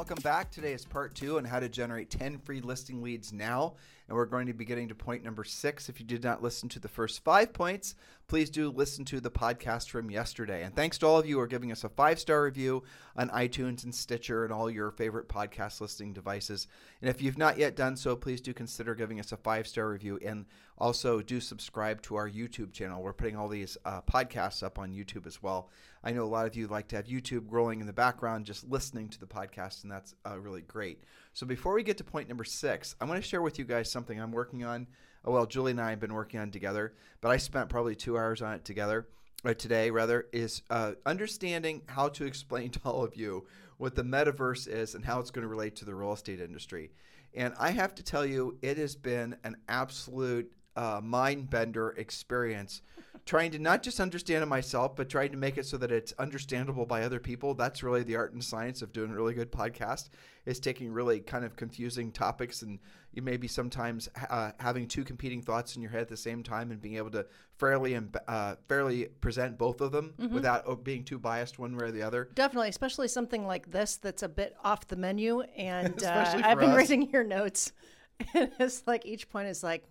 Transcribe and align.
Welcome 0.00 0.22
back. 0.22 0.50
Today 0.50 0.72
is 0.72 0.86
part 0.86 1.14
two 1.14 1.36
on 1.36 1.44
how 1.44 1.60
to 1.60 1.68
generate 1.68 2.08
10 2.08 2.38
free 2.38 2.62
listing 2.62 3.02
leads 3.02 3.34
now. 3.34 3.74
And 4.10 4.16
we're 4.16 4.26
going 4.26 4.48
to 4.48 4.52
be 4.52 4.64
getting 4.64 4.88
to 4.88 4.94
point 4.96 5.22
number 5.22 5.44
six. 5.44 5.88
If 5.88 6.00
you 6.00 6.04
did 6.04 6.24
not 6.24 6.42
listen 6.42 6.68
to 6.70 6.80
the 6.80 6.88
first 6.88 7.22
five 7.22 7.52
points, 7.52 7.94
please 8.26 8.50
do 8.50 8.68
listen 8.68 9.04
to 9.04 9.20
the 9.20 9.30
podcast 9.30 9.88
from 9.88 10.10
yesterday. 10.10 10.64
And 10.64 10.74
thanks 10.74 10.98
to 10.98 11.06
all 11.06 11.20
of 11.20 11.26
you 11.26 11.36
who 11.36 11.40
are 11.42 11.46
giving 11.46 11.70
us 11.70 11.84
a 11.84 11.88
five 11.88 12.18
star 12.18 12.42
review 12.42 12.82
on 13.16 13.28
iTunes 13.28 13.84
and 13.84 13.94
Stitcher 13.94 14.42
and 14.42 14.52
all 14.52 14.68
your 14.68 14.90
favorite 14.90 15.28
podcast 15.28 15.80
listening 15.80 16.12
devices. 16.12 16.66
And 17.00 17.08
if 17.08 17.22
you've 17.22 17.38
not 17.38 17.56
yet 17.56 17.76
done 17.76 17.94
so, 17.94 18.16
please 18.16 18.40
do 18.40 18.52
consider 18.52 18.96
giving 18.96 19.20
us 19.20 19.30
a 19.30 19.36
five 19.36 19.68
star 19.68 19.88
review 19.88 20.18
and 20.26 20.44
also 20.76 21.22
do 21.22 21.40
subscribe 21.40 22.02
to 22.02 22.16
our 22.16 22.28
YouTube 22.28 22.72
channel. 22.72 23.04
We're 23.04 23.12
putting 23.12 23.36
all 23.36 23.48
these 23.48 23.78
uh, 23.84 24.02
podcasts 24.02 24.64
up 24.64 24.76
on 24.80 24.92
YouTube 24.92 25.28
as 25.28 25.40
well. 25.40 25.70
I 26.02 26.10
know 26.10 26.24
a 26.24 26.26
lot 26.26 26.46
of 26.46 26.56
you 26.56 26.66
like 26.66 26.88
to 26.88 26.96
have 26.96 27.06
YouTube 27.06 27.44
rolling 27.48 27.80
in 27.80 27.86
the 27.86 27.92
background, 27.92 28.46
just 28.46 28.68
listening 28.68 29.08
to 29.10 29.20
the 29.20 29.26
podcast, 29.26 29.84
and 29.84 29.92
that's 29.92 30.16
uh, 30.28 30.36
really 30.40 30.62
great. 30.62 31.04
So 31.32 31.46
before 31.46 31.74
we 31.74 31.82
get 31.82 31.96
to 31.98 32.04
point 32.04 32.28
number 32.28 32.44
six, 32.44 32.96
I 33.00 33.04
want 33.04 33.22
to 33.22 33.28
share 33.28 33.42
with 33.42 33.58
you 33.58 33.64
guys 33.64 33.90
something 33.90 34.20
I'm 34.20 34.32
working 34.32 34.64
on. 34.64 34.86
Oh, 35.24 35.32
well, 35.32 35.46
Julie 35.46 35.72
and 35.72 35.80
I 35.80 35.90
have 35.90 36.00
been 36.00 36.14
working 36.14 36.40
on 36.40 36.50
together, 36.50 36.94
but 37.20 37.30
I 37.30 37.36
spent 37.36 37.68
probably 37.68 37.94
two 37.94 38.18
hours 38.18 38.42
on 38.42 38.54
it 38.54 38.64
together. 38.64 39.06
Or 39.44 39.54
today, 39.54 39.90
rather, 39.90 40.26
is 40.32 40.62
uh, 40.68 40.92
understanding 41.06 41.82
how 41.86 42.08
to 42.10 42.24
explain 42.24 42.70
to 42.72 42.80
all 42.84 43.04
of 43.04 43.16
you 43.16 43.46
what 43.78 43.94
the 43.94 44.02
metaverse 44.02 44.68
is 44.68 44.94
and 44.94 45.04
how 45.04 45.20
it's 45.20 45.30
going 45.30 45.42
to 45.42 45.48
relate 45.48 45.76
to 45.76 45.84
the 45.84 45.94
real 45.94 46.12
estate 46.12 46.40
industry. 46.40 46.90
And 47.34 47.54
I 47.58 47.70
have 47.70 47.94
to 47.94 48.02
tell 48.02 48.26
you, 48.26 48.58
it 48.60 48.76
has 48.76 48.96
been 48.96 49.36
an 49.44 49.56
absolute 49.68 50.52
uh, 50.76 51.00
mind 51.02 51.48
bender 51.48 51.90
experience 51.90 52.82
trying 53.26 53.50
to 53.52 53.58
not 53.58 53.82
just 53.82 54.00
understand 54.00 54.42
it 54.42 54.46
myself, 54.46 54.96
but 54.96 55.08
trying 55.08 55.30
to 55.30 55.36
make 55.36 55.58
it 55.58 55.66
so 55.66 55.76
that 55.76 55.92
it's 55.92 56.12
understandable 56.18 56.86
by 56.86 57.02
other 57.02 57.20
people. 57.20 57.54
That's 57.54 57.82
really 57.82 58.02
the 58.02 58.16
art 58.16 58.32
and 58.32 58.42
science 58.42 58.82
of 58.82 58.92
doing 58.92 59.10
a 59.10 59.14
really 59.14 59.34
good 59.34 59.52
podcast. 59.52 60.10
Is 60.46 60.58
taking 60.58 60.90
really 60.90 61.20
kind 61.20 61.44
of 61.44 61.54
confusing 61.54 62.10
topics 62.10 62.62
and 62.62 62.78
you 63.12 63.22
maybe 63.22 63.48
sometimes 63.48 64.08
uh, 64.30 64.52
having 64.58 64.86
two 64.86 65.04
competing 65.04 65.42
thoughts 65.42 65.76
in 65.76 65.82
your 65.82 65.90
head 65.90 66.02
at 66.02 66.08
the 66.08 66.16
same 66.16 66.42
time 66.42 66.70
and 66.70 66.80
being 66.80 66.96
able 66.96 67.10
to 67.10 67.26
fairly 67.58 67.98
uh, 68.28 68.54
fairly 68.68 69.04
present 69.20 69.58
both 69.58 69.80
of 69.80 69.92
them 69.92 70.14
mm-hmm. 70.18 70.34
without 70.34 70.68
uh, 70.68 70.74
being 70.74 71.04
too 71.04 71.18
biased 71.18 71.58
one 71.58 71.76
way 71.76 71.86
or 71.86 71.90
the 71.90 72.02
other. 72.02 72.30
Definitely, 72.34 72.68
especially 72.68 73.08
something 73.08 73.46
like 73.46 73.70
this 73.70 73.96
that's 73.96 74.22
a 74.22 74.28
bit 74.28 74.56
off 74.64 74.86
the 74.86 74.96
menu. 74.96 75.40
And 75.56 76.02
uh, 76.04 76.40
I've 76.42 76.58
been 76.58 76.70
us. 76.70 76.76
reading 76.76 77.10
your 77.10 77.24
notes, 77.24 77.72
and 78.34 78.50
it's 78.58 78.86
like 78.86 79.04
each 79.04 79.28
point 79.28 79.48
is 79.48 79.62
like 79.62 79.84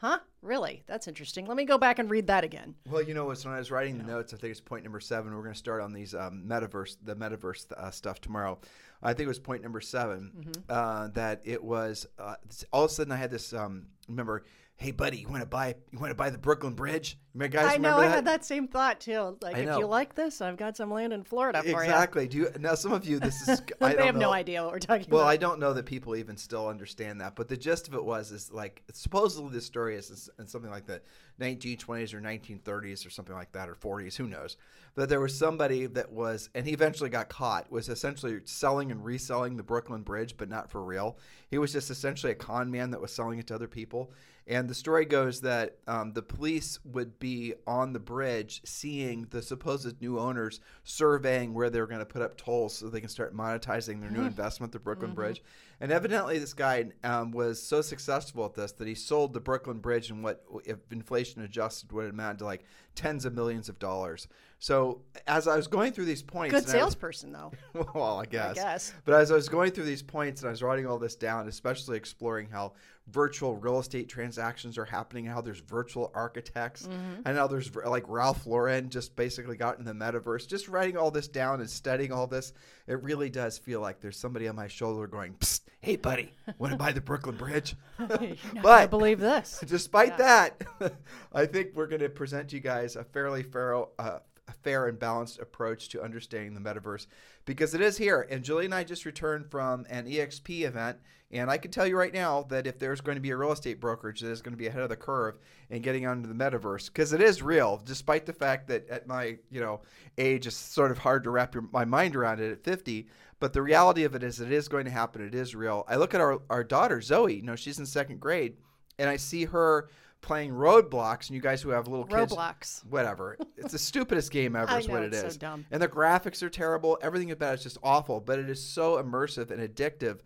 Huh? 0.00 0.18
Really? 0.40 0.82
That's 0.86 1.08
interesting. 1.08 1.44
Let 1.44 1.58
me 1.58 1.66
go 1.66 1.76
back 1.76 1.98
and 1.98 2.08
read 2.08 2.26
that 2.28 2.42
again. 2.42 2.74
Well, 2.88 3.02
you 3.02 3.12
know 3.12 3.26
what? 3.26 3.38
When 3.44 3.52
I 3.52 3.58
was 3.58 3.70
writing 3.70 3.98
the 3.98 4.04
notes, 4.04 4.32
I 4.32 4.38
think 4.38 4.50
it's 4.50 4.60
point 4.60 4.82
number 4.82 4.98
seven. 4.98 5.34
We're 5.34 5.42
going 5.42 5.52
to 5.52 5.58
start 5.58 5.82
on 5.82 5.92
these 5.92 6.14
um, 6.14 6.44
metaverse, 6.46 6.96
the 7.04 7.14
metaverse 7.14 7.70
uh, 7.72 7.90
stuff 7.90 8.18
tomorrow. 8.18 8.58
I 9.02 9.12
think 9.12 9.26
it 9.26 9.28
was 9.28 9.38
point 9.38 9.62
number 9.62 9.80
7 9.80 10.32
mm-hmm. 10.34 10.50
uh, 10.70 11.08
that 11.08 11.42
it 11.44 11.62
was 11.62 12.06
uh, 12.18 12.36
all 12.72 12.84
of 12.84 12.90
a 12.90 12.94
sudden 12.94 13.12
I 13.12 13.16
had 13.16 13.30
this. 13.30 13.52
Um, 13.52 13.86
remember, 14.08 14.44
hey 14.80 14.92
buddy, 14.92 15.18
you 15.18 15.28
want 15.28 15.42
to 15.42 15.46
buy 15.46 15.74
you 15.92 15.98
want 15.98 16.10
to 16.10 16.14
buy 16.14 16.30
the 16.30 16.38
Brooklyn 16.38 16.72
Bridge? 16.72 17.18
You 17.34 17.46
guys 17.48 17.74
I 17.74 17.76
know. 17.76 17.98
I 17.98 18.06
had 18.06 18.24
that 18.24 18.44
same 18.44 18.66
thought 18.66 18.98
too. 18.98 19.36
Like, 19.40 19.56
if 19.56 19.78
you 19.78 19.86
like 19.86 20.14
this, 20.14 20.40
I've 20.40 20.56
got 20.56 20.76
some 20.76 20.90
land 20.90 21.12
in 21.12 21.22
Florida 21.22 21.62
for 21.62 21.84
exactly. 21.84 21.86
you. 21.86 21.92
Exactly. 21.92 22.28
Do 22.28 22.38
you 22.38 22.50
now? 22.58 22.74
Some 22.74 22.92
of 22.92 23.06
you, 23.06 23.20
this 23.20 23.46
is. 23.46 23.62
I 23.80 23.94
they 23.94 24.06
have 24.06 24.16
know. 24.16 24.28
no 24.28 24.32
idea 24.32 24.64
what 24.64 24.72
we're 24.72 24.78
talking 24.80 25.06
well, 25.10 25.20
about. 25.20 25.26
Well, 25.26 25.28
I 25.28 25.36
don't 25.36 25.60
know 25.60 25.74
that 25.74 25.86
people 25.86 26.16
even 26.16 26.36
still 26.36 26.66
understand 26.66 27.20
that, 27.20 27.36
but 27.36 27.46
the 27.46 27.56
gist 27.56 27.86
of 27.86 27.94
it 27.94 28.04
was 28.04 28.32
is 28.32 28.50
like 28.50 28.82
supposedly 28.92 29.50
the 29.50 29.60
story 29.60 29.96
is 29.96 30.28
in 30.38 30.48
something 30.48 30.70
like 30.70 30.86
the 30.86 31.00
1920s 31.40 32.14
or 32.14 32.20
1930s 32.20 33.06
or 33.06 33.10
something 33.10 33.34
like 33.34 33.52
that 33.52 33.68
or 33.68 33.74
40s, 33.74 34.16
who 34.16 34.26
knows? 34.26 34.56
But 34.94 35.08
there 35.08 35.20
was 35.20 35.36
somebody 35.36 35.86
that 35.86 36.12
was, 36.12 36.50
and 36.54 36.66
he 36.66 36.72
eventually 36.72 37.10
got 37.10 37.28
caught, 37.28 37.70
was 37.70 37.88
essentially 37.88 38.40
selling 38.44 38.90
and 38.90 39.04
reselling 39.04 39.56
the 39.56 39.62
Brooklyn 39.62 40.02
Bridge, 40.02 40.36
but 40.36 40.48
not 40.48 40.70
for 40.70 40.82
real. 40.82 41.16
He 41.48 41.58
was 41.58 41.72
just 41.72 41.90
essentially 41.90 42.32
a 42.32 42.36
con 42.36 42.70
man 42.70 42.90
that 42.90 43.00
was 43.00 43.12
selling 43.12 43.38
it 43.38 43.46
to 43.48 43.54
other 43.54 43.68
people. 43.68 44.10
And 44.46 44.68
the 44.68 44.74
story 44.74 45.04
goes 45.04 45.42
that 45.42 45.76
um, 45.86 46.12
the 46.12 46.22
police 46.22 46.80
would 46.84 47.20
be 47.20 47.54
on 47.68 47.92
the 47.92 48.00
bridge 48.00 48.62
seeing 48.64 49.28
the 49.30 49.42
supposed 49.42 50.00
new 50.02 50.18
owners 50.18 50.60
surveying 50.82 51.54
where 51.54 51.70
they 51.70 51.80
were 51.80 51.86
going 51.86 52.00
to 52.00 52.06
put 52.06 52.20
up 52.20 52.36
tolls 52.36 52.74
so 52.74 52.88
they 52.88 53.00
can 53.00 53.08
start 53.08 53.32
monetizing 53.32 54.00
their 54.00 54.10
new 54.10 54.22
investment, 54.22 54.72
the 54.72 54.80
Brooklyn 54.80 55.10
mm-hmm. 55.10 55.20
Bridge. 55.20 55.42
And 55.80 55.92
evidently, 55.92 56.40
this 56.40 56.52
guy 56.52 56.86
um, 57.04 57.30
was 57.30 57.62
so 57.62 57.80
successful 57.80 58.44
at 58.44 58.54
this 58.54 58.72
that 58.72 58.88
he 58.88 58.94
sold 58.96 59.34
the 59.34 59.40
Brooklyn 59.40 59.78
Bridge 59.78 60.10
and 60.10 60.24
what, 60.24 60.44
if 60.64 60.78
inflation 60.90 61.42
adjusted, 61.42 61.92
would 61.92 62.10
amount 62.10 62.40
to 62.40 62.44
like 62.44 62.64
tens 62.96 63.24
of 63.24 63.34
millions 63.34 63.68
of 63.68 63.78
dollars. 63.78 64.26
So 64.60 65.00
as 65.26 65.48
I 65.48 65.56
was 65.56 65.66
going 65.66 65.92
through 65.92 66.04
these 66.04 66.22
points, 66.22 66.54
good 66.54 66.68
salesperson 66.68 67.32
was, 67.32 67.52
though. 67.72 67.86
well, 67.94 68.20
I 68.20 68.26
guess. 68.26 68.50
I 68.50 68.54
guess. 68.54 68.92
But 69.06 69.14
as 69.14 69.32
I 69.32 69.34
was 69.34 69.48
going 69.48 69.72
through 69.72 69.84
these 69.84 70.02
points 70.02 70.42
and 70.42 70.48
I 70.48 70.50
was 70.50 70.62
writing 70.62 70.86
all 70.86 70.98
this 70.98 71.16
down, 71.16 71.48
especially 71.48 71.96
exploring 71.96 72.50
how 72.50 72.74
virtual 73.08 73.56
real 73.56 73.78
estate 73.78 74.10
transactions 74.10 74.76
are 74.76 74.84
happening, 74.84 75.24
how 75.24 75.40
there's 75.40 75.60
virtual 75.60 76.12
architects, 76.14 76.86
mm-hmm. 76.86 77.22
and 77.24 77.38
how 77.38 77.46
there's 77.46 77.74
like 77.74 78.04
Ralph 78.06 78.46
Lauren 78.46 78.90
just 78.90 79.16
basically 79.16 79.56
got 79.56 79.78
in 79.78 79.84
the 79.84 79.94
metaverse. 79.94 80.46
Just 80.46 80.68
writing 80.68 80.98
all 80.98 81.10
this 81.10 81.26
down 81.26 81.60
and 81.60 81.68
studying 81.68 82.12
all 82.12 82.26
this, 82.26 82.52
it 82.86 83.02
really 83.02 83.30
does 83.30 83.56
feel 83.56 83.80
like 83.80 84.00
there's 84.00 84.18
somebody 84.18 84.46
on 84.46 84.56
my 84.56 84.68
shoulder 84.68 85.06
going, 85.06 85.36
"Hey, 85.80 85.96
buddy, 85.96 86.34
want 86.58 86.72
to 86.72 86.76
buy 86.76 86.92
the 86.92 87.00
Brooklyn 87.00 87.36
Bridge?" 87.36 87.76
but 87.98 88.38
I 88.66 88.86
believe 88.86 89.20
this. 89.20 89.62
Despite 89.66 90.18
yeah. 90.18 90.50
that, 90.50 90.92
I 91.32 91.46
think 91.46 91.70
we're 91.74 91.86
going 91.86 92.02
to 92.02 92.10
present 92.10 92.52
you 92.52 92.60
guys 92.60 92.96
a 92.96 93.04
fairly 93.04 93.42
fair, 93.42 93.84
uh, 93.98 94.18
fair 94.52 94.86
and 94.86 94.98
balanced 94.98 95.38
approach 95.38 95.88
to 95.90 96.02
understanding 96.02 96.54
the 96.54 96.60
metaverse 96.60 97.06
because 97.44 97.74
it 97.74 97.80
is 97.80 97.96
here. 97.96 98.26
And 98.30 98.44
Julie 98.44 98.64
and 98.64 98.74
I 98.74 98.84
just 98.84 99.04
returned 99.04 99.50
from 99.50 99.86
an 99.90 100.06
EXP 100.06 100.62
event, 100.62 100.98
and 101.30 101.50
I 101.50 101.58
can 101.58 101.70
tell 101.70 101.86
you 101.86 101.96
right 101.96 102.12
now 102.12 102.42
that 102.44 102.66
if 102.66 102.78
there's 102.78 103.00
going 103.00 103.16
to 103.16 103.20
be 103.20 103.30
a 103.30 103.36
real 103.36 103.52
estate 103.52 103.80
brokerage 103.80 104.20
that 104.20 104.30
is 104.30 104.42
going 104.42 104.52
to 104.52 104.58
be 104.58 104.66
ahead 104.66 104.82
of 104.82 104.88
the 104.88 104.96
curve 104.96 105.38
in 105.68 105.82
getting 105.82 106.06
onto 106.06 106.28
the 106.28 106.34
metaverse, 106.34 106.86
because 106.86 107.12
it 107.12 107.20
is 107.20 107.42
real, 107.42 107.80
despite 107.84 108.26
the 108.26 108.32
fact 108.32 108.68
that 108.68 108.88
at 108.88 109.06
my 109.06 109.38
you 109.50 109.60
know 109.60 109.80
age 110.18 110.46
it's 110.46 110.56
sort 110.56 110.90
of 110.90 110.98
hard 110.98 111.24
to 111.24 111.30
wrap 111.30 111.54
your, 111.54 111.64
my 111.72 111.84
mind 111.84 112.16
around 112.16 112.40
it 112.40 112.52
at 112.52 112.64
50. 112.64 113.08
But 113.38 113.54
the 113.54 113.62
reality 113.62 114.04
of 114.04 114.14
it 114.14 114.22
is, 114.22 114.38
it 114.40 114.52
is 114.52 114.68
going 114.68 114.84
to 114.84 114.90
happen. 114.90 115.26
It 115.26 115.34
is 115.34 115.54
real. 115.54 115.86
I 115.88 115.96
look 115.96 116.12
at 116.12 116.20
our, 116.20 116.42
our 116.50 116.62
daughter 116.62 117.00
Zoe. 117.00 117.36
You 117.36 117.42
know, 117.42 117.56
she's 117.56 117.78
in 117.78 117.86
second 117.86 118.20
grade, 118.20 118.56
and 118.98 119.08
I 119.08 119.16
see 119.16 119.46
her 119.46 119.88
playing 120.20 120.52
roadblocks 120.52 121.28
and 121.28 121.30
you 121.30 121.40
guys 121.40 121.62
who 121.62 121.70
have 121.70 121.88
little 121.88 122.04
kids, 122.04 122.32
Roblox, 122.32 122.84
whatever. 122.86 123.36
it's 123.56 123.72
the 123.72 123.78
stupidest 123.78 124.30
game 124.30 124.54
ever. 124.56 124.78
is 124.78 124.88
know, 124.88 124.94
what 124.94 125.02
it 125.02 125.14
is. 125.14 125.34
So 125.34 125.38
dumb. 125.38 125.64
And 125.70 125.82
the 125.82 125.88
graphics 125.88 126.42
are 126.42 126.50
terrible. 126.50 126.98
Everything 127.02 127.30
about 127.30 127.54
it's 127.54 127.62
just 127.62 127.78
awful. 127.82 128.20
But 128.20 128.38
it 128.38 128.50
is 128.50 128.62
so 128.62 129.02
immersive 129.02 129.50
and 129.50 129.60
addictive 129.60 130.18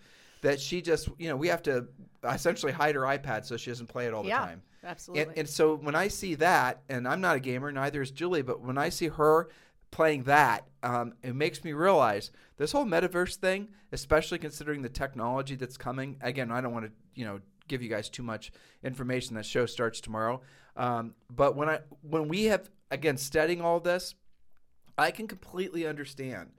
that 0.42 0.60
she 0.60 0.82
just, 0.82 1.08
you 1.18 1.28
know, 1.28 1.36
we 1.36 1.48
have 1.48 1.62
to 1.62 1.86
essentially 2.24 2.72
hide 2.72 2.94
her 2.94 3.02
iPad 3.02 3.44
so 3.44 3.56
she 3.56 3.70
doesn't 3.70 3.88
play 3.88 4.06
it 4.06 4.14
all 4.14 4.22
the 4.22 4.30
time. 4.30 4.62
Absolutely. 4.84 5.22
And, 5.22 5.38
and 5.38 5.48
so 5.48 5.76
when 5.76 5.94
I 5.94 6.08
see 6.08 6.34
that, 6.36 6.82
and 6.88 7.08
I'm 7.08 7.20
not 7.20 7.36
a 7.36 7.40
gamer, 7.40 7.72
neither 7.72 8.02
is 8.02 8.10
Julie, 8.10 8.42
but 8.42 8.60
when 8.60 8.76
I 8.76 8.90
see 8.90 9.08
her 9.08 9.48
playing 9.90 10.24
that, 10.24 10.66
um, 10.82 11.14
it 11.22 11.34
makes 11.34 11.64
me 11.64 11.72
realize 11.72 12.30
this 12.58 12.72
whole 12.72 12.84
metaverse 12.84 13.36
thing, 13.36 13.68
especially 13.92 14.38
considering 14.38 14.82
the 14.82 14.88
technology 14.88 15.54
that's 15.54 15.76
coming. 15.76 16.18
Again, 16.20 16.50
I 16.50 16.60
don't 16.60 16.72
want 16.72 16.86
to, 16.86 16.92
you 17.14 17.24
know, 17.24 17.40
give 17.68 17.82
you 17.82 17.88
guys 17.88 18.08
too 18.08 18.22
much 18.22 18.52
information. 18.82 19.36
That 19.36 19.46
show 19.46 19.66
starts 19.66 20.00
tomorrow. 20.00 20.40
Um, 20.76 21.14
but 21.30 21.56
when 21.56 21.68
I 21.68 21.80
when 22.02 22.28
we 22.28 22.44
have 22.44 22.70
again 22.90 23.16
studying 23.16 23.60
all 23.60 23.80
this, 23.80 24.14
I 24.98 25.10
can 25.10 25.26
completely 25.26 25.86
understand, 25.86 26.50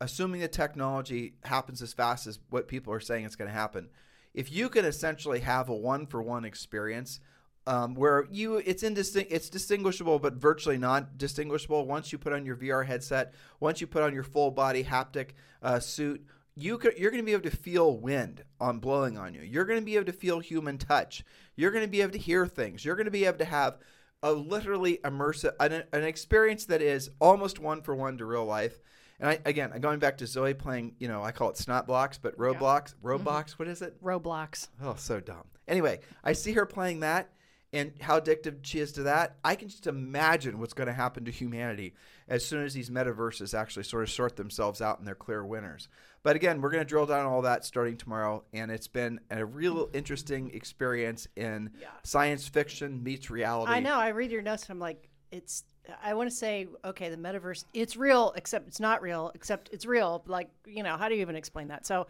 assuming 0.00 0.40
the 0.40 0.48
technology 0.48 1.34
happens 1.44 1.82
as 1.82 1.92
fast 1.92 2.26
as 2.26 2.38
what 2.50 2.68
people 2.68 2.92
are 2.92 3.00
saying 3.00 3.24
it's 3.24 3.36
going 3.36 3.50
to 3.50 3.54
happen. 3.54 3.88
If 4.34 4.50
you 4.50 4.68
can 4.68 4.84
essentially 4.84 5.40
have 5.40 5.68
a 5.68 5.74
one 5.74 6.06
for 6.06 6.22
one 6.22 6.44
experience 6.44 7.20
um, 7.66 7.94
where 7.94 8.26
you 8.30 8.56
it's 8.56 8.82
indistinct 8.82 9.30
it's 9.30 9.48
distinguishable 9.48 10.18
but 10.18 10.34
virtually 10.34 10.78
not 10.78 11.16
distinguishable 11.16 11.86
once 11.86 12.12
you 12.12 12.18
put 12.18 12.32
on 12.32 12.44
your 12.44 12.56
VR 12.56 12.84
headset 12.84 13.34
once 13.60 13.80
you 13.80 13.86
put 13.86 14.02
on 14.02 14.12
your 14.12 14.24
full 14.24 14.50
body 14.50 14.82
haptic 14.82 15.30
uh, 15.62 15.78
suit 15.78 16.24
you 16.56 16.78
could, 16.78 16.98
you're 16.98 17.10
going 17.10 17.22
to 17.22 17.26
be 17.26 17.32
able 17.32 17.50
to 17.50 17.56
feel 17.56 17.96
wind 17.96 18.44
on 18.60 18.78
blowing 18.78 19.16
on 19.16 19.34
you. 19.34 19.42
You're 19.42 19.64
going 19.64 19.78
to 19.78 19.84
be 19.84 19.96
able 19.96 20.06
to 20.06 20.12
feel 20.12 20.40
human 20.40 20.78
touch. 20.78 21.24
You're 21.56 21.70
going 21.70 21.84
to 21.84 21.90
be 21.90 22.02
able 22.02 22.12
to 22.12 22.18
hear 22.18 22.46
things. 22.46 22.84
You're 22.84 22.96
going 22.96 23.06
to 23.06 23.10
be 23.10 23.24
able 23.24 23.38
to 23.38 23.44
have 23.44 23.78
a 24.22 24.32
literally 24.32 24.98
immersive 25.04 25.52
an, 25.58 25.82
an 25.92 26.04
experience 26.04 26.66
that 26.66 26.80
is 26.82 27.10
almost 27.20 27.58
one 27.58 27.82
for 27.82 27.94
one 27.94 28.18
to 28.18 28.24
real 28.24 28.44
life. 28.44 28.78
And 29.18 29.30
I, 29.30 29.38
again, 29.44 29.72
going 29.80 29.98
back 29.98 30.18
to 30.18 30.26
Zoe 30.26 30.54
playing, 30.54 30.94
you 30.98 31.08
know, 31.08 31.22
I 31.22 31.32
call 31.32 31.50
it 31.50 31.56
snot 31.56 31.86
blocks, 31.86 32.18
but 32.18 32.36
roadblocks. 32.36 32.94
Mm-hmm. 32.94 33.06
Roadblocks, 33.06 33.52
what 33.52 33.68
is 33.68 33.82
it? 33.82 34.02
Roblox. 34.02 34.68
Oh, 34.82 34.94
so 34.96 35.20
dumb. 35.20 35.44
Anyway, 35.68 36.00
I 36.24 36.32
see 36.32 36.52
her 36.52 36.66
playing 36.66 37.00
that 37.00 37.30
and 37.72 37.92
how 38.00 38.20
addictive 38.20 38.56
she 38.62 38.78
is 38.80 38.92
to 38.92 39.04
that. 39.04 39.36
I 39.42 39.54
can 39.54 39.68
just 39.68 39.86
imagine 39.86 40.58
what's 40.58 40.74
going 40.74 40.88
to 40.88 40.92
happen 40.92 41.24
to 41.24 41.30
humanity 41.30 41.94
as 42.28 42.44
soon 42.44 42.64
as 42.64 42.74
these 42.74 42.90
metaverses 42.90 43.58
actually 43.58 43.84
sort 43.84 44.02
of 44.02 44.10
sort 44.10 44.36
themselves 44.36 44.82
out 44.82 44.98
and 44.98 45.06
they're 45.06 45.14
clear 45.14 45.44
winners. 45.44 45.88
But 46.22 46.36
again, 46.36 46.60
we're 46.60 46.70
going 46.70 46.84
to 46.84 46.88
drill 46.88 47.06
down 47.06 47.26
all 47.26 47.42
that 47.42 47.64
starting 47.64 47.96
tomorrow, 47.96 48.44
and 48.52 48.70
it's 48.70 48.86
been 48.86 49.20
a 49.30 49.44
real 49.44 49.86
mm-hmm. 49.86 49.96
interesting 49.96 50.50
experience 50.54 51.26
in 51.34 51.70
Yeah. 51.80 51.88
science 52.04 52.46
fiction 52.46 53.02
meets 53.02 53.30
reality. 53.30 53.72
I 53.72 53.80
know. 53.80 53.94
I 53.94 54.08
read 54.08 54.30
your 54.30 54.42
notes. 54.42 54.64
And 54.64 54.72
I'm 54.72 54.78
like, 54.80 55.08
it's. 55.30 55.64
I 56.00 56.14
want 56.14 56.30
to 56.30 56.36
say, 56.36 56.68
okay, 56.84 57.08
the 57.08 57.16
metaverse, 57.16 57.64
it's 57.74 57.96
real, 57.96 58.32
except 58.36 58.68
it's 58.68 58.78
not 58.78 59.02
real, 59.02 59.32
except 59.34 59.70
it's 59.72 59.84
real. 59.84 60.22
Like, 60.26 60.48
you 60.64 60.84
know, 60.84 60.96
how 60.96 61.08
do 61.08 61.16
you 61.16 61.22
even 61.22 61.34
explain 61.34 61.68
that? 61.68 61.84
So, 61.86 62.06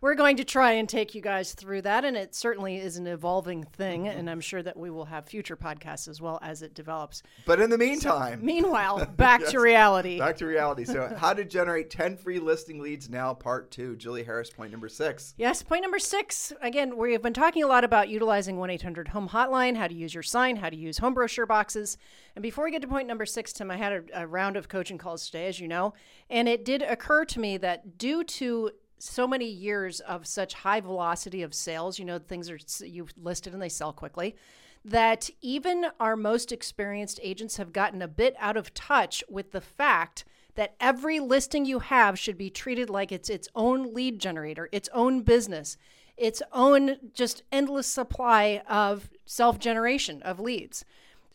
we're 0.00 0.14
going 0.14 0.36
to 0.36 0.44
try 0.44 0.72
and 0.72 0.88
take 0.88 1.14
you 1.14 1.20
guys 1.22 1.54
through 1.54 1.82
that, 1.82 2.04
and 2.04 2.16
it 2.16 2.34
certainly 2.34 2.76
is 2.76 2.96
an 2.98 3.06
evolving 3.06 3.64
thing, 3.64 4.04
Mm-hmm. 4.04 4.18
and 4.18 4.28
I'm 4.30 4.40
sure 4.40 4.62
that 4.62 4.76
we 4.76 4.90
will 4.90 5.06
have 5.06 5.26
future 5.26 5.56
podcasts 5.56 6.06
as 6.06 6.20
well 6.20 6.38
as 6.42 6.60
it 6.62 6.74
develops. 6.74 7.22
But 7.46 7.60
in 7.60 7.70
the 7.70 7.78
meantime, 7.78 8.40
Meanwhile, 8.44 9.06
back 9.16 9.40
Yes. 9.40 9.52
to 9.52 9.60
reality. 9.60 10.18
back 10.18 10.36
to 10.36 10.46
reality. 10.46 10.84
So, 10.84 11.14
how 11.18 11.32
to 11.32 11.44
generate 11.44 11.88
10 11.90 12.16
free 12.18 12.38
listing 12.38 12.80
leads 12.80 13.08
now, 13.08 13.32
part 13.34 13.70
two. 13.70 13.96
Julie 13.96 14.22
Harris, 14.24 14.50
point 14.50 14.70
number 14.70 14.88
six. 14.88 15.34
Yes, 15.38 15.62
point 15.62 15.82
number 15.82 15.98
six. 15.98 16.52
Again, 16.60 16.96
we've 16.96 17.22
been 17.22 17.32
talking 17.34 17.62
a 17.62 17.66
lot 17.66 17.82
about 17.84 18.08
utilizing 18.08 18.58
1 18.58 18.70
800 18.70 19.08
Home 19.08 19.28
Hotline, 19.30 19.76
how 19.76 19.88
to 19.88 19.94
use 19.94 20.12
your 20.12 20.22
sign, 20.22 20.56
how 20.56 20.68
to 20.70 20.76
use 20.76 20.98
home 20.98 21.14
brochure 21.14 21.46
boxes. 21.46 21.96
And 22.34 22.42
before 22.42 22.64
we 22.64 22.70
get 22.70 22.82
to 22.82 22.88
point 22.88 23.08
number 23.08 23.24
six, 23.26 23.52
Tim, 23.52 23.70
I 23.70 23.76
had 23.78 23.92
a, 23.92 24.02
a 24.22 24.26
round 24.26 24.56
of 24.58 24.68
coaching 24.68 24.98
calls 24.98 25.24
today, 25.26 25.46
as 25.48 25.58
you 25.58 25.68
know. 25.68 25.94
And 26.28 26.48
it 26.48 26.64
did 26.64 26.82
occur 26.82 27.24
to 27.24 27.40
me 27.40 27.56
that 27.58 27.96
due 27.98 28.22
to 28.24 28.70
so 28.98 29.26
many 29.26 29.46
years 29.46 30.00
of 30.00 30.26
such 30.26 30.54
high 30.54 30.80
velocity 30.80 31.42
of 31.42 31.54
sales, 31.54 31.98
you 31.98 32.04
know, 32.04 32.18
things 32.18 32.50
are 32.50 32.58
you've 32.84 33.12
listed 33.20 33.52
and 33.52 33.62
they 33.62 33.68
sell 33.68 33.92
quickly, 33.92 34.36
that 34.84 35.28
even 35.40 35.86
our 35.98 36.16
most 36.16 36.52
experienced 36.52 37.20
agents 37.22 37.56
have 37.56 37.72
gotten 37.72 38.02
a 38.02 38.08
bit 38.08 38.34
out 38.38 38.56
of 38.56 38.72
touch 38.72 39.22
with 39.28 39.52
the 39.52 39.60
fact 39.60 40.24
that 40.54 40.74
every 40.80 41.20
listing 41.20 41.64
you 41.64 41.80
have 41.80 42.18
should 42.18 42.38
be 42.38 42.50
treated 42.50 42.88
like 42.88 43.12
it's 43.12 43.28
its 43.28 43.48
own 43.54 43.92
lead 43.92 44.18
generator, 44.18 44.68
its 44.72 44.88
own 44.94 45.22
business, 45.22 45.76
its 46.16 46.42
own 46.52 46.96
just 47.12 47.42
endless 47.52 47.86
supply 47.86 48.62
of 48.68 49.10
self 49.26 49.58
generation 49.58 50.22
of 50.22 50.40
leads. 50.40 50.84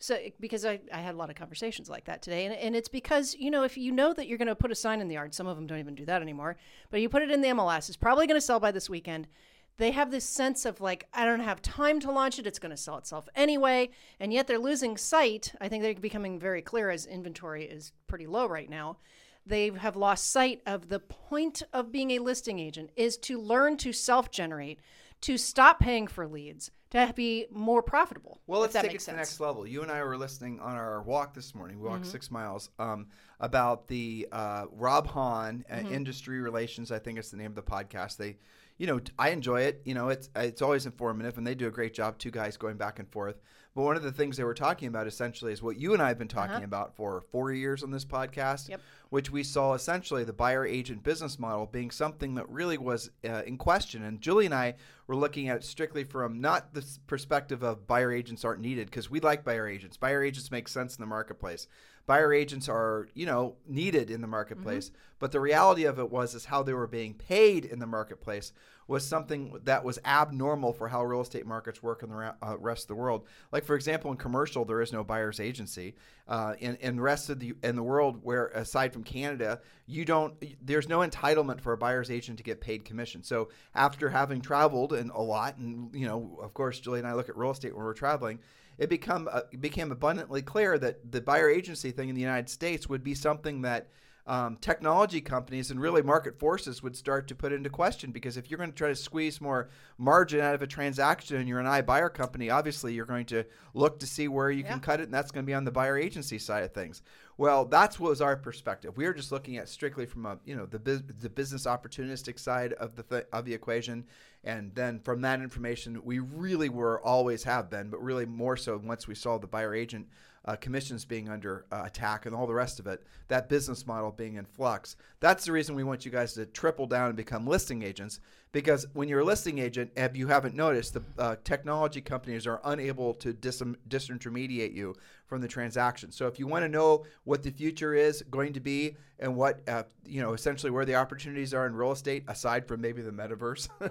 So, 0.02 0.18
because 0.40 0.64
I, 0.64 0.80
I 0.92 0.98
had 0.98 1.14
a 1.14 1.16
lot 1.16 1.30
of 1.30 1.36
conversations 1.36 1.88
like 1.88 2.06
that 2.06 2.22
today, 2.22 2.44
and, 2.44 2.54
and 2.56 2.74
it's 2.74 2.88
because, 2.88 3.36
you 3.38 3.52
know, 3.52 3.62
if 3.62 3.78
you 3.78 3.92
know 3.92 4.12
that 4.12 4.26
you're 4.26 4.36
going 4.36 4.48
to 4.48 4.56
put 4.56 4.72
a 4.72 4.74
sign 4.74 5.00
in 5.00 5.06
the 5.06 5.14
yard, 5.14 5.32
some 5.32 5.46
of 5.46 5.54
them 5.54 5.68
don't 5.68 5.78
even 5.78 5.94
do 5.94 6.04
that 6.06 6.20
anymore, 6.20 6.56
but 6.90 7.00
you 7.00 7.08
put 7.08 7.22
it 7.22 7.30
in 7.30 7.40
the 7.40 7.48
MLS, 7.50 7.88
it's 7.88 7.96
probably 7.96 8.26
going 8.26 8.36
to 8.36 8.44
sell 8.44 8.58
by 8.58 8.72
this 8.72 8.90
weekend. 8.90 9.28
They 9.76 9.92
have 9.92 10.10
this 10.10 10.24
sense 10.24 10.64
of 10.64 10.80
like, 10.80 11.06
I 11.14 11.24
don't 11.24 11.38
have 11.38 11.62
time 11.62 12.00
to 12.00 12.10
launch 12.10 12.40
it, 12.40 12.48
it's 12.48 12.58
going 12.58 12.70
to 12.70 12.76
sell 12.76 12.98
itself 12.98 13.28
anyway, 13.36 13.90
and 14.18 14.32
yet 14.32 14.48
they're 14.48 14.58
losing 14.58 14.96
sight. 14.96 15.54
I 15.60 15.68
think 15.68 15.84
they're 15.84 15.94
becoming 15.94 16.40
very 16.40 16.62
clear 16.62 16.90
as 16.90 17.06
inventory 17.06 17.64
is 17.64 17.92
pretty 18.08 18.26
low 18.26 18.46
right 18.46 18.68
now 18.68 18.96
they 19.44 19.70
have 19.70 19.96
lost 19.96 20.30
sight 20.30 20.62
of 20.66 20.88
the 20.88 21.00
point 21.00 21.62
of 21.72 21.90
being 21.90 22.12
a 22.12 22.20
listing 22.20 22.60
agent 22.60 22.90
is 22.94 23.16
to 23.16 23.40
learn 23.40 23.76
to 23.76 23.92
self-generate 23.92 24.78
to 25.22 25.36
stop 25.38 25.80
paying 25.80 26.06
for 26.06 26.26
leads 26.26 26.70
to 26.90 27.10
be 27.16 27.46
more 27.50 27.82
profitable 27.82 28.40
Well, 28.46 28.60
let's 28.60 28.74
take 28.74 28.92
it 28.92 29.00
to 29.00 29.06
the 29.06 29.16
next 29.16 29.40
level. 29.40 29.66
You 29.66 29.82
and 29.82 29.90
I 29.90 30.04
were 30.04 30.16
listening 30.18 30.60
on 30.60 30.76
our 30.76 31.00
walk 31.02 31.32
this 31.34 31.54
morning. 31.54 31.78
We 31.78 31.84
Mm-hmm. 31.84 31.92
walked 31.94 32.06
six 32.06 32.30
miles 32.30 32.68
um, 32.78 33.06
about 33.40 33.88
the 33.88 34.28
uh, 34.30 34.66
Rob 34.70 35.06
Hahn 35.06 35.64
uh, 35.70 35.76
Mm-hmm. 35.76 35.94
Industry 35.94 36.40
Relations. 36.40 36.92
I 36.92 36.98
think 36.98 37.18
it's 37.18 37.30
the 37.30 37.38
name 37.38 37.46
of 37.46 37.54
the 37.54 37.62
podcast. 37.62 38.18
They, 38.18 38.36
you 38.76 38.86
know, 38.86 39.00
I 39.18 39.30
enjoy 39.30 39.62
it. 39.62 39.80
You 39.86 39.94
know, 39.94 40.10
it's 40.10 40.28
it's 40.36 40.60
always 40.60 40.84
informative, 40.84 41.38
and 41.38 41.46
they 41.46 41.54
do 41.54 41.66
a 41.66 41.70
great 41.70 41.94
job. 41.94 42.18
Two 42.18 42.30
guys 42.30 42.56
going 42.58 42.76
back 42.76 42.98
and 42.98 43.08
forth. 43.10 43.40
But 43.74 43.82
one 43.82 43.96
of 43.96 44.02
the 44.02 44.12
things 44.12 44.36
they 44.36 44.44
were 44.44 44.52
talking 44.52 44.88
about 44.88 45.06
essentially 45.06 45.50
is 45.52 45.62
what 45.62 45.78
you 45.78 45.94
and 45.94 46.02
I 46.02 46.08
have 46.08 46.18
been 46.18 46.28
talking 46.28 46.62
about 46.64 46.94
for 46.94 47.22
four 47.32 47.52
years 47.52 47.82
on 47.82 47.90
this 47.90 48.04
podcast, 48.04 48.64
Uh-huh. 48.68 48.72
Yep. 48.72 48.80
which 49.08 49.30
we 49.30 49.42
saw 49.42 49.72
essentially 49.72 50.24
the 50.24 50.32
buyer 50.34 50.66
agent 50.66 51.02
business 51.02 51.38
model 51.38 51.64
being 51.66 51.90
something 51.90 52.34
that 52.34 52.48
really 52.50 52.76
was 52.76 53.10
uh, 53.26 53.42
in 53.46 53.56
question. 53.56 54.02
And 54.04 54.20
Julie 54.20 54.44
and 54.44 54.54
I 54.54 54.74
were 55.06 55.16
looking 55.16 55.48
at 55.48 55.56
it 55.56 55.64
strictly 55.64 56.04
from 56.04 56.40
not 56.40 56.74
the 56.74 56.84
perspective 57.06 57.62
of 57.62 57.86
buyer 57.86 58.12
agents 58.12 58.44
aren't 58.44 58.60
needed 58.60 58.88
because 58.88 59.10
we 59.10 59.20
like 59.20 59.42
buyer 59.44 59.66
agents. 59.66 59.96
Buyer 59.96 60.22
agents 60.22 60.50
make 60.50 60.68
sense 60.68 60.96
in 60.96 61.02
the 61.02 61.06
marketplace. 61.06 61.66
Buyer 62.06 62.32
agents 62.32 62.68
are, 62.68 63.08
you 63.14 63.26
know, 63.26 63.56
needed 63.66 64.10
in 64.10 64.20
the 64.20 64.26
marketplace. 64.26 64.90
But 65.18 65.30
the 65.30 65.40
reality 65.40 65.84
of 65.84 66.00
it 66.00 66.10
was 66.10 66.34
is 66.34 66.46
how 66.46 66.62
they 66.64 66.72
were 66.72 66.88
being 66.88 67.14
paid 67.14 67.64
in 67.64 67.78
the 67.78 67.86
marketplace 67.86 68.52
was 68.88 69.06
something 69.06 69.56
that 69.64 69.84
was 69.84 69.98
abnormal 70.04 70.72
for 70.72 70.88
how 70.88 71.04
real 71.04 71.20
estate 71.20 71.46
markets 71.46 71.82
work 71.82 72.02
in 72.02 72.10
the 72.10 72.34
uh, 72.42 72.56
rest 72.58 72.84
of 72.84 72.88
the 72.88 72.94
world. 72.96 73.24
Like 73.52 73.64
for 73.64 73.76
example, 73.76 74.10
in 74.10 74.16
commercial, 74.16 74.64
there 74.64 74.82
is 74.82 74.92
no 74.92 75.04
buyer's 75.04 75.40
agency. 75.40 75.94
Uh, 76.26 76.54
in 76.58 76.76
in 76.76 76.96
the 76.96 77.02
rest 77.02 77.30
of 77.30 77.38
the 77.38 77.54
in 77.62 77.76
the 77.76 77.82
world, 77.82 78.20
where 78.22 78.48
aside 78.48 78.92
from 78.92 79.04
Canada, 79.04 79.60
you 79.86 80.04
don't 80.04 80.34
there's 80.60 80.88
no 80.88 81.00
entitlement 81.00 81.60
for 81.60 81.72
a 81.72 81.76
buyer's 81.76 82.10
agent 82.10 82.38
to 82.38 82.44
get 82.44 82.60
paid 82.60 82.84
commission. 82.84 83.22
So 83.22 83.48
after 83.74 84.08
having 84.10 84.40
traveled 84.40 84.92
and 84.92 85.10
a 85.12 85.22
lot, 85.22 85.56
and 85.56 85.94
you 85.94 86.06
know, 86.06 86.38
of 86.42 86.52
course, 86.52 86.80
Julie 86.80 86.98
and 86.98 87.08
I 87.08 87.14
look 87.14 87.28
at 87.28 87.36
real 87.36 87.52
estate 87.52 87.74
when 87.74 87.84
we're 87.84 87.94
traveling. 87.94 88.40
It 88.78 88.88
become 88.88 89.28
uh, 89.30 89.42
became 89.60 89.92
abundantly 89.92 90.42
clear 90.42 90.78
that 90.78 91.12
the 91.12 91.20
buyer 91.20 91.48
agency 91.48 91.90
thing 91.90 92.08
in 92.08 92.14
the 92.14 92.20
United 92.20 92.48
States 92.48 92.88
would 92.88 93.04
be 93.04 93.14
something 93.14 93.62
that 93.62 93.88
um, 94.24 94.56
technology 94.60 95.20
companies 95.20 95.72
and 95.72 95.80
really 95.80 96.00
market 96.00 96.38
forces 96.38 96.80
would 96.80 96.96
start 96.96 97.26
to 97.26 97.34
put 97.34 97.52
into 97.52 97.68
question 97.68 98.12
because 98.12 98.36
if 98.36 98.48
you're 98.50 98.58
going 98.58 98.70
to 98.70 98.76
try 98.76 98.88
to 98.88 98.94
squeeze 98.94 99.40
more 99.40 99.68
margin 99.98 100.40
out 100.40 100.54
of 100.54 100.62
a 100.62 100.66
transaction 100.66 101.38
and 101.38 101.48
you're 101.48 101.58
an 101.58 101.66
iBuyer 101.66 102.12
company, 102.14 102.48
obviously 102.48 102.94
you're 102.94 103.04
going 103.04 103.26
to 103.26 103.44
look 103.74 103.98
to 103.98 104.06
see 104.06 104.28
where 104.28 104.48
you 104.50 104.62
Yeah. 104.62 104.70
can 104.70 104.80
cut 104.80 105.00
it, 105.00 105.04
and 105.04 105.12
that's 105.14 105.32
going 105.32 105.44
to 105.44 105.46
be 105.46 105.54
on 105.54 105.64
the 105.64 105.72
buyer 105.72 105.98
agency 105.98 106.38
side 106.38 106.62
of 106.62 106.72
things. 106.72 107.02
Well, 107.42 107.64
that's 107.64 107.98
what 107.98 108.10
was 108.10 108.20
our 108.20 108.36
perspective. 108.36 108.96
We 108.96 109.04
were 109.04 109.12
just 109.12 109.32
looking 109.32 109.56
at 109.56 109.68
strictly 109.68 110.06
from 110.06 110.26
a 110.26 110.38
you 110.44 110.54
know 110.54 110.64
the 110.64 110.78
the 110.78 111.28
business 111.28 111.66
opportunistic 111.66 112.38
side 112.38 112.72
of 112.74 112.94
the 112.94 113.02
th- 113.02 113.26
of 113.32 113.44
the 113.44 113.52
equation, 113.52 114.04
and 114.44 114.72
then 114.76 115.00
from 115.00 115.22
that 115.22 115.40
information, 115.40 116.00
we 116.04 116.20
really 116.20 116.68
were 116.68 117.00
always 117.00 117.42
have 117.42 117.68
been, 117.68 117.90
but 117.90 118.00
really 118.00 118.26
more 118.26 118.56
so 118.56 118.80
once 118.84 119.08
we 119.08 119.16
saw 119.16 119.38
the 119.38 119.48
buyer 119.48 119.74
agent 119.74 120.06
uh, 120.44 120.56
commissions 120.56 121.04
being 121.04 121.28
under 121.28 121.64
uh, 121.70 121.82
attack 121.84 122.26
and 122.26 122.34
all 122.34 122.46
the 122.46 122.54
rest 122.54 122.80
of 122.80 122.86
it, 122.86 123.02
that 123.28 123.48
business 123.48 123.86
model 123.86 124.10
being 124.10 124.34
in 124.34 124.44
flux. 124.44 124.96
That's 125.20 125.44
the 125.44 125.52
reason 125.52 125.74
we 125.74 125.84
want 125.84 126.04
you 126.04 126.10
guys 126.10 126.34
to 126.34 126.46
triple 126.46 126.86
down 126.86 127.08
and 127.08 127.16
become 127.16 127.46
listing 127.46 127.82
agents. 127.82 128.20
Because 128.50 128.86
when 128.92 129.08
you're 129.08 129.20
a 129.20 129.24
listing 129.24 129.58
agent, 129.58 129.92
if 129.96 130.14
you 130.14 130.28
haven't 130.28 130.54
noticed, 130.54 130.92
the 130.92 131.02
uh, 131.18 131.36
technology 131.42 132.02
companies 132.02 132.46
are 132.46 132.60
unable 132.64 133.14
to 133.14 133.32
dis- 133.32 133.62
disintermediate 133.88 134.74
you 134.74 134.94
from 135.24 135.40
the 135.40 135.48
transaction. 135.48 136.10
So 136.12 136.26
if 136.26 136.38
you 136.38 136.46
want 136.46 136.62
to 136.64 136.68
know 136.68 137.06
what 137.24 137.42
the 137.42 137.50
future 137.50 137.94
is 137.94 138.22
going 138.30 138.52
to 138.52 138.60
be 138.60 138.96
and 139.18 139.34
what 139.34 139.66
uh, 139.66 139.84
you 140.04 140.20
know, 140.20 140.34
essentially 140.34 140.70
where 140.70 140.84
the 140.84 140.96
opportunities 140.96 141.54
are 141.54 141.66
in 141.66 141.74
real 141.74 141.92
estate, 141.92 142.24
aside 142.28 142.68
from 142.68 142.82
maybe 142.82 143.00
the 143.00 143.10
metaverse, 143.10 143.68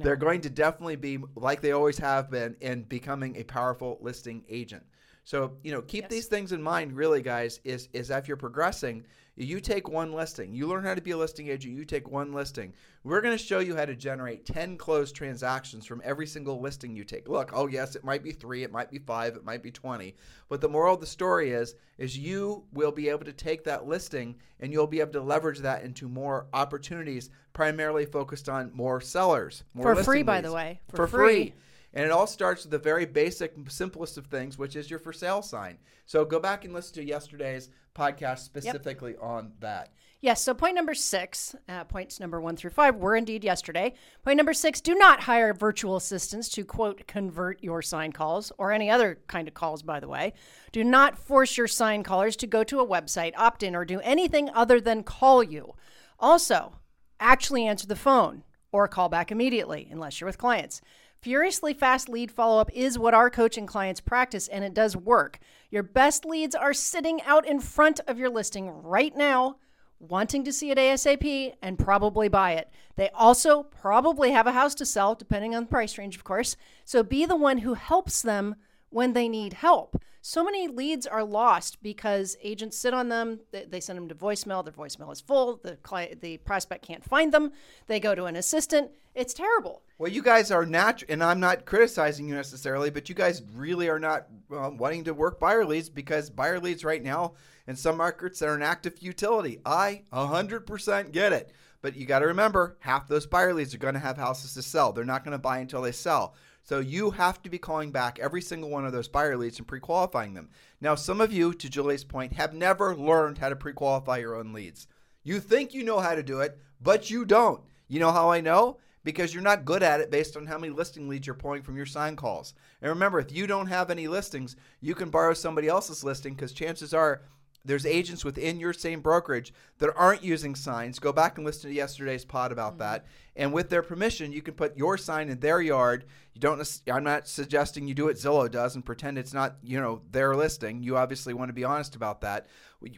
they're 0.00 0.16
going 0.16 0.42
to 0.42 0.50
definitely 0.50 0.96
be 0.96 1.18
like 1.34 1.62
they 1.62 1.72
always 1.72 1.96
have 1.96 2.30
been 2.30 2.54
in 2.60 2.82
becoming 2.82 3.36
a 3.36 3.44
powerful 3.44 3.96
listing 4.02 4.44
agent. 4.50 4.84
So, 5.24 5.52
you 5.62 5.72
know, 5.72 5.82
keep 5.82 6.04
Yes. 6.04 6.10
these 6.10 6.26
things 6.26 6.52
in 6.52 6.62
mind, 6.62 6.96
really, 6.96 7.22
guys, 7.22 7.60
is, 7.64 7.88
is 7.92 8.10
if 8.10 8.26
you're 8.26 8.36
progressing, 8.36 9.06
you 9.36 9.60
take 9.60 9.88
one 9.88 10.12
listing. 10.12 10.52
You 10.52 10.66
learn 10.66 10.84
how 10.84 10.94
to 10.94 11.00
be 11.00 11.12
a 11.12 11.16
listing 11.16 11.48
agent, 11.48 11.74
you 11.74 11.84
take 11.84 12.10
one 12.10 12.32
listing. 12.32 12.72
We're 13.04 13.20
going 13.20 13.36
to 13.36 13.42
show 13.42 13.60
you 13.60 13.74
how 13.76 13.84
to 13.84 13.94
generate 13.94 14.44
10 14.44 14.76
closed 14.76 15.14
transactions 15.14 15.86
from 15.86 16.02
every 16.04 16.26
single 16.26 16.60
listing 16.60 16.94
you 16.94 17.04
take. 17.04 17.28
Look, 17.28 17.50
oh, 17.54 17.66
yes, 17.68 17.94
it 17.96 18.04
might 18.04 18.22
be 18.22 18.32
three, 18.32 18.62
it 18.64 18.72
might 18.72 18.90
be 18.90 18.98
five, 18.98 19.36
it 19.36 19.44
might 19.44 19.62
be 19.62 19.70
20. 19.70 20.14
But 20.48 20.60
the 20.60 20.68
moral 20.68 20.94
of 20.94 21.00
the 21.00 21.06
story 21.06 21.52
is, 21.52 21.76
is 21.98 22.18
you 22.18 22.64
will 22.72 22.92
be 22.92 23.08
able 23.08 23.24
to 23.24 23.32
take 23.32 23.64
that 23.64 23.86
listing 23.86 24.34
and 24.60 24.72
you'll 24.72 24.86
be 24.88 25.00
able 25.00 25.12
to 25.12 25.22
leverage 25.22 25.60
that 25.60 25.82
into 25.84 26.08
more 26.08 26.46
opportunities, 26.52 27.30
primarily 27.52 28.04
focused 28.04 28.48
on 28.48 28.70
more 28.74 29.00
sellers. 29.00 29.62
More 29.72 29.94
For 29.94 30.02
free, 30.02 30.16
listing 30.18 30.26
by 30.26 30.40
the 30.42 30.52
way. 30.52 30.80
For, 30.88 30.96
For 30.96 31.06
free. 31.06 31.34
free. 31.34 31.54
And 31.94 32.04
it 32.04 32.10
all 32.10 32.26
starts 32.26 32.64
with 32.64 32.70
the 32.70 32.78
very 32.78 33.04
basic, 33.04 33.54
simplest 33.68 34.16
of 34.16 34.26
things, 34.26 34.58
which 34.58 34.76
is 34.76 34.90
your 34.90 34.98
for 34.98 35.12
sale 35.12 35.42
sign. 35.42 35.78
So 36.06 36.24
go 36.24 36.40
back 36.40 36.64
and 36.64 36.72
listen 36.72 36.94
to 36.94 37.04
yesterday's 37.04 37.68
podcast 37.94 38.40
specifically 38.40 39.16
on 39.16 39.52
that. 39.60 39.92
Yes, 40.22 40.40
so 40.40 40.54
point 40.54 40.76
number 40.76 40.94
six, 40.94 41.56
uh, 41.68 41.82
points 41.82 42.20
number 42.20 42.40
one 42.40 42.56
through 42.56 42.70
five 42.70 42.94
were 42.94 43.16
indeed 43.16 43.42
yesterday. 43.42 43.92
Point 44.24 44.36
number 44.36 44.54
six 44.54 44.80
do 44.80 44.94
not 44.94 45.22
hire 45.22 45.52
virtual 45.52 45.96
assistants 45.96 46.48
to, 46.50 46.64
quote, 46.64 47.08
convert 47.08 47.60
your 47.62 47.82
sign 47.82 48.12
calls 48.12 48.52
or 48.56 48.70
any 48.70 48.88
other 48.88 49.18
kind 49.26 49.48
of 49.48 49.54
calls, 49.54 49.82
by 49.82 49.98
the 49.98 50.06
way. 50.06 50.32
Do 50.70 50.84
not 50.84 51.18
force 51.18 51.56
your 51.56 51.66
sign 51.66 52.04
callers 52.04 52.36
to 52.36 52.46
go 52.46 52.62
to 52.62 52.78
a 52.78 52.86
website, 52.86 53.32
opt 53.36 53.64
in, 53.64 53.74
or 53.74 53.84
do 53.84 53.98
anything 54.00 54.48
other 54.50 54.80
than 54.80 55.02
call 55.02 55.42
you. 55.42 55.74
Also, 56.20 56.76
actually 57.18 57.66
answer 57.66 57.88
the 57.88 57.96
phone 57.96 58.44
or 58.70 58.86
call 58.86 59.08
back 59.08 59.32
immediately 59.32 59.88
unless 59.90 60.20
you're 60.20 60.28
with 60.28 60.38
clients. 60.38 60.80
Furiously 61.22 61.72
fast 61.72 62.08
lead 62.08 62.32
follow 62.32 62.60
up 62.60 62.68
is 62.74 62.98
what 62.98 63.14
our 63.14 63.30
coaching 63.30 63.64
clients 63.64 64.00
practice, 64.00 64.48
and 64.48 64.64
it 64.64 64.74
does 64.74 64.96
work. 64.96 65.38
Your 65.70 65.84
best 65.84 66.24
leads 66.24 66.52
are 66.52 66.74
sitting 66.74 67.22
out 67.22 67.46
in 67.46 67.60
front 67.60 68.00
of 68.08 68.18
your 68.18 68.28
listing 68.28 68.68
right 68.68 69.16
now, 69.16 69.58
wanting 70.00 70.42
to 70.42 70.52
see 70.52 70.72
it 70.72 70.78
ASAP 70.78 71.54
and 71.62 71.78
probably 71.78 72.28
buy 72.28 72.54
it. 72.54 72.68
They 72.96 73.08
also 73.10 73.62
probably 73.62 74.32
have 74.32 74.48
a 74.48 74.52
house 74.52 74.74
to 74.74 74.84
sell, 74.84 75.14
depending 75.14 75.54
on 75.54 75.62
the 75.62 75.68
price 75.68 75.96
range, 75.96 76.16
of 76.16 76.24
course. 76.24 76.56
So 76.84 77.04
be 77.04 77.24
the 77.24 77.36
one 77.36 77.58
who 77.58 77.74
helps 77.74 78.20
them 78.20 78.56
when 78.92 79.12
they 79.12 79.28
need 79.28 79.54
help. 79.54 80.00
So 80.24 80.44
many 80.44 80.68
leads 80.68 81.04
are 81.04 81.24
lost 81.24 81.82
because 81.82 82.36
agents 82.42 82.78
sit 82.78 82.94
on 82.94 83.08
them. 83.08 83.40
They, 83.50 83.80
send 83.80 83.96
them 83.96 84.08
to 84.08 84.14
voicemail. 84.14 84.62
Their 84.62 84.72
voicemail 84.72 85.12
is 85.12 85.20
full. 85.20 85.58
The 85.60 85.76
client, 85.76 86.20
the 86.20 86.36
prospect 86.36 86.86
can't 86.86 87.02
find 87.02 87.32
them. 87.32 87.50
They 87.88 87.98
go 87.98 88.14
to 88.14 88.26
an 88.26 88.36
assistant. 88.36 88.92
It's 89.16 89.34
terrible. 89.34 89.82
Well, 89.98 90.12
you 90.12 90.22
guys 90.22 90.52
are 90.52 90.64
natural, 90.64 91.10
and 91.12 91.24
I'm 91.24 91.40
not 91.40 91.64
criticizing 91.64 92.28
you 92.28 92.34
necessarily, 92.34 92.88
but 92.88 93.08
you 93.08 93.16
guys 93.16 93.42
really 93.54 93.88
are 93.88 93.98
not 93.98 94.26
uh, 94.54 94.70
wanting 94.72 95.04
to 95.04 95.14
work 95.14 95.40
buyer 95.40 95.64
leads 95.64 95.88
because 95.88 96.30
buyer 96.30 96.60
leads 96.60 96.84
right 96.84 97.02
now 97.02 97.34
in 97.66 97.74
some 97.74 97.96
markets 97.96 98.42
are 98.42 98.54
an 98.54 98.62
active 98.62 98.94
utility. 99.00 99.58
I 99.66 100.02
100% 100.12 101.12
get 101.12 101.32
it. 101.32 101.52
But 101.82 101.96
you 101.96 102.06
got 102.06 102.20
to 102.20 102.26
remember, 102.26 102.76
half 102.78 103.08
those 103.08 103.26
buyer 103.26 103.52
leads 103.52 103.74
are 103.74 103.78
going 103.78 103.94
to 103.94 104.00
have 104.00 104.16
houses 104.16 104.54
to 104.54 104.62
sell. 104.62 104.92
They're 104.92 105.04
not 105.04 105.24
going 105.24 105.32
to 105.32 105.38
buy 105.38 105.58
until 105.58 105.82
they 105.82 105.90
sell. 105.90 106.34
So 106.64 106.78
you 106.78 107.10
have 107.10 107.42
to 107.42 107.50
be 107.50 107.58
calling 107.58 107.90
back 107.90 108.18
every 108.20 108.40
single 108.40 108.70
one 108.70 108.86
of 108.86 108.92
those 108.92 109.08
buyer 109.08 109.36
leads 109.36 109.58
and 109.58 109.66
pre-qualifying 109.66 110.34
them. 110.34 110.50
Now, 110.80 110.94
some 110.94 111.20
of 111.20 111.32
you, 111.32 111.52
to 111.54 111.68
Julie's 111.68 112.04
point, 112.04 112.34
have 112.34 112.54
never 112.54 112.96
learned 112.96 113.38
how 113.38 113.48
to 113.48 113.56
pre-qualify 113.56 114.18
your 114.18 114.36
own 114.36 114.52
leads. 114.52 114.86
You 115.24 115.40
think 115.40 115.74
you 115.74 115.82
know 115.82 116.00
how 116.00 116.14
to 116.14 116.22
do 116.22 116.40
it, 116.40 116.58
but 116.80 117.10
you 117.10 117.24
don't. 117.24 117.62
You 117.88 118.00
know 118.00 118.12
how 118.12 118.30
I 118.30 118.40
know? 118.40 118.78
Because 119.04 119.34
you're 119.34 119.42
not 119.42 119.64
good 119.64 119.82
at 119.82 120.00
it 120.00 120.12
based 120.12 120.36
on 120.36 120.46
how 120.46 120.56
many 120.56 120.72
listing 120.72 121.08
leads 121.08 121.26
you're 121.26 121.34
pulling 121.34 121.62
from 121.62 121.76
your 121.76 121.86
sign 121.86 122.14
calls. 122.14 122.54
And 122.80 122.88
remember, 122.88 123.18
if 123.18 123.32
you 123.32 123.48
don't 123.48 123.66
have 123.66 123.90
any 123.90 124.06
listings, 124.06 124.54
you 124.80 124.94
can 124.94 125.10
borrow 125.10 125.34
somebody 125.34 125.66
else's 125.66 126.04
listing 126.04 126.34
because 126.34 126.52
chances 126.52 126.94
are 126.94 127.22
there's 127.64 127.86
agents 127.86 128.24
within 128.24 128.58
your 128.58 128.72
same 128.72 129.00
brokerage 129.00 129.52
that 129.78 129.94
aren't 129.96 130.24
using 130.24 130.54
signs. 130.54 130.98
Go 130.98 131.12
back 131.12 131.36
and 131.36 131.46
listen 131.46 131.70
to 131.70 131.76
yesterday's 131.76 132.24
pod 132.24 132.52
about 132.52 132.72
mm-hmm. 132.72 132.80
that. 132.80 133.06
And 133.34 133.52
with 133.52 133.70
their 133.70 133.82
permission, 133.82 134.32
you 134.32 134.42
can 134.42 134.54
put 134.54 134.76
your 134.76 134.98
sign 134.98 135.28
in 135.30 135.40
their 135.40 135.60
yard. 135.60 136.04
You 136.34 136.40
don't. 136.40 136.80
I'm 136.90 137.04
not 137.04 137.26
suggesting 137.26 137.88
you 137.88 137.94
do 137.94 138.04
what 138.06 138.16
Zillow 138.16 138.50
does 138.50 138.74
and 138.74 138.84
pretend 138.84 139.16
it's 139.16 139.32
not, 139.32 139.56
you 139.62 139.80
know, 139.80 140.02
their 140.10 140.34
listing. 140.34 140.82
You 140.82 140.96
obviously 140.96 141.32
want 141.32 141.48
to 141.48 141.54
be 141.54 141.64
honest 141.64 141.96
about 141.96 142.20
that. 142.22 142.46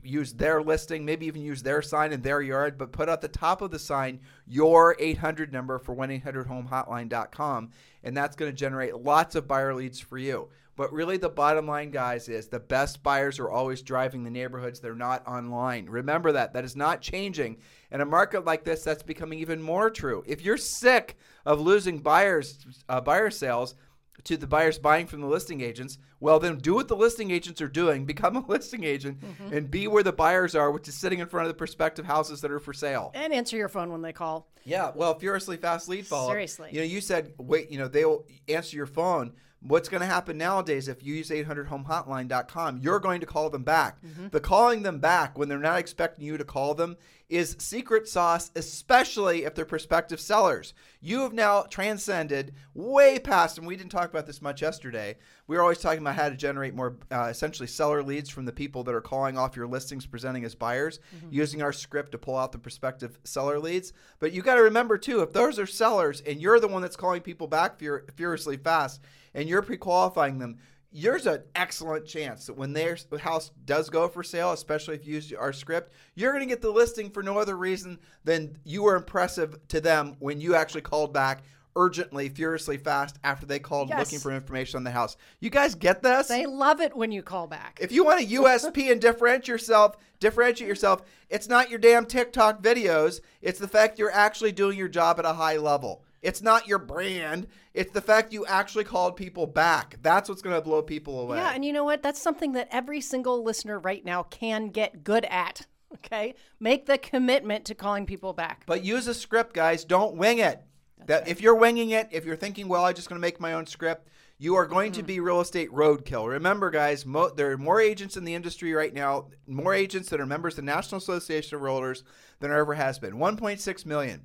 Use 0.03 0.33
their 0.33 0.63
listing, 0.63 1.05
maybe 1.05 1.27
even 1.27 1.43
use 1.43 1.63
their 1.63 1.83
sign 1.83 2.13
in 2.13 2.23
their 2.23 2.41
yard, 2.41 2.79
but 2.79 2.91
put 2.91 3.09
at 3.09 3.21
the 3.21 3.29
top 3.29 3.61
of 3.61 3.71
the 3.71 3.79
sign 3.79 4.19
your 4.47 4.97
800 4.99 5.53
number 5.53 5.79
for 5.79 5.95
1-800-HOME-HOTLINE.com, 5.95 7.71
and 8.05 8.17
that's 8.17 8.37
going 8.37 8.51
to 8.51 8.57
generate 8.57 8.97
lots 8.97 9.35
of 9.35 9.49
buyer 9.49 9.75
leads 9.75 9.99
for 9.99 10.19
you. 10.19 10.49
But 10.77 10.93
really, 10.93 11.17
the 11.17 11.29
bottom 11.29 11.69
line, 11.69 11.91
guys, 11.91 12.29
is 12.29 12.49
the 12.49 12.59
best 12.59 13.03
buyers 13.03 13.39
are 13.39 13.51
always 13.51 13.81
driving 13.81 14.25
the 14.25 14.31
neighborhoods. 14.31 14.81
They're 14.81 14.95
not 14.95 15.27
online. 15.27 15.87
Remember 15.87 16.33
that. 16.33 16.53
That 16.53 16.65
is 16.65 16.75
not 16.75 17.01
changing. 17.01 17.59
In 17.93 18.01
a 18.01 18.05
market 18.05 18.45
like 18.45 18.65
this, 18.65 18.83
that's 18.83 19.03
becoming 19.03 19.39
even 19.39 19.63
more 19.63 19.89
true. 19.89 20.25
If 20.27 20.43
you're 20.43 20.57
sick 20.57 21.17
of 21.47 21.61
losing 21.61 21.99
buyers, 21.99 22.59
uh, 22.89 23.01
buyer 23.01 23.31
sales, 23.31 23.77
to 24.25 24.37
the 24.37 24.47
buyers 24.47 24.79
buying 24.79 25.07
from 25.07 25.21
the 25.21 25.27
listing 25.27 25.61
agents, 25.61 25.99
well, 26.21 26.39
then 26.39 26.57
do 26.59 26.75
what 26.75 26.89
the 26.89 26.97
listing 26.97 27.31
agents 27.31 27.61
are 27.61 27.69
doing. 27.69 28.05
Become 28.15 28.37
a 28.37 28.47
listing 28.47 28.85
agent 28.85 29.21
mm-hmm. 29.21 29.55
and 29.55 29.71
be 29.71 29.89
where 29.89 30.03
the 30.03 30.13
buyers 30.13 30.55
are, 30.55 30.71
which 30.71 30.89
is 30.89 30.95
sitting 30.95 31.19
in 31.19 31.27
front 31.27 31.47
of 31.47 31.49
the 31.49 31.59
prospective 31.59 32.07
houses 32.07 32.41
that 32.41 32.51
are 32.51 32.61
for 32.61 32.73
sale. 32.73 33.11
And 33.15 33.33
answer 33.33 33.57
your 33.57 33.69
phone 33.69 33.91
when 33.93 34.03
they 34.03 34.13
call. 34.13 34.49
Yeah, 34.65 34.93
well, 34.95 35.19
furiously 35.19 35.57
fast 35.57 35.89
lead 35.89 36.07
follow. 36.07 36.31
Seriously. 36.31 36.71
You 36.73 36.79
know, 36.79 36.87
you 36.87 37.01
said, 37.01 37.35
wait, 37.39 37.71
you 37.71 37.79
know, 37.79 37.89
they'll 37.89 38.25
answer 38.49 38.77
your 38.77 38.87
phone. 38.87 39.33
What's 39.67 39.89
going 39.89 40.03
to 40.03 40.07
happen 40.07 40.37
nowadays 40.37 40.89
if 40.89 41.03
you 41.03 41.15
use 41.15 41.31
800homehotline.com, 41.31 42.81
you're 42.83 43.01
going 43.01 43.21
to 43.21 43.27
call 43.27 43.49
them 43.49 43.63
back. 43.63 44.03
Mm-hmm. 44.03 44.29
The 44.29 44.41
calling 44.41 44.83
them 44.83 44.99
back 44.99 45.39
when 45.39 45.49
they're 45.49 45.59
not 45.59 45.79
expecting 45.79 46.25
you 46.25 46.37
to 46.37 46.45
call 46.45 46.75
them 46.75 46.97
is 47.31 47.57
secret 47.59 48.07
sauce, 48.07 48.51
especially 48.55 49.45
if 49.45 49.55
they're 49.55 49.65
prospective 49.65 50.21
sellers. 50.21 50.75
You 51.01 51.21
have 51.21 51.33
now 51.33 51.63
transcended 51.63 52.55
way 52.75 53.19
past, 53.19 53.57
and 53.57 53.67
we 53.67 53.77
didn't 53.77 53.91
talk 53.91 54.11
about 54.11 54.27
this 54.27 54.43
much 54.43 54.61
yesterday. 54.61 55.17
We 55.47 55.57
were 55.57 55.63
always 55.63 55.79
talking 55.79 56.01
about 56.01 56.17
how 56.17 56.29
to 56.29 56.37
generate 56.37 56.75
more 56.75 56.99
uh, 57.11 57.29
essentially 57.31 57.67
seller 57.67 58.03
leads 58.03 58.29
from 58.29 58.45
the 58.45 58.53
people 58.53 58.85
that 58.85 58.95
are 58.95 59.01
calling 59.01 59.39
off 59.39 59.57
your 59.57 59.67
listings 59.67 60.05
presenting 60.05 60.45
as 60.45 60.55
buyers 60.55 61.01
mm-hmm. 61.17 61.29
using 61.31 61.63
our 61.63 61.73
script 61.73 62.13
to 62.13 62.19
pull 62.19 62.37
out 62.37 62.53
the 62.53 62.59
prospective 62.59 63.19
seller 63.25 63.59
leads. 63.59 63.95
But 64.19 64.33
you 64.33 64.43
got 64.43 64.57
to 64.57 64.63
remember 64.63 64.99
too, 64.99 65.23
if 65.23 65.33
those 65.33 65.59
are 65.59 65.67
sellers 65.67 66.21
and 66.21 66.41
you're 66.41 66.61
the 66.61 66.69
one 66.69 66.83
that's 66.83 66.97
calling 66.97 67.23
people 67.23 67.47
back 67.47 67.79
fur- 67.79 68.05
furiously 68.15 68.59
fast, 68.59 69.01
and 69.35 69.49
you're 69.49 69.63
pre-qualifying 69.63 70.39
them, 70.39 70.59
there's 70.93 71.27
an 71.27 71.43
excellent 71.57 72.07
chance 72.07 72.47
that 72.47 72.57
when 72.57 72.73
their 72.73 72.97
house 73.21 73.51
does 73.65 73.91
go 73.91 74.09
for 74.09 74.23
sale, 74.23 74.53
especially 74.53 74.95
if 74.95 75.07
you 75.07 75.15
use 75.15 75.33
our 75.33 75.53
script, 75.53 75.93
you're 76.15 76.33
going 76.33 76.47
to 76.47 76.53
get 76.53 76.63
the 76.63 76.71
listing 76.71 77.11
for 77.11 77.23
no 77.23 77.39
other 77.39 77.57
reason 77.57 77.99
than 78.23 78.57
you 78.65 78.85
were 78.85 78.95
impressive 78.95 79.57
to 79.69 79.81
them 79.81 80.15
when 80.21 80.41
you 80.41 80.55
actually 80.55 80.83
called 80.83 81.13
back 81.13 81.43
urgently, 81.77 82.29
furiously 82.29 82.77
fast 82.77 83.19
after 83.25 83.47
they 83.47 83.59
called 83.59 83.89
yes. 83.89 83.99
looking 83.99 84.21
for 84.21 84.31
information 84.31 84.77
on 84.77 84.85
the 84.85 84.91
house. 84.93 85.17
You 85.41 85.51
guys 85.51 85.75
get 85.75 86.03
this? 86.03 86.29
They 86.29 86.47
love 86.47 86.81
it 86.81 86.97
when 86.97 87.11
you 87.11 87.23
call 87.23 87.49
back. 87.49 87.79
If 87.81 87.91
you 87.91 88.05
want 88.05 88.23
a 88.23 88.27
USP 88.27 88.93
and 88.93 89.01
differentiate 89.01 89.49
yourself, 89.49 89.97
differentiate 90.21 90.69
yourself, 90.69 91.03
it's 91.29 91.49
not 91.49 91.71
your 91.71 91.81
damn 91.81 92.07
TikTok 92.07 92.63
videos. 92.63 93.21
It's 93.43 93.59
the 93.59 93.67
fact 93.67 93.99
you're 93.99 94.13
actually 94.13 94.53
doing 94.53 94.79
your 94.79 94.89
job 94.89 95.19
at 95.19 95.25
a 95.25 95.33
high 95.33 95.57
level. 95.57 96.04
It's 96.25 96.41
not 96.41 96.67
your 96.67 96.79
brand. 96.79 97.49
It's 97.75 97.93
the 97.93 98.01
fact 98.01 98.33
you 98.33 98.47
actually 98.47 98.85
called 98.85 99.15
people 99.15 99.47
back. 99.47 99.99
That's 100.01 100.27
what's 100.27 100.41
going 100.41 100.57
to 100.57 100.63
blow 100.63 100.81
people 100.81 101.21
away. 101.21 101.37
Yeah, 101.37 101.53
and 101.55 101.63
you 101.63 101.73
know 101.73 101.85
what? 101.85 102.03
That's 102.03 102.21
something 102.21 102.53
that 102.53 102.67
every 102.71 103.03
single 103.03 103.45
listener 103.45 103.79
right 103.79 104.03
now 104.03 104.23
can 104.23 104.69
get 104.69 105.05
good 105.05 105.27
at. 105.27 105.67
Okay? 105.97 106.35
Make 106.59 106.87
the 106.87 106.97
commitment 106.97 107.67
to 107.67 107.75
calling 107.75 108.07
people 108.07 108.33
back. 108.33 108.65
But 108.67 108.85
use 108.85 109.07
a 109.07 109.13
script, 109.13 109.55
guys. 109.55 109.85
Don't 109.85 110.17
wing 110.17 110.39
it. 110.39 110.63
that 111.07 111.21
right. 111.21 111.29
if 111.29 111.43
you're 111.43 111.55
winging 111.55 111.91
it, 111.91 112.09
if 112.11 112.25
you're 112.25 112.37
thinking, 112.37 112.69
"Well, 112.69 112.87
I'm 112.87 112.95
just 112.95 113.09
going 113.09 113.21
to 113.21 113.25
make 113.25 113.39
my 113.39 113.53
own 113.53 113.67
script," 113.67 114.09
you 114.39 114.57
are 114.57 114.67
going 114.67 114.93
mm-hmm. 114.93 115.01
to 115.03 115.07
be 115.07 115.21
real 115.21 115.41
estate 115.41 115.71
roadkill. 115.71 116.29
Remember, 116.29 116.71
guys, 116.71 117.07
mo- 117.07 117.31
there 117.31 117.53
are 117.53 117.59
more 117.59 117.81
agents 117.81 118.17
in 118.17 118.25
the 118.25 118.35
industry 118.35 118.73
right 118.73 118.93
now, 118.93 119.29
more 119.47 119.75
agents 119.75 120.09
that 120.09 120.21
are 120.21 120.27
members 120.27 120.55
of 120.55 120.57
the 120.57 120.63
National 120.63 120.99
Association 120.99 121.55
of 121.55 121.63
Realtors 121.63 122.03
than 122.41 122.51
there 122.51 122.59
ever 122.59 122.75
has 122.75 122.99
been. 122.99 123.13
1.6 123.13 123.87
million. 123.87 124.23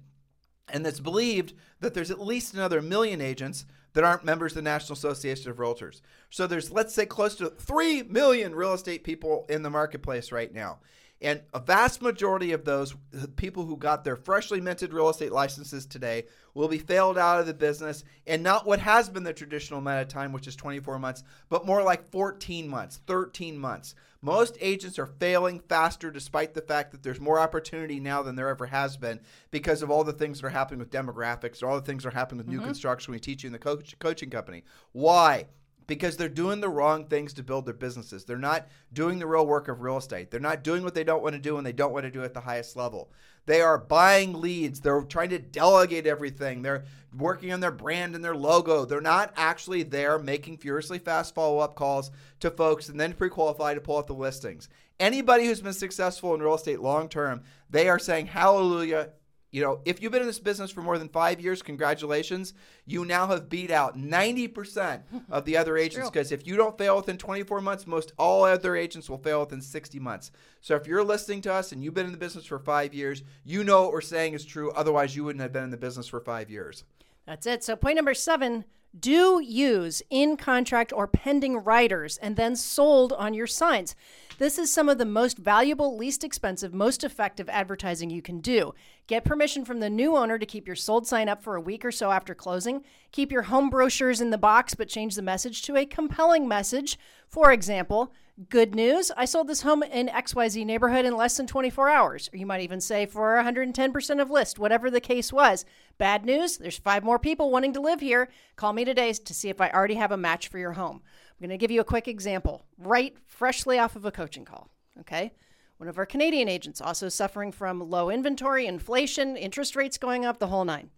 And 0.72 0.86
it's 0.86 1.00
believed 1.00 1.54
that 1.80 1.94
there's 1.94 2.12
at 2.12 2.20
least 2.20 2.54
another 2.54 2.82
million 2.82 3.22
agents 3.22 3.66
that 3.94 4.04
aren't 4.04 4.24
members 4.24 4.52
of 4.52 4.58
the 4.58 4.62
National 4.62 4.94
Association 4.94 5.50
of 5.50 5.58
Realtors. 5.58 6.02
So 6.30 6.46
there's, 6.46 6.72
let's 6.72 6.94
say, 6.94 7.06
close 7.06 7.36
to 7.36 7.50
3 7.50 8.04
million 8.04 8.54
real 8.54 8.74
estate 8.74 9.04
people 9.04 9.46
in 9.50 9.64
the 9.64 9.70
marketplace 9.70 10.32
right 10.32 10.54
now. 10.54 10.80
And 11.22 11.42
a 11.54 11.60
vast 11.60 12.02
majority 12.02 12.54
of 12.54 12.64
those 12.64 12.96
people 13.36 13.66
who 13.66 13.76
got 13.76 14.04
their 14.04 14.16
freshly 14.16 14.62
minted 14.62 14.94
real 14.94 15.10
estate 15.10 15.34
licenses 15.34 15.86
today 15.86 16.26
will 16.60 16.68
be 16.68 16.78
failed 16.78 17.18
out 17.18 17.40
of 17.40 17.48
the 17.48 17.54
business 17.54 18.04
and 18.28 18.44
not 18.44 18.68
what 18.68 18.82
has 18.82 19.08
been 19.08 19.24
the 19.24 19.32
traditional 19.32 19.80
amount 19.80 20.02
of 20.02 20.10
time, 20.10 20.34
which 20.34 20.46
is 20.46 20.58
24 20.58 21.00
months, 21.00 21.24
but 21.48 21.66
more 21.66 21.82
like 21.82 22.12
14 22.12 22.68
months, 22.68 23.00
13 23.08 23.58
months. 23.58 23.96
Most 24.22 24.58
agents 24.60 25.00
are 25.00 25.06
failing 25.06 25.62
faster 25.62 26.12
despite 26.12 26.54
the 26.54 26.62
fact 26.62 26.92
that 26.92 27.02
there's 27.02 27.22
more 27.22 27.40
opportunity 27.40 28.02
now 28.02 28.22
than 28.22 28.36
there 28.36 28.50
ever 28.50 28.66
has 28.66 28.98
been 28.98 29.22
because 29.52 29.82
of 29.82 29.90
all 29.90 30.04
the 30.04 30.12
things 30.12 30.42
that 30.42 30.48
are 30.48 30.50
happening 30.50 30.80
with 30.80 30.92
demographics, 30.92 31.64
or 31.64 31.68
all 31.68 31.80
the 31.80 31.86
things 31.86 32.04
that 32.04 32.10
are 32.10 32.18
happening 32.18 32.40
with 32.40 32.48
mm-hmm. 32.48 32.60
new 32.60 32.66
construction 32.66 33.14
we 33.14 33.20
teach 33.22 33.44
you 33.44 33.48
in 33.48 33.54
the 33.54 33.58
coach, 33.58 33.98
coaching 34.00 34.30
company. 34.30 34.66
Why? 34.92 35.46
Because 35.90 36.16
they're 36.16 36.30
doing 36.30 36.62
the 36.62 36.70
wrong 36.70 37.06
things 37.06 37.34
to 37.34 37.44
build 37.44 37.66
their 37.66 37.74
businesses. 37.74 38.24
They're 38.24 38.38
not 38.38 38.68
doing 38.94 39.18
the 39.18 39.26
real 39.26 39.46
work 39.46 39.68
of 39.68 39.82
real 39.82 39.98
estate. 39.98 40.30
They're 40.30 40.40
not 40.40 40.64
doing 40.64 40.84
what 40.84 40.94
they 40.94 41.04
don't 41.04 41.24
want 41.24 41.34
to 41.34 41.42
do 41.42 41.58
and 41.58 41.66
they 41.66 41.74
don't 41.74 41.92
want 41.92 42.06
to 42.06 42.12
do 42.12 42.24
at 42.24 42.36
the 42.36 42.40
highest 42.40 42.78
level. 42.78 43.12
They 43.48 43.62
are 43.62 43.80
buying 43.80 44.40
leads. 44.40 44.80
They're 44.80 45.02
trying 45.02 45.32
to 45.32 45.40
delegate 45.40 46.06
everything. 46.06 46.62
They're 46.62 46.86
working 47.18 47.52
on 47.52 47.60
their 47.60 47.72
brand 47.72 48.14
and 48.14 48.24
their 48.24 48.36
logo. 48.36 48.86
They're 48.86 49.02
not 49.02 49.34
actually 49.36 49.82
there 49.82 50.20
making 50.20 50.58
furiously 50.58 51.00
fast 51.00 51.34
follow 51.34 51.58
up 51.58 51.76
calls 51.76 52.12
to 52.42 52.52
folks 52.52 52.88
and 52.88 53.00
then 53.00 53.14
pre 53.14 53.30
qualify 53.30 53.74
to 53.74 53.82
pull 53.82 53.98
out 53.98 54.06
the 54.06 54.14
listings. 54.14 54.70
Anybody 55.00 55.48
who's 55.48 55.62
been 55.62 55.74
successful 55.74 56.36
in 56.36 56.42
real 56.42 56.54
estate 56.54 56.82
long 56.82 57.10
term, 57.10 57.42
they 57.70 57.90
are 57.90 57.98
saying, 57.98 58.28
Hallelujah, 58.28 59.10
you 59.52 59.64
know, 59.64 59.80
if 59.86 60.02
you've 60.02 60.12
been 60.12 60.22
in 60.22 60.28
this 60.28 60.40
business 60.40 60.70
for 60.70 60.82
more 60.82 60.98
than 60.98 61.10
five 61.10 61.42
years, 61.42 61.62
congratulations. 61.62 62.54
You 62.86 63.04
now 63.04 63.28
have 63.28 63.50
beat 63.50 63.72
out 63.72 63.98
90% 63.98 65.02
of 65.30 65.46
the 65.46 65.58
other 65.58 65.78
agents 65.78 66.10
because 66.10 66.32
if 66.32 66.46
you 66.46 66.56
don't 66.56 66.78
fail 66.78 66.98
within 66.98 67.18
24 67.18 67.62
months, 67.62 67.88
most 67.88 68.14
all 68.18 68.44
other 68.44 68.76
agents 68.76 69.10
will 69.10 69.18
fail 69.18 69.40
within 69.40 69.62
60 69.62 70.00
months. 70.00 70.32
So 70.62 70.76
if 70.76 70.86
you're 70.86 71.04
listening 71.04 71.42
to 71.42 71.54
us 71.54 71.72
and 71.72 71.84
you've 71.84 71.94
been 71.96 72.06
in 72.06 72.12
the 72.12 72.18
business 72.18 72.46
for 72.46 72.60
five 72.60 72.94
years, 72.94 73.24
you 73.44 73.64
know 73.64 73.84
what 73.84 73.94
we're 73.94 74.02
saying 74.02 74.34
is 74.34 74.46
true. 74.46 74.72
Otherwise, 74.72 75.16
you 75.16 75.24
wouldn't 75.24 75.42
have 75.42 75.54
been 75.54 75.64
in 75.64 75.72
the 75.72 75.78
business 75.78 76.08
for 76.08 76.20
five 76.20 76.50
years. 76.50 76.84
That's 77.26 77.48
it. 77.48 77.64
So, 77.64 77.76
point 77.76 77.96
number 77.96 78.14
seven 78.14 78.66
do 78.98 79.40
use 79.44 80.02
in 80.10 80.36
contract 80.36 80.92
or 80.92 81.08
pending 81.08 81.58
writers 81.58 82.18
and 82.18 82.36
then 82.36 82.56
sold 82.56 83.14
on 83.14 83.34
your 83.34 83.48
signs. 83.48 83.96
This 84.40 84.58
is 84.58 84.72
some 84.72 84.88
of 84.88 84.98
the 84.98 85.06
most 85.06 85.38
valuable, 85.38 85.98
least 85.98 86.24
expensive, 86.24 86.74
most 86.74 87.04
effective 87.04 87.50
advertising 87.50 88.10
you 88.10 88.22
can 88.22 88.40
do. 88.40 88.74
Get 89.06 89.26
permission 89.26 89.66
from 89.66 89.82
the 89.82 89.90
new 89.90 90.16
owner 90.16 90.40
to 90.40 90.46
keep 90.46 90.66
your 90.66 90.78
sold 90.78 91.06
sign 91.06 91.28
up 91.28 91.44
for 91.44 91.58
a 91.58 91.62
week 91.62 91.84
or 91.84 91.92
so 91.92 92.10
after 92.12 92.34
closing. 92.34 92.86
Keep 93.12 93.34
your 93.34 93.42
home 93.42 93.70
brochures 93.70 94.22
in 94.22 94.30
the 94.30 94.38
box, 94.38 94.76
but 94.76 94.88
change 94.88 95.16
the 95.16 95.22
message 95.22 95.62
to 95.64 95.76
a 95.76 95.86
compelling 95.86 96.48
message. 96.48 96.98
For 97.28 97.52
example, 97.52 98.14
Good 98.48 98.74
news, 98.74 99.12
I 99.18 99.26
sold 99.26 99.50
this 99.50 99.64
home 99.64 99.84
in 99.84 100.08
XYZ 100.08 100.66
neighborhood 100.66 101.04
in 101.04 101.18
less 101.18 101.36
than 101.36 101.46
24 101.46 101.90
hours. 101.90 102.30
Or 102.32 102.38
you 102.38 102.46
might 102.46 102.62
even 102.62 102.80
say 102.80 103.06
for 103.06 103.36
110% 103.36 104.22
of 104.22 104.30
list, 104.30 104.58
whatever 104.58 104.90
the 104.90 105.02
case 105.02 105.34
was. 105.34 105.66
Bad 105.98 106.24
news, 106.24 106.56
there's 106.58 106.78
five 106.78 107.04
more 107.04 107.20
people 107.20 107.52
wanting 107.52 107.74
to 107.74 107.82
live 107.82 108.00
here. 108.00 108.30
Call 108.56 108.72
me 108.72 108.86
today 108.86 109.12
to 109.12 109.34
see 109.34 109.50
if 109.50 109.60
I 109.60 109.70
already 109.70 109.96
have 109.96 110.14
a 110.14 110.18
match 110.18 110.48
for 110.48 110.58
your 110.58 110.72
home. 110.72 111.02
I'm 111.40 111.48
going 111.48 111.58
to 111.58 111.62
give 111.62 111.72
you 111.72 111.80
a 111.80 111.86
quick 111.86 112.08
example, 112.08 112.66
right 112.78 113.16
freshly 113.26 113.80
off 113.80 113.96
of 113.96 114.04
a 114.04 114.12
coaching 114.12 114.44
call. 114.44 114.70
Okay. 115.00 115.32
One 115.78 115.88
of 115.88 115.98
our 115.98 116.06
Canadian 116.06 116.50
agents 116.50 116.82
also 116.82 117.08
suffering 117.08 117.54
from 117.54 117.80
low 117.90 118.10
inventory, 118.10 118.68
inflation, 118.68 119.38
interest 119.38 119.78
rates 119.78 119.98
going 119.98 120.26
up, 120.26 120.38
the 120.38 120.48
whole 120.48 120.66
nine. 120.66 120.90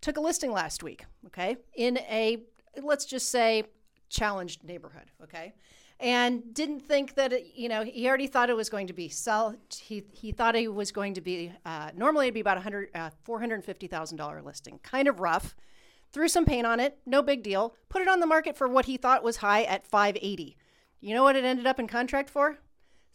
Took 0.00 0.16
a 0.16 0.20
listing 0.20 0.50
last 0.50 0.82
week, 0.82 1.04
okay, 1.26 1.56
in 1.76 1.98
a, 1.98 2.42
let's 2.82 3.04
just 3.04 3.30
say, 3.30 3.62
challenged 4.08 4.64
neighborhood, 4.64 5.10
okay? 5.22 5.54
and 6.00 6.52
didn't 6.52 6.80
think 6.80 7.14
that 7.14 7.32
it, 7.32 7.52
you 7.54 7.68
know 7.68 7.84
he 7.84 8.08
already 8.08 8.26
thought 8.26 8.50
it 8.50 8.56
was 8.56 8.68
going 8.68 8.86
to 8.86 8.92
be 8.92 9.08
sell 9.08 9.54
he, 9.78 10.02
he 10.12 10.32
thought 10.32 10.56
it 10.56 10.72
was 10.72 10.90
going 10.90 11.14
to 11.14 11.20
be 11.20 11.52
uh, 11.64 11.90
normally 11.96 12.26
it'd 12.26 12.34
be 12.34 12.40
about 12.40 12.56
100 12.56 12.90
uh, 12.94 13.10
$450000 13.26 14.44
listing 14.44 14.78
kind 14.82 15.08
of 15.08 15.20
rough 15.20 15.54
threw 16.14 16.28
some 16.28 16.46
paint 16.46 16.66
on 16.66 16.80
it 16.80 16.96
no 17.04 17.20
big 17.22 17.42
deal 17.42 17.74
put 17.90 18.00
it 18.00 18.08
on 18.08 18.20
the 18.20 18.26
market 18.26 18.56
for 18.56 18.66
what 18.66 18.86
he 18.86 18.96
thought 18.96 19.22
was 19.22 19.38
high 19.38 19.64
at 19.64 19.86
580 19.86 20.56
you 21.00 21.14
know 21.14 21.24
what 21.24 21.36
it 21.36 21.44
ended 21.44 21.66
up 21.66 21.78
in 21.78 21.86
contract 21.86 22.30
for 22.30 22.58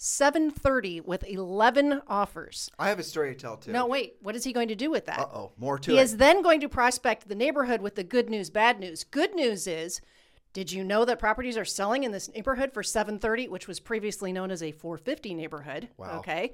730 0.02 1.02
with 1.02 1.26
11 1.28 2.02
offers. 2.08 2.70
I 2.80 2.88
have 2.88 3.00
a 3.00 3.04
story 3.04 3.36
to 3.36 3.40
tell 3.40 3.58
too. 3.58 3.74
No, 3.74 3.86
wait. 3.86 4.16
What 4.22 4.34
is 4.34 4.46
he 4.46 4.54
going 4.54 4.70
to 4.70 4.76
do 4.76 4.90
with 4.90 5.08
that? 5.08 5.20
Uh 5.20 5.28
oh, 5.34 5.52
more 5.58 5.78
to 5.78 5.92
he 5.92 5.98
it. 5.98 6.02
is 6.02 6.16
then 6.16 6.42
going 6.42 6.62
to 6.62 6.70
prospect 6.70 7.28
the 7.28 7.36
neighborhood 7.36 7.82
with 7.82 7.96
the 7.96 8.04
good 8.06 8.30
news, 8.30 8.50
bad 8.50 8.80
news. 8.80 9.04
Good 9.04 9.36
news 9.36 9.68
is 9.68 10.00
did 10.54 10.72
you 10.72 10.86
know 10.86 11.04
that 11.04 11.20
properties 11.20 11.58
are 11.58 11.66
selling 11.66 12.06
in 12.06 12.14
this 12.14 12.30
neighborhood 12.30 12.72
for 12.72 12.82
730, 12.82 13.50
which 13.50 13.68
was 13.68 13.82
previously 13.82 14.32
known 14.32 14.52
as 14.52 14.64
a 14.64 14.72
450 14.72 15.34
neighborhood? 15.34 15.90
Wow. 15.98 16.20
Okay. 16.20 16.54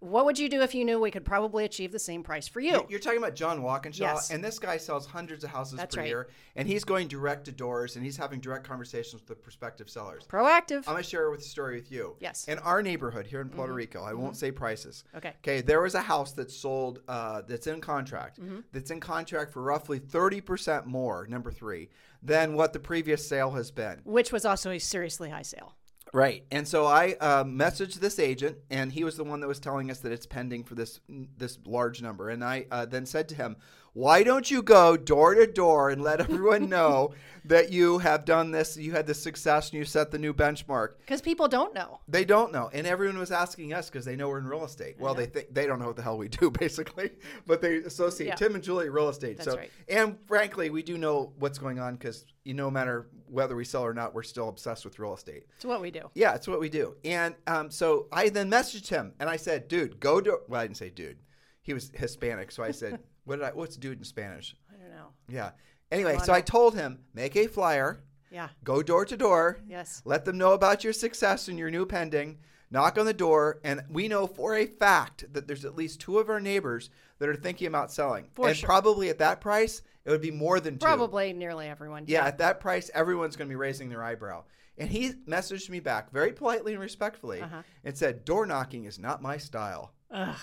What 0.00 0.26
would 0.26 0.38
you 0.38 0.50
do 0.50 0.60
if 0.60 0.74
you 0.74 0.84
knew 0.84 1.00
we 1.00 1.10
could 1.10 1.24
probably 1.24 1.64
achieve 1.64 1.90
the 1.90 1.98
same 1.98 2.22
price 2.22 2.46
for 2.46 2.60
you? 2.60 2.86
You're 2.90 3.00
talking 3.00 3.18
about 3.18 3.34
John 3.34 3.62
Walkinshaw, 3.62 4.04
Yes. 4.04 4.30
and 4.30 4.44
this 4.44 4.58
guy 4.58 4.76
sells 4.76 5.06
hundreds 5.06 5.42
of 5.42 5.48
houses 5.48 5.78
That's 5.78 5.94
per 5.94 6.02
right. 6.02 6.08
year, 6.08 6.28
and 6.54 6.68
he's 6.68 6.84
going 6.84 7.08
direct 7.08 7.46
to 7.46 7.52
doors, 7.52 7.96
and 7.96 8.04
he's 8.04 8.16
having 8.16 8.38
direct 8.38 8.66
conversations 8.66 9.14
with 9.14 9.26
the 9.26 9.34
prospective 9.34 9.88
sellers. 9.88 10.26
Proactive. 10.26 10.84
I'm 10.86 10.94
going 10.94 11.02
to 11.02 11.02
share 11.02 11.30
with 11.30 11.40
the 11.40 11.46
story 11.46 11.76
with 11.76 11.90
you. 11.90 12.14
Yes. 12.20 12.46
In 12.46 12.58
our 12.58 12.82
neighborhood 12.82 13.26
here 13.26 13.40
in 13.40 13.48
Puerto 13.48 13.70
mm-hmm. 13.70 13.78
Rico, 13.78 14.02
I 14.02 14.12
won't 14.12 14.32
mm-hmm. 14.34 14.38
say 14.38 14.50
prices. 14.50 15.04
Okay. 15.16 15.32
Okay. 15.38 15.62
There 15.62 15.80
was 15.80 15.94
a 15.94 16.02
house 16.02 16.32
that's 16.32 16.54
sold, 16.54 17.00
uh, 17.08 17.42
that's 17.48 17.66
in 17.66 17.80
contract, 17.80 18.38
mm-hmm. 18.38 18.60
that's 18.72 18.90
in 18.90 19.00
contract 19.00 19.50
for 19.50 19.62
roughly 19.62 19.98
30% 19.98 20.84
more, 20.84 21.26
number 21.26 21.50
three, 21.50 21.88
than 22.22 22.54
what 22.54 22.74
the 22.74 22.80
previous 22.80 23.26
sale 23.26 23.52
has 23.52 23.70
been. 23.70 24.00
which 24.04 24.30
was 24.30 24.44
also 24.44 24.70
a 24.70 24.78
seriously 24.78 25.30
high 25.30 25.42
sale. 25.42 25.74
Right. 26.16 26.46
And 26.50 26.66
so 26.66 26.86
I 26.86 27.14
uh, 27.20 27.44
messaged 27.44 27.96
this 27.96 28.18
agent, 28.18 28.56
and 28.70 28.90
he 28.90 29.04
was 29.04 29.18
the 29.18 29.24
one 29.24 29.40
that 29.40 29.48
was 29.48 29.60
telling 29.60 29.90
us 29.90 29.98
that 29.98 30.12
it's 30.12 30.24
pending 30.24 30.64
for 30.64 30.74
this 30.74 30.98
this 31.36 31.58
large 31.66 32.00
number. 32.00 32.30
And 32.30 32.42
I 32.42 32.64
uh, 32.70 32.86
then 32.86 33.04
said 33.04 33.28
to 33.28 33.34
him, 33.34 33.56
"Why 33.96 34.22
don't 34.22 34.50
you 34.50 34.62
go 34.62 34.96
door 34.96 35.34
to 35.34 35.46
door 35.46 35.88
and 35.90 36.02
let 36.02 36.20
everyone 36.20 36.68
know 36.76 37.14
that 37.46 37.70
you 37.70 37.98
have 37.98 38.24
done 38.24 38.50
this, 38.50 38.76
you 38.76 38.90
had 38.92 39.06
this 39.06 39.22
success, 39.22 39.70
and 39.70 39.78
you 39.78 39.84
set 39.84 40.10
the 40.10 40.18
new 40.18 40.34
benchmark?" 40.34 40.90
Because 40.98 41.22
people 41.22 41.48
don't 41.48 41.72
know. 41.74 42.00
They 42.06 42.24
don't 42.24 42.52
know, 42.52 42.68
and 42.72 42.86
everyone 42.86 43.18
was 43.18 43.32
asking 43.32 43.72
us 43.72 43.88
because 43.88 44.04
they 44.04 44.16
know 44.16 44.28
we're 44.28 44.38
in 44.38 44.46
real 44.46 44.64
estate. 44.64 44.96
Well, 44.98 45.14
they 45.14 45.26
think 45.26 45.54
they 45.54 45.66
don't 45.66 45.78
know 45.78 45.86
what 45.86 45.96
the 45.96 46.02
hell 46.02 46.18
we 46.18 46.28
do, 46.28 46.50
basically, 46.64 47.10
but 47.46 47.62
they 47.62 47.76
associate 47.76 48.26
Yeah. 48.28 48.34
Tim 48.34 48.54
and 48.54 48.62
Julie 48.62 48.88
real 48.90 49.08
estate. 49.08 49.38
That's 49.38 49.50
so, 49.50 49.56
right. 49.56 49.70
and 49.88 50.18
frankly, 50.26 50.70
we 50.70 50.82
do 50.82 50.98
know 50.98 51.32
what's 51.38 51.58
going 51.58 51.78
on 51.78 51.94
because 51.96 52.26
you 52.44 52.54
no 52.54 52.70
matter 52.70 53.08
whether 53.28 53.56
we 53.56 53.64
sell 53.64 53.82
or 53.82 53.94
not, 53.94 54.14
we're 54.14 54.22
still 54.22 54.48
obsessed 54.48 54.84
with 54.84 54.98
real 54.98 55.14
estate. 55.14 55.46
It's 55.56 55.64
what 55.64 55.80
we 55.80 55.90
do. 55.90 56.10
Yeah, 56.14 56.34
it's 56.34 56.46
what 56.46 56.60
we 56.60 56.68
do. 56.68 56.94
And 57.04 57.34
um, 57.46 57.70
so 57.70 58.06
I 58.12 58.28
then 58.28 58.50
messaged 58.50 58.88
him 58.88 59.14
and 59.18 59.28
I 59.28 59.36
said, 59.36 59.68
dude, 59.68 59.98
go 59.98 60.20
to. 60.20 60.40
Well, 60.48 60.60
I 60.60 60.64
didn't 60.66 60.76
say 60.76 60.90
dude. 60.90 61.18
He 61.66 61.74
was 61.74 61.90
Hispanic. 61.94 62.52
So 62.52 62.62
I 62.62 62.70
said, 62.70 63.00
what 63.24 63.36
did 63.36 63.44
I, 63.44 63.50
what's 63.50 63.76
dude 63.76 63.98
in 63.98 64.04
Spanish? 64.04 64.54
I 64.72 64.80
don't 64.80 64.90
know. 64.94 65.08
Yeah. 65.28 65.50
Anyway, 65.90 66.16
so 66.24 66.32
I 66.32 66.40
told 66.40 66.76
him, 66.76 67.00
make 67.12 67.36
a 67.36 67.48
flyer, 67.48 68.04
Yeah. 68.30 68.48
go 68.62 68.82
door 68.84 69.04
to 69.04 69.16
door, 69.16 69.58
Yes. 69.68 70.00
let 70.04 70.24
them 70.24 70.38
know 70.38 70.52
about 70.52 70.84
your 70.84 70.92
success 70.92 71.48
and 71.48 71.58
your 71.58 71.70
new 71.70 71.84
pending, 71.84 72.38
knock 72.70 72.98
on 72.98 73.04
the 73.06 73.12
door. 73.12 73.58
And 73.64 73.82
we 73.90 74.06
know 74.06 74.28
for 74.28 74.54
a 74.54 74.66
fact 74.66 75.24
that 75.32 75.48
there's 75.48 75.64
at 75.64 75.74
least 75.74 76.00
two 76.00 76.18
of 76.18 76.28
our 76.30 76.40
neighbors 76.40 76.88
that 77.18 77.28
are 77.28 77.34
thinking 77.36 77.66
about 77.66 77.90
selling. 77.92 78.28
For 78.32 78.46
and 78.48 78.56
sure. 78.56 78.66
probably 78.66 79.08
at 79.08 79.18
that 79.18 79.40
price, 79.40 79.82
it 80.04 80.10
would 80.10 80.20
be 80.22 80.30
more 80.30 80.60
than 80.60 80.74
two. 80.74 80.84
Probably 80.86 81.32
nearly 81.32 81.66
everyone. 81.66 82.04
Yeah, 82.06 82.26
at 82.26 82.38
that 82.38 82.60
price, 82.60 82.92
everyone's 82.94 83.34
going 83.34 83.48
to 83.48 83.52
be 83.52 83.56
raising 83.56 83.88
their 83.88 84.04
eyebrow. 84.04 84.44
And 84.78 84.88
he 84.88 85.12
messaged 85.26 85.68
me 85.70 85.80
back 85.80 86.12
very 86.12 86.32
politely 86.32 86.74
and 86.74 86.80
respectfully 86.80 87.40
Uh-huh. 87.40 87.62
and 87.82 87.96
said, 87.98 88.24
Door 88.24 88.46
knocking 88.46 88.84
is 88.84 89.00
not 89.00 89.20
my 89.20 89.36
style. 89.36 89.92
Ugh. 90.12 90.36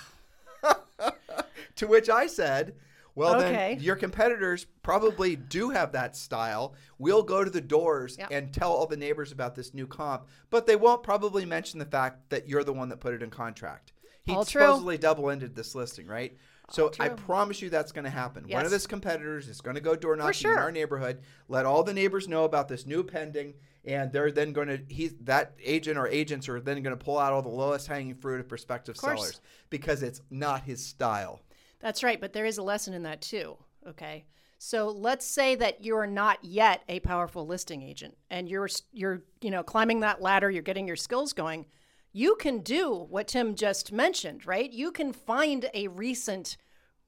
To 1.77 1.87
which 1.87 2.09
I 2.09 2.27
said, 2.27 2.75
Well, 3.15 3.35
Okay. 3.35 3.75
then 3.75 3.83
your 3.83 3.95
competitors 3.95 4.65
probably 4.81 5.35
do 5.35 5.69
have 5.69 5.91
that 5.93 6.15
style. 6.15 6.73
We'll 6.97 7.23
go 7.23 7.43
to 7.43 7.49
the 7.49 7.61
doors 7.61 8.15
Yeah. 8.17 8.27
and 8.31 8.53
tell 8.53 8.71
all 8.71 8.87
the 8.87 8.97
neighbors 8.97 9.31
about 9.31 9.55
this 9.55 9.73
new 9.73 9.87
comp, 9.87 10.27
but 10.49 10.65
they 10.65 10.75
won't 10.75 11.03
probably 11.03 11.45
mention 11.45 11.79
the 11.79 11.85
fact 11.85 12.29
that 12.29 12.47
you're 12.47 12.63
the 12.63 12.73
one 12.73 12.89
that 12.89 12.99
put 12.99 13.13
it 13.13 13.21
in 13.23 13.29
contract. 13.29 13.93
He 14.23 14.33
All 14.33 14.45
supposedly 14.45 14.97
double 14.97 15.29
ended 15.29 15.55
this 15.55 15.75
listing, 15.75 16.07
right? 16.07 16.37
So 16.69 16.91
I 16.99 17.09
promise 17.09 17.61
you 17.61 17.69
that's 17.69 17.91
going 17.91 18.05
to 18.05 18.09
happen. 18.09 18.45
One 18.49 18.65
of 18.65 18.71
his 18.71 18.87
competitors 18.87 19.47
is 19.47 19.61
going 19.61 19.75
to 19.75 19.81
go 19.81 19.95
door 19.95 20.15
knocking 20.15 20.49
in 20.49 20.57
our 20.57 20.71
neighborhood, 20.71 21.21
let 21.47 21.65
all 21.65 21.83
the 21.83 21.93
neighbors 21.93 22.27
know 22.27 22.45
about 22.45 22.67
this 22.67 22.85
new 22.85 23.03
pending, 23.03 23.55
and 23.85 24.11
they're 24.11 24.31
then 24.31 24.53
going 24.53 24.67
to 24.67 24.79
he 24.87 25.09
that 25.21 25.53
agent 25.63 25.97
or 25.97 26.07
agents 26.07 26.47
are 26.47 26.59
then 26.59 26.81
going 26.81 26.97
to 26.97 27.03
pull 27.03 27.17
out 27.17 27.33
all 27.33 27.41
the 27.41 27.49
lowest 27.49 27.87
hanging 27.87 28.15
fruit 28.15 28.39
of 28.39 28.47
prospective 28.47 28.97
course. 28.97 29.19
sellers 29.19 29.41
because 29.69 30.03
it's 30.03 30.21
not 30.29 30.63
his 30.63 30.83
style. 30.85 31.41
That's 31.79 32.03
right, 32.03 32.19
but 32.19 32.33
there 32.33 32.45
is 32.45 32.57
a 32.57 32.63
lesson 32.63 32.93
in 32.93 33.03
that 33.03 33.21
too. 33.21 33.57
Okay. 33.87 34.25
So 34.57 34.87
let's 34.87 35.25
say 35.25 35.55
that 35.55 35.83
you're 35.83 36.07
not 36.07 36.39
yet 36.41 36.83
a 36.87 37.01
powerful 37.01 37.45
listing 37.45 37.81
agent 37.81 38.15
and 38.29 38.47
you're 38.47 38.69
you're 38.93 39.23
you 39.41 39.51
know 39.51 39.63
climbing 39.63 39.99
that 39.99 40.21
ladder, 40.21 40.49
you're 40.49 40.61
getting 40.61 40.87
your 40.87 40.95
skills 40.95 41.33
going. 41.33 41.65
You 42.13 42.35
can 42.35 42.59
do 42.59 43.07
what 43.09 43.27
Tim 43.27 43.55
just 43.55 43.91
mentioned, 43.91 44.45
right? 44.45 44.71
You 44.71 44.91
can 44.91 45.11
find 45.11 45.69
a 45.73 45.87
recent, 45.89 46.57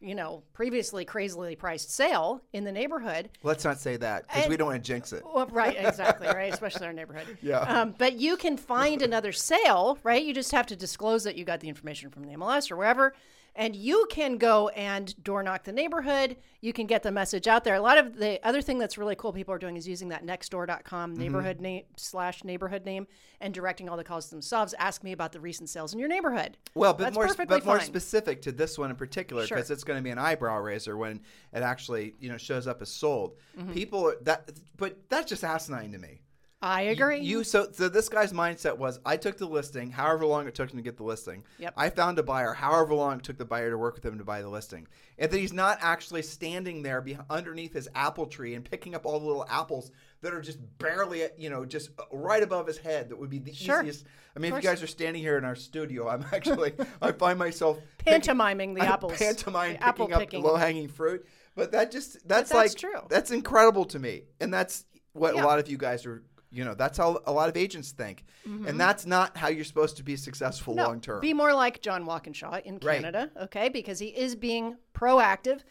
you 0.01 0.13
know, 0.13 0.43
previously 0.53 1.05
crazily 1.05 1.55
priced 1.55 1.91
sale 1.91 2.41
in 2.53 2.63
the 2.63 2.71
neighborhood 2.71 3.29
Let's 3.43 3.63
not 3.63 3.79
say 3.79 3.97
that 3.97 4.27
because 4.27 4.47
we 4.49 4.57
don't 4.57 4.67
want 4.67 4.83
to 4.83 4.87
jinx 4.87 5.13
it. 5.13 5.23
well, 5.25 5.47
right, 5.47 5.75
exactly, 5.77 6.27
right, 6.27 6.53
especially 6.53 6.81
in 6.83 6.87
our 6.87 6.93
neighborhood. 6.93 7.37
Yeah. 7.41 7.59
Um, 7.59 7.95
but 7.97 8.13
you 8.13 8.37
can 8.37 8.57
find 8.57 9.01
another 9.01 9.31
sale, 9.31 9.97
right? 10.03 10.23
You 10.23 10.33
just 10.33 10.51
have 10.51 10.65
to 10.67 10.75
disclose 10.75 11.23
that 11.23 11.35
you 11.35 11.45
got 11.45 11.59
the 11.59 11.69
information 11.69 12.09
from 12.09 12.23
the 12.23 12.33
MLS 12.33 12.71
or 12.71 12.75
wherever, 12.75 13.13
and 13.55 13.75
you 13.75 14.05
can 14.09 14.37
go 14.37 14.69
and 14.69 15.15
door 15.23 15.41
knock 15.43 15.63
the 15.63 15.71
neighborhood. 15.71 16.37
You 16.61 16.73
can 16.73 16.87
get 16.87 17.03
the 17.03 17.11
message 17.11 17.47
out 17.47 17.63
there. 17.63 17.75
A 17.75 17.81
lot 17.81 17.97
of 17.97 18.17
the 18.17 18.45
other 18.45 18.61
thing 18.61 18.77
that's 18.79 18.97
really 18.97 19.15
cool 19.15 19.31
people 19.31 19.53
are 19.53 19.57
doing 19.59 19.77
is 19.77 19.87
using 19.87 20.09
that 20.09 20.25
nextdoor.com 20.25 21.11
Mm-hmm. 21.11 21.21
neighborhood 21.21 21.61
name 21.61 21.83
slash 21.95 22.43
neighborhood 22.43 22.85
name 22.85 23.07
and 23.41 23.53
directing 23.53 23.87
all 23.89 23.97
the 23.97 24.03
calls 24.03 24.29
themselves. 24.29 24.73
Ask 24.79 25.03
me 25.03 25.11
about 25.11 25.31
the 25.31 25.39
recent 25.39 25.69
sales 25.69 25.93
in 25.93 25.99
your 25.99 26.09
neighborhood. 26.09 26.57
Well, 26.73 26.93
but 26.93 27.03
That's 27.13 27.15
more 27.15 27.45
but 27.47 27.65
more 27.65 27.79
specific 27.79 28.41
to 28.43 28.51
this 28.51 28.77
one 28.77 28.89
in 28.89 28.95
particular 28.95 29.45
Sure. 29.45 29.57
because 29.57 29.71
it's 29.71 29.83
going 29.83 29.97
to 29.99 30.03
be 30.03 30.09
an 30.09 30.17
eyebrow 30.17 30.59
raiser 30.59 30.97
when 30.97 31.21
it 31.53 31.61
actually 31.61 32.15
you 32.19 32.29
know 32.29 32.37
shows 32.37 32.67
up 32.67 32.81
as 32.81 32.89
sold. 32.89 33.35
Mm-hmm. 33.57 33.73
People 33.73 34.13
that 34.23 34.51
but 34.77 34.97
that's 35.09 35.29
just 35.29 35.43
asinine 35.43 35.91
to 35.91 35.97
me. 35.97 36.21
I 36.65 36.81
agree. 36.81 37.19
You 37.19 37.43
so 37.43 37.67
so 37.71 37.87
this 37.89 38.09
guy's 38.09 38.33
mindset 38.33 38.75
was 38.77 38.99
I 39.05 39.17
took 39.17 39.37
the 39.37 39.45
listing, 39.45 39.91
however 39.91 40.25
long 40.25 40.47
it 40.47 40.55
took 40.55 40.71
him 40.71 40.77
to 40.77 40.83
get 40.83 40.97
the 40.97 41.03
listing. 41.03 41.43
Yep. 41.59 41.75
I 41.77 41.91
found 41.91 42.17
a 42.17 42.23
buyer, 42.23 42.53
however 42.53 42.95
long 42.95 43.19
it 43.19 43.23
took 43.23 43.37
the 43.37 43.45
buyer 43.45 43.69
to 43.69 43.77
work 43.77 43.93
with 43.93 44.03
him 44.03 44.17
to 44.17 44.23
buy 44.23 44.41
the 44.41 44.49
listing, 44.49 44.87
and 45.19 45.29
that 45.29 45.37
he's 45.37 45.53
not 45.53 45.77
actually 45.81 46.23
standing 46.23 46.81
there 46.81 47.01
be, 47.01 47.17
underneath 47.29 47.73
his 47.73 47.87
apple 47.93 48.25
tree 48.25 48.55
and 48.55 48.65
picking 48.65 48.95
up 48.95 49.05
all 49.05 49.19
the 49.19 49.25
little 49.27 49.45
apples 49.47 49.91
that 50.21 50.33
are 50.33 50.41
just 50.41 50.57
barely, 50.79 51.23
you 51.37 51.51
know, 51.51 51.65
just 51.65 51.91
uh, 51.99 52.03
right 52.11 52.41
above 52.41 52.65
his 52.65 52.79
head. 52.79 53.09
That 53.09 53.19
would 53.19 53.29
be 53.29 53.37
the 53.37 53.53
Sure. 53.53 53.81
easiest. 53.81 54.05
I 54.35 54.39
mean, 54.39 54.51
if 54.51 54.63
you 54.63 54.67
guys 54.67 54.81
are 54.81 54.87
standing 54.87 55.21
here 55.21 55.37
in 55.37 55.45
our 55.45 55.55
studio, 55.55 56.09
I'm 56.09 56.25
actually 56.33 56.73
I 56.99 57.11
find 57.11 57.37
myself 57.37 57.77
picking- 57.99 58.13
Pantomiming 58.21 58.73
the 58.73 58.81
I'm 58.85 58.91
apples. 58.91 59.17
pantomime 59.19 59.73
the 59.73 59.83
apple 59.83 60.07
picking 60.07 60.39
up 60.39 60.45
low 60.45 60.55
hanging 60.55 60.87
fruit. 60.87 61.27
But 61.53 61.73
that 61.73 61.91
just 61.91 62.27
that's, 62.27 62.49
that's 62.49 62.53
like 62.53 62.75
true. 62.75 63.01
that's 63.07 63.29
incredible 63.29 63.85
to 63.85 63.99
me, 63.99 64.23
and 64.41 64.51
that's 64.51 64.83
what 65.13 65.35
Yeah. 65.35 65.43
a 65.43 65.45
lot 65.45 65.59
of 65.59 65.69
you 65.69 65.77
guys 65.77 66.07
are. 66.07 66.23
You 66.55 66.63
know, 66.63 66.73
that's 66.73 66.97
how 66.97 67.21
a 67.25 67.31
lot 67.31 67.49
of 67.49 67.57
agents 67.57 67.91
think, 67.91 68.23
and 68.45 68.79
that's 68.79 69.05
not 69.05 69.35
how 69.35 69.49
you're 69.49 69.65
supposed 69.65 69.97
to 69.97 70.03
be 70.03 70.15
successful 70.15 70.73
Mm-hmm. 70.73 70.81
No, 70.81 70.87
long 70.87 71.01
term. 71.01 71.21
Be 71.21 71.33
more 71.33 71.53
like 71.53 71.81
John 71.81 72.05
Walkinshaw 72.05 72.61
in 72.63 72.75
Right. 72.81 73.01
Canada, 73.01 73.29
okay? 73.41 73.69
Because 73.69 73.99
he 73.99 74.07
is 74.07 74.35
being 74.35 74.77
proactive. 74.93 75.61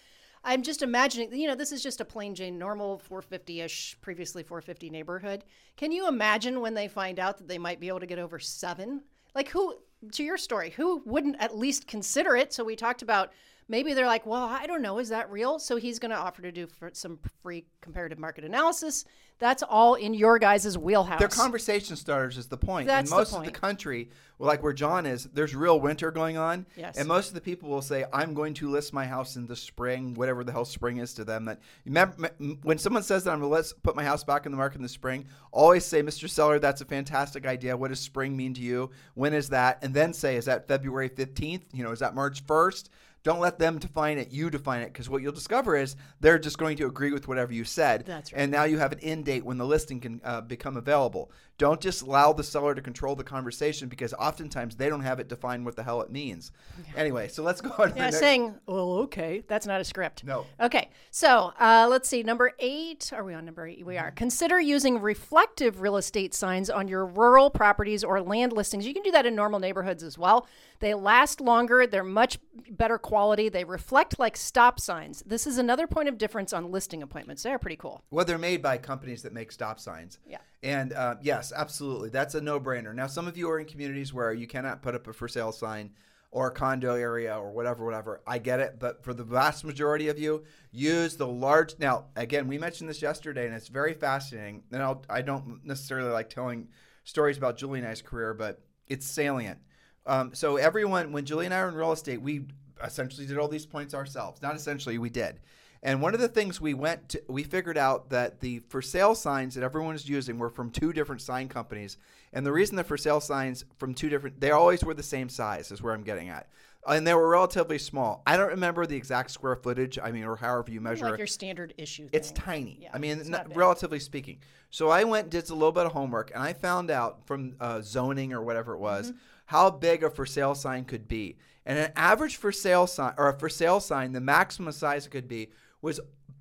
I'm 0.45 0.63
just 0.63 0.83
imagining, 0.83 1.35
you 1.35 1.49
know, 1.49 1.55
this 1.55 1.73
is 1.73 1.83
just 1.83 2.03
a 2.03 2.05
plain 2.05 2.35
Jane 2.35 2.59
normal 2.59 2.99
450 2.99 3.63
ish, 3.63 3.97
previously 4.03 4.43
450 4.43 4.91
neighborhood. 4.91 5.43
Can 5.79 5.91
you 5.91 6.07
imagine 6.07 6.61
when 6.61 6.75
they 6.75 6.87
find 6.87 7.19
out 7.19 7.39
that 7.39 7.49
they 7.49 7.57
might 7.59 7.81
be 7.81 7.89
able 7.89 8.01
to 8.01 8.07
get 8.07 8.19
over 8.19 8.39
seven? 8.39 9.03
Like, 9.35 9.49
who, 9.49 9.75
to 10.13 10.23
your 10.23 10.37
story, 10.37 10.71
who 10.71 11.03
wouldn't 11.07 11.37
at 11.41 11.57
least 11.57 11.87
consider 11.87 12.37
it? 12.37 12.53
So 12.53 12.63
we 12.63 12.77
talked 12.77 13.01
about 13.01 13.33
maybe 13.69 13.95
they're 13.95 14.07
like, 14.07 14.27
well, 14.27 14.45
I 14.45 14.67
don't 14.67 14.83
know, 14.83 14.99
is 14.99 15.09
that 15.09 15.31
real? 15.31 15.59
So 15.59 15.77
he's 15.77 15.99
going 15.99 16.11
to 16.11 16.17
offer 16.17 16.43
to 16.43 16.53
do 16.53 16.69
some 16.93 17.19
free 17.43 17.65
comparative 17.81 18.19
market 18.19 18.45
analysis. 18.45 19.05
That's 19.41 19.65
all 19.65 19.95
in 19.95 20.15
your 20.15 20.39
guys' 20.39 20.79
wheelhouse. 20.79 21.19
They're 21.19 21.29
conversation 21.29 21.97
starters, 21.97 22.39
is 22.39 22.47
the 22.47 22.57
point. 22.57 22.87
That's 22.87 23.11
in 23.11 23.17
most 23.17 23.33
the 23.33 23.39
of 23.39 23.45
the 23.45 23.51
country, 23.51 24.11
like 24.39 24.63
where 24.63 24.73
John 24.73 25.07
is, 25.07 25.25
there's 25.25 25.57
real 25.57 25.81
winter 25.81 26.13
going 26.13 26.37
on. 26.37 26.67
Yes. 26.77 26.97
And 26.97 27.09
most 27.09 27.29
of 27.29 27.35
the 27.35 27.41
people 27.41 27.69
will 27.69 27.83
say, 27.83 28.05
I'm 28.13 28.33
going 28.33 28.55
to 28.55 28.71
list 28.71 28.93
my 28.93 29.07
house 29.07 29.35
in 29.35 29.47
the 29.47 29.57
spring, 29.57 30.15
whatever 30.15 30.45
the 30.45 30.53
hell 30.53 30.65
spring 30.65 30.99
is 30.99 31.15
to 31.15 31.25
them. 31.25 31.47
That 31.47 31.59
remember, 31.85 32.31
When 32.63 32.79
someone 32.79 33.03
says 33.03 33.25
that 33.25 33.33
I'm 33.33 33.41
going 33.41 33.51
to 33.51 33.55
let's 33.55 33.73
put 33.73 33.97
my 33.97 34.05
house 34.05 34.23
back 34.23 34.47
in 34.47 34.53
the 34.53 34.59
market 34.59 34.77
in 34.77 34.83
the 34.83 34.89
spring, 34.89 35.27
always 35.51 35.85
say, 35.85 36.03
Mr. 36.03 36.29
Seller, 36.29 36.59
that's 36.59 36.81
a 36.81 36.85
fantastic 36.85 37.45
idea. 37.45 37.77
What 37.77 37.89
does 37.89 38.01
spring 38.01 38.37
mean 38.37 38.55
to 38.55 38.61
you? 38.61 38.91
When 39.15 39.35
is 39.35 39.49
that? 39.49 39.79
And 39.83 39.93
then 39.93 40.13
say, 40.13 40.37
is 40.37 40.45
that 40.45 40.69
February 40.69 41.11
15th? 41.11 41.63
You 41.73 41.83
know, 41.83 41.91
is 41.91 41.99
that 41.99 42.15
March 42.15 42.47
1st? 42.47 42.89
Don't 43.25 43.41
let 43.41 43.59
them 43.59 43.79
define 43.79 44.19
it. 44.19 44.31
You 44.33 44.51
define 44.51 44.83
it 44.83 44.93
because 44.93 45.09
what 45.09 45.23
you'll 45.23 45.33
discover 45.33 45.77
is 45.77 45.97
they're 46.21 46.39
just 46.39 46.59
going 46.59 46.77
to 46.77 46.87
agree 46.87 47.11
with 47.11 47.27
whatever 47.27 47.55
you 47.55 47.65
said. 47.65 48.05
That's 48.05 48.31
right. 48.33 48.43
And 48.43 48.53
now 48.53 48.65
you 48.65 48.79
have 48.79 48.93
an 48.93 49.01
end 49.01 49.25
date 49.25 49.47
when 49.47 49.57
the 49.57 49.65
listing 49.65 49.99
can 49.99 50.21
uh, 50.23 50.43
become 50.43 50.77
available. 50.77 51.33
Don't 51.57 51.81
just 51.81 52.03
allow 52.03 52.35
the 52.35 52.43
seller 52.43 52.75
to 52.75 52.83
control 52.83 53.15
the 53.17 53.25
conversation 53.25 53.89
because 53.89 54.13
oftentimes 54.15 54.77
they 54.77 54.91
don't 54.91 55.01
have 55.01 55.21
it 55.21 55.29
defined 55.29 55.65
what 55.65 55.75
the 55.75 55.83
hell 55.83 56.03
it 56.03 56.11
means. 56.11 56.53
Anyway, 56.97 57.29
so 57.29 57.43
let's 57.43 57.61
go 57.63 57.71
on. 57.79 57.97
Yeah, 57.97 58.11
saying, 58.11 58.57
well, 58.67 58.93
okay, 59.05 59.43
that's 59.47 59.67
not 59.67 59.81
a 59.81 59.85
script. 59.85 60.25
No. 60.25 60.45
Okay, 60.61 60.91
so 61.11 61.53
uh, 61.59 61.87
let's 61.89 62.09
see. 62.09 62.25
Number 62.25 62.53
eight. 62.59 63.11
Are 63.15 63.25
we 63.25 63.33
on 63.33 63.47
number 63.47 63.67
eight? 63.67 63.87
We 63.87 63.97
are. 63.97 64.11
Consider 64.11 64.61
using 64.61 65.01
reflective 65.01 65.81
real 65.81 65.97
estate 65.97 66.35
signs 66.35 66.69
on 66.69 66.89
your 66.89 67.07
rural 67.07 67.49
properties 67.49 68.05
or 68.05 68.21
land 68.21 68.53
listings. 68.53 68.87
You 68.87 68.93
can 68.93 69.05
do 69.05 69.13
that 69.13 69.25
in 69.25 69.35
normal 69.35 69.61
neighborhoods 69.61 70.03
as 70.03 70.19
well. 70.19 70.47
They 70.81 70.93
last 70.93 71.41
longer. 71.41 71.87
They're 71.87 72.05
much 72.05 72.39
better 72.69 72.99
quality. 72.99 73.14
They 73.49 73.65
reflect 73.65 74.19
like 74.19 74.37
stop 74.37 74.81
signs. 74.81 75.23
This 75.25 75.47
is 75.47 75.59
another 75.59 75.87
point 75.87 76.09
of 76.09 76.19
difference 76.19 76.53
on 76.53 76.71
listing 76.71 77.03
appointments. 77.03 77.43
They're 77.43 77.59
pretty 77.59 77.77
cool. 77.77 78.03
Well, 78.11 78.25
they're 78.25 78.39
made 78.39 78.63
by 78.63 78.79
companies 78.79 79.23
that 79.23 79.33
make 79.33 79.53
stop 79.53 79.79
signs. 79.79 80.19
Yeah. 80.27 80.39
And 80.63 80.93
uh, 80.93 81.17
yes, 81.23 81.53
absolutely. 81.55 82.09
That's 82.09 82.35
a 82.35 82.41
no 82.41 82.59
brainer. 82.59 82.95
Now, 82.95 83.07
some 83.07 83.29
of 83.29 83.37
you 83.37 83.49
are 83.51 83.59
in 83.59 83.67
communities 83.67 84.13
where 84.13 84.33
you 84.33 84.47
cannot 84.47 84.83
put 84.83 84.95
up 84.95 85.07
a 85.07 85.13
for 85.13 85.29
sale 85.29 85.53
sign 85.53 85.91
or 86.31 86.49
a 86.49 86.51
condo 86.51 86.95
area 86.95 87.39
or 87.39 87.53
whatever, 87.53 87.85
whatever. 87.85 88.21
I 88.27 88.39
get 88.39 88.59
it. 88.59 88.81
But 88.81 89.05
for 89.05 89.15
the 89.15 89.23
vast 89.23 89.65
majority 89.65 90.09
of 90.09 90.19
you, 90.19 90.43
use 90.73 91.17
the 91.17 91.29
large. 91.29 91.79
Now, 91.79 92.07
again, 92.17 92.49
we 92.49 92.59
mentioned 92.59 92.91
this 92.91 93.01
yesterday 93.01 93.47
and 93.47 93.55
it's 93.55 93.69
very 93.69 93.95
fascinating. 93.95 94.65
And 94.73 94.83
I'll, 94.83 95.05
I 95.09 95.23
don't 95.23 95.65
necessarily 95.65 96.11
like 96.11 96.31
telling 96.31 96.69
stories 97.05 97.39
about 97.39 97.57
Julie 97.57 97.79
and 97.79 97.87
I's 97.87 98.03
career, 98.03 98.35
but 98.35 98.61
it's 98.89 99.07
salient. 99.07 99.61
Um, 100.07 100.35
so, 100.35 100.57
everyone, 100.57 101.13
when 101.13 101.25
Julie 101.25 101.47
and 101.47 101.55
I 101.55 101.63
were 101.63 101.69
in 101.69 101.75
real 101.75 101.93
estate, 101.93 102.21
we 102.21 102.47
essentially 102.83 103.27
did 103.27 103.39
all 103.39 103.49
these 103.49 103.67
points 103.67 103.95
ourselves. 103.95 104.43
Not 104.43 104.57
essentially, 104.57 104.99
we 104.99 105.11
did. 105.11 105.41
And 105.83 106.01
one 106.01 106.15
of 106.15 106.21
the 106.21 106.29
things 106.29 106.63
we 106.63 106.73
went 106.73 107.11
to, 107.11 107.23
we 107.29 107.43
figured 107.43 107.77
out 107.77 108.09
that 108.09 108.41
the 108.41 108.61
for 108.69 108.81
sale 108.81 109.15
signs 109.15 109.55
that 109.55 109.63
everyone 109.63 109.93
was 109.93 110.09
using 110.09 110.39
were 110.39 110.49
from 110.49 110.71
two 110.71 110.95
different 110.95 111.21
sign 111.21 111.47
companies. 111.47 111.99
And 112.33 112.45
the 112.45 112.53
reason 112.53 112.77
the 112.77 112.85
for 112.85 112.97
sale 112.97 113.21
signs 113.21 113.67
from 113.77 113.93
two 113.93 114.09
different, 114.09 114.41
they 114.41 114.51
always 114.51 114.83
were 114.83 114.95
the 114.95 115.03
same 115.03 115.29
size, 115.29 115.71
is 115.71 115.83
where 115.83 115.93
I'm 115.93 116.03
getting 116.03 116.31
at. 116.31 116.49
And 116.87 117.07
they 117.07 117.15
were 117.15 117.29
relatively 117.29 117.79
small. 117.79 118.23
I 118.27 118.37
don't 118.37 118.49
remember 118.49 118.87
the 118.87 118.97
exact 118.97 119.31
square 119.31 119.57
footage, 119.57 119.99
I 120.03 120.11
mean, 120.11 120.25
or 120.25 120.37
however 120.37 120.71
you 120.71 120.81
measure 120.81 121.11
Like 121.11 121.19
your 121.19 121.27
standard 121.27 121.75
issue. 121.79 122.09
It's 122.13 122.31
tiny. 122.33 122.79
Yeah, 122.81 122.91
I 122.93 122.99
mean, 122.99 123.23
not, 123.31 123.55
relatively 123.55 124.01
speaking. 124.01 124.39
So 124.71 124.89
I 124.89 125.05
went 125.05 125.31
did 125.31 125.49
a 125.51 125.55
little 125.55 125.73
bit 125.73 125.87
of 125.87 125.93
homework, 125.93 126.31
and 126.35 126.43
I 126.43 126.53
found 126.53 126.91
out 126.91 127.27
from 127.27 127.57
uh, 127.61 127.81
zoning 127.81 128.33
or 128.33 128.43
whatever 128.43 128.75
it 128.75 128.81
was 128.81 129.11
Mm-hmm. 129.11 129.19
How 129.47 129.71
big 129.71 130.03
a 130.03 130.11
for 130.11 130.27
sale 130.27 130.55
sign 130.55 130.85
could 130.85 131.07
be. 131.09 131.37
And 131.67 131.79
an 131.79 131.93
average 131.97 132.37
for 132.37 132.53
sale 132.53 132.87
sign 132.87 133.15
or 133.17 133.29
a 133.29 133.39
for 133.39 133.49
sale 133.49 133.81
sign, 133.81 134.13
the 134.13 134.21
maximum 134.21 134.73
size 134.73 135.07
it 135.07 135.11
could 135.11 135.29
be 135.29 135.51
was 135.81 136.01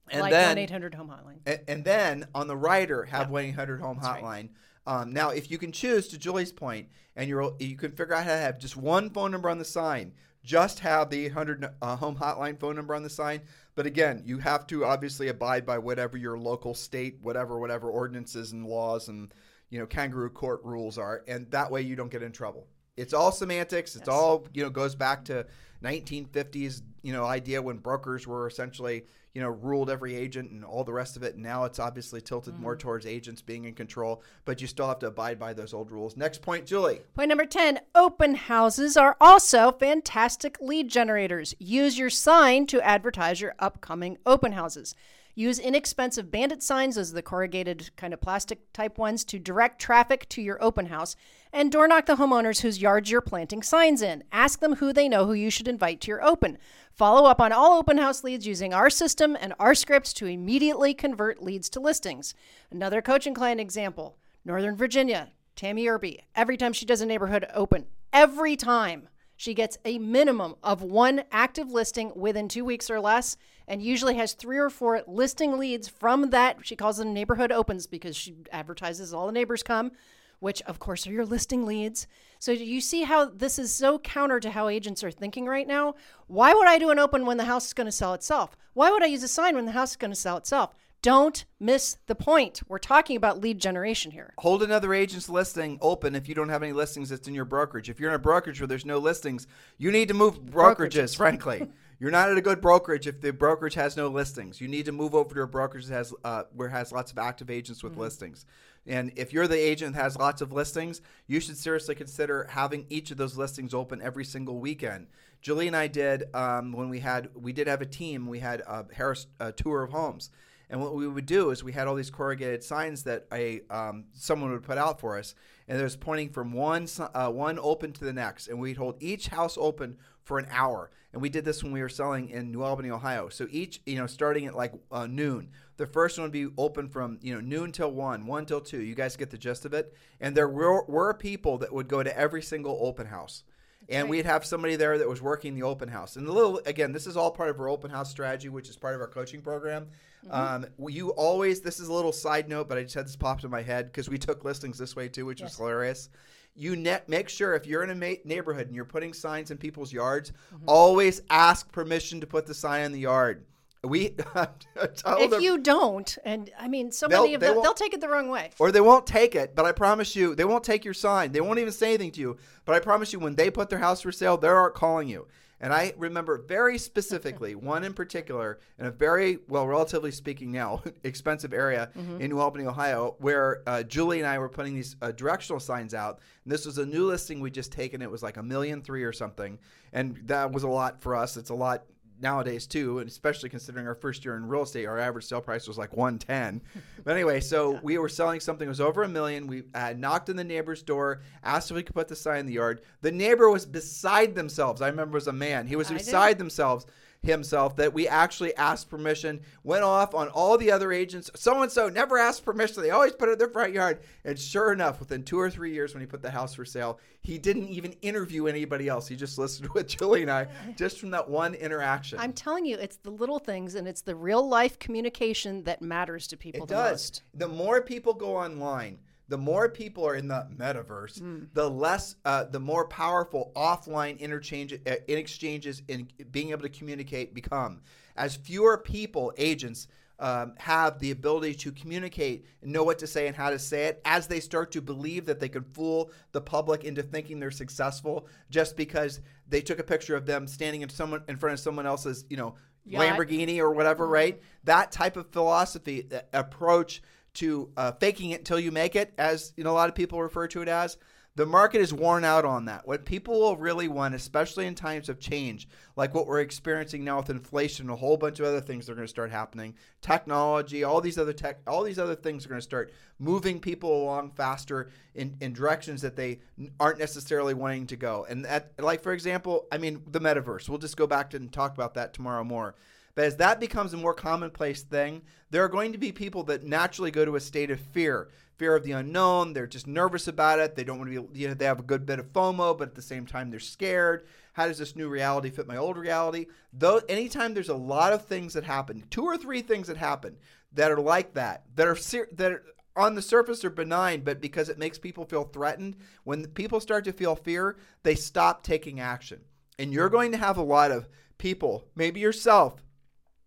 And 0.08 0.20
like 0.20 0.30
then 0.30 0.50
one 0.50 0.58
eight 0.58 0.70
hundred 0.70 0.94
home 0.94 1.08
hotline. 1.08 1.40
and, 1.44 1.60
and 1.66 1.84
then 1.84 2.28
on 2.32 2.46
the 2.46 2.56
rider 2.56 3.02
have 3.04 3.28
one 3.28 3.46
eight 3.46 3.56
hundred 3.56 3.80
home 3.80 3.98
right. 3.98 4.22
hotline. 4.22 4.50
Um, 4.86 5.12
now, 5.12 5.30
if 5.30 5.50
you 5.50 5.58
can 5.58 5.72
choose, 5.72 6.08
to 6.08 6.18
Julie's 6.18 6.52
point, 6.52 6.88
and 7.16 7.28
you're 7.28 7.54
you 7.58 7.76
can 7.76 7.90
figure 7.92 8.14
out 8.14 8.24
how 8.24 8.30
to 8.32 8.38
have 8.38 8.58
just 8.58 8.76
one 8.76 9.10
phone 9.10 9.30
number 9.32 9.48
on 9.50 9.58
the 9.58 9.64
sign, 9.64 10.12
just 10.44 10.78
have 10.80 11.10
the 11.10 11.26
800 11.26 11.68
uh, 11.82 11.96
home 11.96 12.16
hotline 12.16 12.58
phone 12.58 12.76
number 12.76 12.94
on 12.94 13.02
the 13.02 13.10
sign. 13.10 13.40
But 13.74 13.86
again, 13.86 14.22
you 14.24 14.38
have 14.38 14.66
to 14.68 14.84
obviously 14.84 15.28
abide 15.28 15.66
by 15.66 15.78
whatever 15.78 16.16
your 16.16 16.38
local 16.38 16.72
state, 16.74 17.18
whatever 17.20 17.58
whatever 17.58 17.90
ordinances 17.90 18.52
and 18.52 18.64
laws 18.66 19.08
and 19.08 19.32
you 19.70 19.78
know 19.80 19.86
kangaroo 19.86 20.30
court 20.30 20.60
rules 20.64 20.98
are, 20.98 21.24
and 21.26 21.50
that 21.50 21.70
way 21.70 21.82
you 21.82 21.96
don't 21.96 22.10
get 22.10 22.22
in 22.22 22.32
trouble. 22.32 22.66
It's 22.96 23.12
all 23.12 23.32
semantics. 23.32 23.96
It's 23.96 24.06
Yes. 24.08 24.14
all 24.16 24.46
you 24.54 24.62
know 24.62 24.70
goes 24.70 24.94
back 24.94 25.24
to 25.26 25.46
1950s 25.82 26.82
you 27.02 27.12
know 27.12 27.24
idea 27.24 27.62
when 27.62 27.78
brokers 27.78 28.26
were 28.26 28.46
essentially 28.46 29.04
you 29.36 29.42
know 29.42 29.50
ruled 29.50 29.90
every 29.90 30.16
agent 30.16 30.50
and 30.50 30.64
all 30.64 30.82
the 30.82 30.92
rest 30.94 31.14
of 31.14 31.22
it. 31.22 31.36
Now 31.36 31.64
it's 31.64 31.78
obviously 31.78 32.22
tilted 32.22 32.58
more 32.58 32.72
mm-hmm. 32.72 32.80
towards 32.80 33.04
agents 33.04 33.42
being 33.42 33.66
in 33.66 33.74
control, 33.74 34.22
but 34.46 34.62
you 34.62 34.66
still 34.66 34.88
have 34.88 34.98
to 35.00 35.08
abide 35.08 35.38
by 35.38 35.52
those 35.52 35.74
old 35.74 35.90
rules. 35.90 36.16
Next 36.16 36.40
point, 36.40 36.64
Julie. 36.64 37.02
Point 37.14 37.28
number 37.28 37.44
10 37.44 37.80
open 37.94 38.34
houses 38.34 38.96
are 38.96 39.14
also 39.20 39.72
fantastic 39.72 40.56
lead 40.58 40.88
generators. 40.88 41.54
Use 41.58 41.98
your 41.98 42.08
sign 42.08 42.66
to 42.68 42.80
advertise 42.80 43.38
your 43.40 43.54
upcoming 43.58 44.16
open 44.24 44.52
houses. 44.52 44.94
Use 45.38 45.58
inexpensive 45.58 46.30
bandit 46.30 46.62
signs, 46.62 46.96
as 46.96 47.12
the 47.12 47.20
corrugated 47.20 47.90
kind 47.94 48.14
of 48.14 48.22
plastic 48.22 48.72
type 48.72 48.96
ones, 48.96 49.22
to 49.26 49.38
direct 49.38 49.78
traffic 49.78 50.26
to 50.30 50.40
your 50.40 50.56
open 50.64 50.86
house. 50.86 51.14
And 51.52 51.70
door 51.70 51.86
knock 51.86 52.06
the 52.06 52.16
homeowners 52.16 52.62
whose 52.62 52.80
yards 52.80 53.10
you're 53.10 53.20
planting 53.20 53.62
signs 53.62 54.00
in. 54.00 54.24
Ask 54.32 54.60
them 54.60 54.76
who 54.76 54.94
they 54.94 55.10
know 55.10 55.26
who 55.26 55.34
you 55.34 55.50
should 55.50 55.68
invite 55.68 56.00
to 56.00 56.08
your 56.08 56.24
open. 56.24 56.56
Follow 56.90 57.28
up 57.28 57.38
on 57.38 57.52
all 57.52 57.78
open 57.78 57.98
house 57.98 58.24
leads 58.24 58.46
using 58.46 58.72
our 58.72 58.88
system 58.88 59.36
and 59.38 59.52
our 59.60 59.74
scripts 59.74 60.14
to 60.14 60.26
immediately 60.26 60.94
convert 60.94 61.42
leads 61.42 61.68
to 61.68 61.80
listings. 61.80 62.32
Another 62.70 63.02
coaching 63.02 63.34
client 63.34 63.60
example 63.60 64.16
Northern 64.42 64.74
Virginia, 64.74 65.32
Tammy 65.54 65.86
Irby, 65.86 66.22
every 66.34 66.56
time 66.56 66.72
she 66.72 66.86
does 66.86 67.02
a 67.02 67.06
neighborhood 67.06 67.44
open, 67.52 67.84
every 68.10 68.56
time 68.56 69.10
she 69.36 69.52
gets 69.52 69.76
a 69.84 69.98
minimum 69.98 70.54
of 70.62 70.82
one 70.82 71.24
active 71.30 71.70
listing 71.70 72.10
within 72.16 72.48
two 72.48 72.64
weeks 72.64 72.88
or 72.90 73.00
less, 73.00 73.36
and 73.68 73.82
usually 73.82 74.14
has 74.14 74.32
three 74.32 74.58
or 74.58 74.70
four 74.70 75.02
listing 75.06 75.58
leads 75.58 75.88
from 75.88 76.30
that. 76.30 76.58
She 76.62 76.76
calls 76.76 76.98
them 76.98 77.12
neighborhood 77.12 77.52
opens 77.52 77.86
because 77.86 78.16
she 78.16 78.34
advertises 78.52 79.12
all 79.12 79.26
the 79.26 79.32
neighbors 79.32 79.62
come, 79.62 79.92
which 80.38 80.62
of 80.62 80.78
course 80.78 81.06
are 81.06 81.12
your 81.12 81.26
listing 81.26 81.66
leads. 81.66 82.06
So 82.38 82.52
you 82.52 82.80
see 82.80 83.02
how 83.02 83.26
this 83.26 83.58
is 83.58 83.72
so 83.74 83.98
counter 83.98 84.40
to 84.40 84.50
how 84.50 84.68
agents 84.68 85.02
are 85.02 85.10
thinking 85.10 85.46
right 85.46 85.66
now. 85.66 85.94
Why 86.26 86.54
would 86.54 86.68
I 86.68 86.78
do 86.78 86.90
an 86.90 86.98
open 86.98 87.26
when 87.26 87.38
the 87.38 87.44
house 87.44 87.66
is 87.66 87.72
going 87.72 87.86
to 87.86 87.92
sell 87.92 88.14
itself? 88.14 88.56
Why 88.74 88.90
would 88.90 89.02
I 89.02 89.06
use 89.06 89.22
a 89.22 89.28
sign 89.28 89.54
when 89.54 89.66
the 89.66 89.72
house 89.72 89.92
is 89.92 89.96
going 89.96 90.10
to 90.10 90.16
sell 90.16 90.36
itself? 90.36 90.74
Don't 91.06 91.44
miss 91.60 91.98
the 92.08 92.16
point. 92.16 92.62
We're 92.66 92.78
talking 92.78 93.16
about 93.16 93.40
lead 93.40 93.60
generation 93.60 94.10
here. 94.10 94.34
Hold 94.38 94.64
another 94.64 94.92
agent's 94.92 95.28
listing 95.28 95.78
open 95.80 96.16
if 96.16 96.28
you 96.28 96.34
don't 96.34 96.48
have 96.48 96.64
any 96.64 96.72
listings 96.72 97.10
that's 97.10 97.28
in 97.28 97.34
your 97.34 97.44
brokerage. 97.44 97.88
If 97.88 98.00
you're 98.00 98.10
in 98.10 98.16
a 98.16 98.18
brokerage 98.18 98.60
where 98.60 98.66
there's 98.66 98.84
no 98.84 98.98
listings, 98.98 99.46
you 99.78 99.92
need 99.92 100.08
to 100.08 100.14
move 100.14 100.40
brokerages, 100.40 101.16
frankly. 101.16 101.68
You're 102.00 102.10
not 102.10 102.28
at 102.28 102.36
a 102.36 102.42
good 102.42 102.60
brokerage 102.60 103.06
if 103.06 103.20
the 103.20 103.30
brokerage 103.30 103.74
has 103.74 103.96
no 103.96 104.08
listings. 104.08 104.60
You 104.60 104.66
need 104.66 104.84
to 104.86 104.92
move 104.92 105.14
over 105.14 105.32
to 105.32 105.42
a 105.42 105.46
brokerage 105.46 105.86
that 105.86 105.94
has 105.94 106.12
uh, 106.24 106.42
where 106.52 106.66
it 106.66 106.72
has 106.72 106.90
lots 106.90 107.12
of 107.12 107.18
active 107.18 107.50
agents 107.50 107.84
with 107.84 107.96
listings. 107.96 108.44
And 108.84 109.12
if 109.14 109.32
you're 109.32 109.46
the 109.46 109.56
agent 109.56 109.94
that 109.94 110.02
has 110.02 110.18
lots 110.18 110.42
of 110.42 110.52
listings, 110.52 111.02
you 111.28 111.38
should 111.38 111.56
seriously 111.56 111.94
consider 111.94 112.48
having 112.50 112.84
each 112.90 113.12
of 113.12 113.16
those 113.16 113.38
listings 113.38 113.74
open 113.74 114.02
every 114.02 114.24
single 114.24 114.58
weekend. 114.58 115.06
Julie 115.40 115.68
and 115.68 115.76
I 115.76 115.86
did 115.86 116.24
um, 116.34 116.72
when 116.72 116.88
we 116.88 116.98
had 116.98 117.30
we 117.36 117.52
did 117.52 117.68
have 117.68 117.80
a 117.80 117.86
team. 117.86 118.26
We 118.26 118.40
had 118.40 118.60
a 118.66 118.84
Harris 118.92 119.28
uh, 119.38 119.52
tour 119.52 119.84
of 119.84 119.90
homes. 119.90 120.30
And 120.68 120.80
what 120.80 120.94
we 120.94 121.06
would 121.06 121.26
do 121.26 121.50
is 121.50 121.62
we 121.62 121.72
had 121.72 121.86
all 121.86 121.94
these 121.94 122.10
corrugated 122.10 122.64
signs 122.64 123.04
that 123.04 123.26
a 123.32 123.62
um, 123.70 124.04
someone 124.12 124.50
would 124.50 124.64
put 124.64 124.78
out 124.78 124.98
for 124.98 125.16
us, 125.16 125.34
and 125.68 125.78
it 125.78 125.82
was 125.82 125.96
pointing 125.96 126.30
from 126.30 126.52
one 126.52 126.88
uh, 127.14 127.30
one 127.30 127.58
open 127.60 127.92
to 127.92 128.04
the 128.04 128.12
next, 128.12 128.48
and 128.48 128.58
we'd 128.58 128.76
hold 128.76 128.96
each 129.00 129.28
house 129.28 129.56
open 129.60 129.96
for 130.22 130.38
an 130.38 130.46
hour. 130.50 130.90
And 131.12 131.22
we 131.22 131.28
did 131.28 131.44
this 131.44 131.62
when 131.62 131.72
we 131.72 131.80
were 131.80 131.88
selling 131.88 132.28
in 132.30 132.50
New 132.50 132.62
Albany, 132.62 132.90
Ohio. 132.90 133.28
So 133.28 133.46
each, 133.50 133.80
you 133.86 133.96
know, 133.96 134.06
starting 134.06 134.46
at 134.46 134.56
like 134.56 134.74
uh, 134.90 135.06
noon, 135.06 135.48
the 135.76 135.86
first 135.86 136.18
one 136.18 136.24
would 136.24 136.32
be 136.32 136.48
open 136.58 136.88
from 136.88 137.18
you 137.22 137.32
know 137.32 137.40
noon 137.40 137.70
till 137.70 137.92
one, 137.92 138.26
one 138.26 138.44
till 138.44 138.60
two. 138.60 138.82
You 138.82 138.94
guys 138.94 139.16
get 139.16 139.30
the 139.30 139.38
gist 139.38 139.64
of 139.64 139.72
it. 139.72 139.94
And 140.20 140.36
there 140.36 140.48
were, 140.48 140.84
were 140.86 141.14
people 141.14 141.58
that 141.58 141.72
would 141.72 141.88
go 141.88 142.02
to 142.02 142.18
every 142.18 142.42
single 142.42 142.78
open 142.82 143.06
house 143.06 143.44
and 143.88 144.08
we'd 144.08 144.26
have 144.26 144.44
somebody 144.44 144.76
there 144.76 144.98
that 144.98 145.08
was 145.08 145.22
working 145.22 145.54
the 145.54 145.62
open 145.62 145.88
house. 145.88 146.16
And 146.16 146.26
a 146.26 146.32
little 146.32 146.60
again, 146.66 146.92
this 146.92 147.06
is 147.06 147.16
all 147.16 147.30
part 147.30 147.50
of 147.50 147.60
our 147.60 147.68
open 147.68 147.90
house 147.90 148.10
strategy, 148.10 148.48
which 148.48 148.68
is 148.68 148.76
part 148.76 148.94
of 148.94 149.00
our 149.00 149.06
coaching 149.06 149.40
program. 149.40 149.86
Um, 150.30 150.66
you 150.88 151.10
always 151.10 151.60
this 151.60 151.78
is 151.80 151.88
a 151.88 151.92
little 151.92 152.12
side 152.12 152.48
note, 152.48 152.68
but 152.68 152.78
I 152.78 152.82
just 152.82 152.94
had 152.94 153.06
this 153.06 153.16
popped 153.16 153.44
in 153.44 153.50
my 153.50 153.62
head 153.62 153.86
because 153.86 154.08
we 154.08 154.18
took 154.18 154.44
listings 154.44 154.78
this 154.78 154.96
way 154.96 155.08
too, 155.08 155.26
which 155.26 155.40
was 155.42 155.56
hilarious. 155.56 156.08
You 156.54 156.74
net 156.74 157.08
make 157.08 157.28
sure 157.28 157.54
if 157.54 157.66
you're 157.66 157.82
in 157.82 157.90
a 157.90 157.94
ma- 157.94 158.20
neighborhood 158.24 158.66
and 158.66 158.74
you're 158.74 158.84
putting 158.86 159.12
signs 159.12 159.50
in 159.50 159.58
people's 159.58 159.92
yards, 159.92 160.32
always 160.66 161.22
ask 161.30 161.70
permission 161.70 162.20
to 162.20 162.26
put 162.26 162.46
the 162.46 162.54
sign 162.54 162.84
in 162.86 162.92
the 162.92 163.00
yard. 163.00 163.44
We 163.84 164.16
If 164.76 165.30
them- 165.30 165.40
you 165.40 165.58
don't, 165.58 166.16
and 166.24 166.50
I 166.58 166.66
mean, 166.66 166.90
so 166.90 167.08
many 167.08 167.34
of 167.34 167.40
they 167.40 167.48
them, 167.48 167.62
they'll 167.62 167.74
take 167.74 167.94
it 167.94 168.00
the 168.00 168.08
wrong 168.08 168.28
way. 168.28 168.50
or 168.58 168.72
they 168.72 168.80
won't 168.80 169.06
take 169.06 169.34
it. 169.34 169.54
But 169.54 169.64
I 169.64 169.72
promise 169.72 170.16
you, 170.16 170.34
they 170.34 170.44
won't 170.44 170.64
take 170.64 170.84
your 170.84 170.94
sign. 170.94 171.32
They 171.32 171.40
won't 171.40 171.58
even 171.58 171.72
say 171.72 171.88
anything 171.88 172.10
to 172.12 172.20
you. 172.20 172.36
But 172.64 172.74
I 172.74 172.80
promise 172.80 173.12
you, 173.12 173.20
when 173.20 173.36
they 173.36 173.50
put 173.50 173.68
their 173.68 173.78
house 173.78 174.00
for 174.00 174.10
sale, 174.10 174.36
they 174.38 174.48
aren't 174.48 174.74
calling 174.74 175.08
you. 175.08 175.28
And 175.60 175.72
I 175.72 175.94
remember 175.96 176.38
very 176.38 176.78
specifically 176.90 177.54
one 177.54 177.84
in 177.84 177.94
particular 177.94 178.58
in 178.78 178.86
a 178.86 178.90
very, 178.90 179.38
well, 179.48 179.66
relatively 179.66 180.10
speaking 180.10 180.52
now, 180.52 180.82
expensive 181.04 181.52
area 181.52 181.90
in 182.20 182.30
New 182.30 182.38
Albany, 182.38 182.66
Ohio, 182.66 183.16
where 183.18 183.62
uh, 183.66 183.82
Julie 183.82 184.18
and 184.18 184.26
I 184.26 184.38
were 184.38 184.48
putting 184.48 184.74
these 184.74 184.96
uh, 185.02 185.12
directional 185.12 185.60
signs 185.60 185.94
out. 185.94 186.20
And 186.44 186.52
this 186.52 186.66
was 186.66 186.78
a 186.78 186.86
new 186.86 187.06
listing 187.06 187.40
we 187.40 187.50
just 187.50 187.72
taken. 187.72 188.02
It 188.02 188.10
was 188.10 188.22
like 188.22 188.36
a 188.36 188.42
million 188.42 188.82
three 188.82 189.04
or 189.04 189.12
something. 189.12 189.58
And 189.92 190.20
that 190.26 190.52
was 190.52 190.62
a 190.62 190.68
lot 190.68 191.00
for 191.00 191.16
us. 191.16 191.36
It's 191.36 191.50
a 191.50 191.54
lot 191.54 191.84
nowadays 192.20 192.66
too, 192.66 192.98
and 192.98 193.08
especially 193.08 193.48
considering 193.48 193.86
our 193.86 193.94
first 193.94 194.24
year 194.24 194.36
in 194.36 194.46
real 194.46 194.62
estate, 194.62 194.86
our 194.86 194.98
average 194.98 195.24
sale 195.24 195.40
price 195.40 195.68
was 195.68 195.78
like 195.78 195.96
110. 195.96 196.62
but 197.04 197.14
anyway, 197.14 197.40
so 197.40 197.78
we 197.82 197.98
were 197.98 198.08
selling 198.08 198.40
something 198.40 198.66
that 198.66 198.70
was 198.70 198.80
over 198.80 199.02
a 199.02 199.08
million. 199.08 199.46
We 199.46 199.64
uh, 199.74 199.94
knocked 199.96 200.30
on 200.30 200.36
the 200.36 200.44
neighbor's 200.44 200.82
door, 200.82 201.20
asked 201.42 201.70
if 201.70 201.76
we 201.76 201.82
could 201.82 201.94
put 201.94 202.08
the 202.08 202.16
sign 202.16 202.40
in 202.40 202.46
the 202.46 202.54
yard. 202.54 202.82
The 203.02 203.12
neighbor 203.12 203.50
was 203.50 203.66
beside 203.66 204.34
themselves. 204.34 204.82
I 204.82 204.88
remember 204.88 205.16
it 205.16 205.20
was 205.20 205.28
a 205.28 205.32
man. 205.32 205.66
He 205.66 205.76
was 205.76 205.90
I 205.90 205.94
beside 205.94 206.38
themselves 206.38 206.86
himself 207.22 207.76
that 207.76 207.92
we 207.92 208.06
actually 208.06 208.54
asked 208.56 208.88
permission 208.88 209.40
went 209.64 209.84
off 209.84 210.14
on 210.14 210.28
all 210.28 210.56
the 210.56 210.70
other 210.70 210.92
agents. 210.92 211.30
So 211.34 211.62
and 211.62 211.70
so 211.70 211.88
never 211.88 212.18
asked 212.18 212.44
permission. 212.44 212.82
They 212.82 212.90
always 212.90 213.12
put 213.12 213.28
it 213.28 213.32
in 213.32 213.38
their 213.38 213.48
front 213.48 213.72
yard. 213.72 214.00
And 214.24 214.38
sure 214.38 214.72
enough 214.72 215.00
within 215.00 215.22
two 215.22 215.38
or 215.38 215.50
three 215.50 215.72
years 215.72 215.94
when 215.94 216.00
he 216.00 216.06
put 216.06 216.22
the 216.22 216.30
house 216.30 216.54
for 216.54 216.64
sale 216.64 216.98
he 217.26 217.38
didn't 217.38 217.68
even 217.68 217.92
interview 218.02 218.46
anybody 218.46 218.86
else. 218.88 219.08
He 219.08 219.16
just 219.16 219.36
listened 219.38 219.68
with 219.70 219.88
julie 219.88 220.22
and 220.22 220.30
i 220.30 220.46
just 220.76 221.00
from 221.00 221.10
that 221.10 221.28
one 221.28 221.54
interaction. 221.54 222.18
I'm 222.20 222.32
telling 222.32 222.64
you, 222.64 222.76
it's 222.76 222.96
the 222.98 223.10
little 223.10 223.38
things 223.38 223.74
and 223.74 223.88
it's 223.88 224.02
the 224.02 224.14
real 224.14 224.46
life 224.46 224.78
communication 224.78 225.64
that 225.64 225.82
matters 225.82 226.26
to 226.28 226.36
people 226.36 226.64
It 226.64 226.68
the 226.68 226.74
does. 226.74 226.92
most. 226.92 227.22
The 227.34 227.48
more 227.48 227.82
people 227.82 228.14
go 228.14 228.36
online, 228.36 228.98
the 229.28 229.38
more 229.38 229.68
people 229.68 230.06
are 230.06 230.14
in 230.14 230.28
the 230.28 230.46
metaverse, 230.56 231.18
Hmm. 231.20 231.44
the 231.52 231.68
less, 231.68 232.16
uh, 232.24 232.44
the 232.44 232.60
more 232.60 232.86
powerful 232.86 233.52
offline 233.56 234.18
interchange 234.18 234.72
uh, 234.72 234.94
in 235.08 235.18
exchanges 235.18 235.82
in 235.88 236.08
being 236.30 236.50
able 236.50 236.62
to 236.62 236.68
communicate 236.68 237.34
become. 237.34 237.80
As 238.16 238.36
fewer 238.36 238.78
people, 238.78 239.32
agents, 239.36 239.88
um, 240.18 240.54
have 240.56 240.98
the 240.98 241.10
ability 241.10 241.54
to 241.54 241.72
communicate 241.72 242.46
and 242.62 242.72
know 242.72 242.82
what 242.82 242.98
to 243.00 243.06
say 243.06 243.26
and 243.26 243.36
how 243.36 243.50
to 243.50 243.58
say 243.58 243.84
it, 243.84 244.00
as 244.06 244.26
they 244.26 244.40
start 244.40 244.70
to 244.72 244.80
believe 244.80 245.26
that 245.26 245.40
they 245.40 245.48
can 245.48 245.62
fool 245.62 246.10
the 246.32 246.40
public 246.40 246.84
into 246.84 247.02
thinking 247.02 247.38
they're 247.38 247.50
successful 247.50 248.26
just 248.48 248.76
because 248.76 249.20
they 249.46 249.60
took 249.60 249.78
a 249.78 249.84
picture 249.84 250.16
of 250.16 250.24
them 250.24 250.46
standing 250.46 250.80
in 250.80 250.88
someone 250.88 251.22
in 251.28 251.36
front 251.36 251.52
of 251.52 251.60
someone 251.60 251.84
else's, 251.86 252.24
you 252.30 252.36
know, 252.38 252.54
Yacht. 252.86 253.02
Lamborghini 253.18 253.58
or 253.58 253.72
whatever, 253.72 254.06
right? 254.06 254.40
That 254.64 254.90
type 254.92 255.16
of 255.16 255.30
philosophy 255.32 256.06
uh, 256.10 256.20
approach 256.32 257.02
to 257.36 257.70
uh, 257.76 257.92
faking 257.92 258.30
it 258.30 258.40
until 258.40 258.58
you 258.58 258.72
make 258.72 258.96
it, 258.96 259.12
as 259.18 259.52
you 259.56 259.64
know, 259.64 259.70
a 259.70 259.72
lot 259.72 259.88
of 259.88 259.94
people 259.94 260.22
refer 260.22 260.46
to 260.48 260.62
it 260.62 260.68
as. 260.68 260.96
The 261.36 261.44
market 261.44 261.82
is 261.82 261.92
worn 261.92 262.24
out 262.24 262.46
on 262.46 262.64
that. 262.64 262.88
What 262.88 263.04
people 263.04 263.38
will 263.38 263.58
really 263.58 263.88
want, 263.88 264.14
especially 264.14 264.66
in 264.66 264.74
times 264.74 265.10
of 265.10 265.20
change, 265.20 265.68
like 265.94 266.14
what 266.14 266.26
we're 266.26 266.40
experiencing 266.40 267.04
now 267.04 267.18
with 267.18 267.28
inflation, 267.28 267.90
a 267.90 267.96
whole 267.96 268.16
bunch 268.16 268.40
of 268.40 268.46
other 268.46 268.62
things 268.62 268.88
are 268.88 268.94
going 268.94 269.04
to 269.04 269.10
start 269.10 269.30
happening, 269.30 269.74
technology, 270.00 270.82
all 270.82 271.02
these 271.02 271.18
other 271.18 271.34
tech, 271.34 271.58
all 271.66 271.82
these 271.82 271.98
other 271.98 272.14
things 272.14 272.46
are 272.46 272.48
going 272.48 272.58
to 272.58 272.64
start 272.64 272.90
moving 273.18 273.60
people 273.60 274.02
along 274.02 274.30
faster 274.30 274.88
in, 275.14 275.36
in 275.42 275.52
directions 275.52 276.00
that 276.00 276.16
they 276.16 276.40
aren't 276.80 276.98
necessarily 276.98 277.52
wanting 277.52 277.86
to 277.88 277.96
go. 277.96 278.24
And 278.26 278.46
that, 278.46 278.72
like 278.78 279.02
for 279.02 279.12
example, 279.12 279.66
I 279.70 279.76
mean, 279.76 280.04
the 280.10 280.20
metaverse. 280.20 280.70
We'll 280.70 280.78
just 280.78 280.96
go 280.96 281.06
back 281.06 281.34
and 281.34 281.52
talk 281.52 281.74
about 281.74 281.92
that 281.94 282.14
tomorrow 282.14 282.44
more. 282.44 282.76
But 283.16 283.24
as 283.24 283.36
that 283.38 283.58
becomes 283.58 283.92
a 283.92 283.96
more 283.96 284.14
commonplace 284.14 284.82
thing, 284.82 285.22
there 285.50 285.64
are 285.64 285.68
going 285.68 285.90
to 285.90 285.98
be 285.98 286.12
people 286.12 286.44
that 286.44 286.62
naturally 286.62 287.10
go 287.10 287.24
to 287.24 287.34
a 287.34 287.40
state 287.40 287.72
of 287.72 287.80
fear 287.80 288.28
fear 288.56 288.74
of 288.74 288.84
the 288.84 288.92
unknown. 288.92 289.52
They're 289.52 289.66
just 289.66 289.86
nervous 289.86 290.28
about 290.28 290.58
it. 290.58 290.74
They 290.74 290.84
don't 290.84 290.98
want 290.98 291.12
to 291.12 291.22
be, 291.22 291.40
you 291.40 291.48
know, 291.48 291.54
they 291.54 291.64
have 291.64 291.80
a 291.80 291.84
good 291.84 292.06
bit 292.06 292.18
of 292.18 292.32
FOMO, 292.32 292.76
but 292.76 292.88
at 292.88 292.94
the 292.94 293.02
same 293.02 293.26
time, 293.26 293.50
they're 293.50 293.60
scared. 293.60 294.26
How 294.54 294.66
does 294.66 294.78
this 294.78 294.96
new 294.96 295.08
reality 295.08 295.50
fit 295.50 295.66
my 295.66 295.76
old 295.76 295.98
reality? 295.98 296.46
Though, 296.72 297.00
anytime 297.08 297.52
there's 297.52 297.68
a 297.68 297.74
lot 297.74 298.12
of 298.12 298.24
things 298.24 298.54
that 298.54 298.64
happen, 298.64 299.04
two 299.10 299.24
or 299.24 299.36
three 299.36 299.60
things 299.60 299.88
that 299.88 299.98
happen 299.98 300.36
that 300.72 300.90
are 300.90 301.00
like 301.00 301.34
that, 301.34 301.64
that 301.74 301.86
are 301.86 301.96
ser- 301.96 302.28
that 302.32 302.52
are, 302.52 302.62
on 302.96 303.14
the 303.14 303.22
surface 303.22 303.62
are 303.62 303.70
benign, 303.70 304.22
but 304.22 304.40
because 304.40 304.70
it 304.70 304.78
makes 304.78 304.98
people 304.98 305.26
feel 305.26 305.44
threatened, 305.44 305.96
when 306.24 306.46
people 306.46 306.80
start 306.80 307.04
to 307.04 307.12
feel 307.12 307.36
fear, 307.36 307.76
they 308.02 308.14
stop 308.14 308.62
taking 308.62 309.00
action. 309.00 309.40
And 309.78 309.92
you're 309.92 310.06
mm-hmm. 310.06 310.16
going 310.16 310.32
to 310.32 310.38
have 310.38 310.56
a 310.56 310.62
lot 310.62 310.90
of 310.90 311.10
people, 311.36 311.84
maybe 311.94 312.20
yourself, 312.20 312.82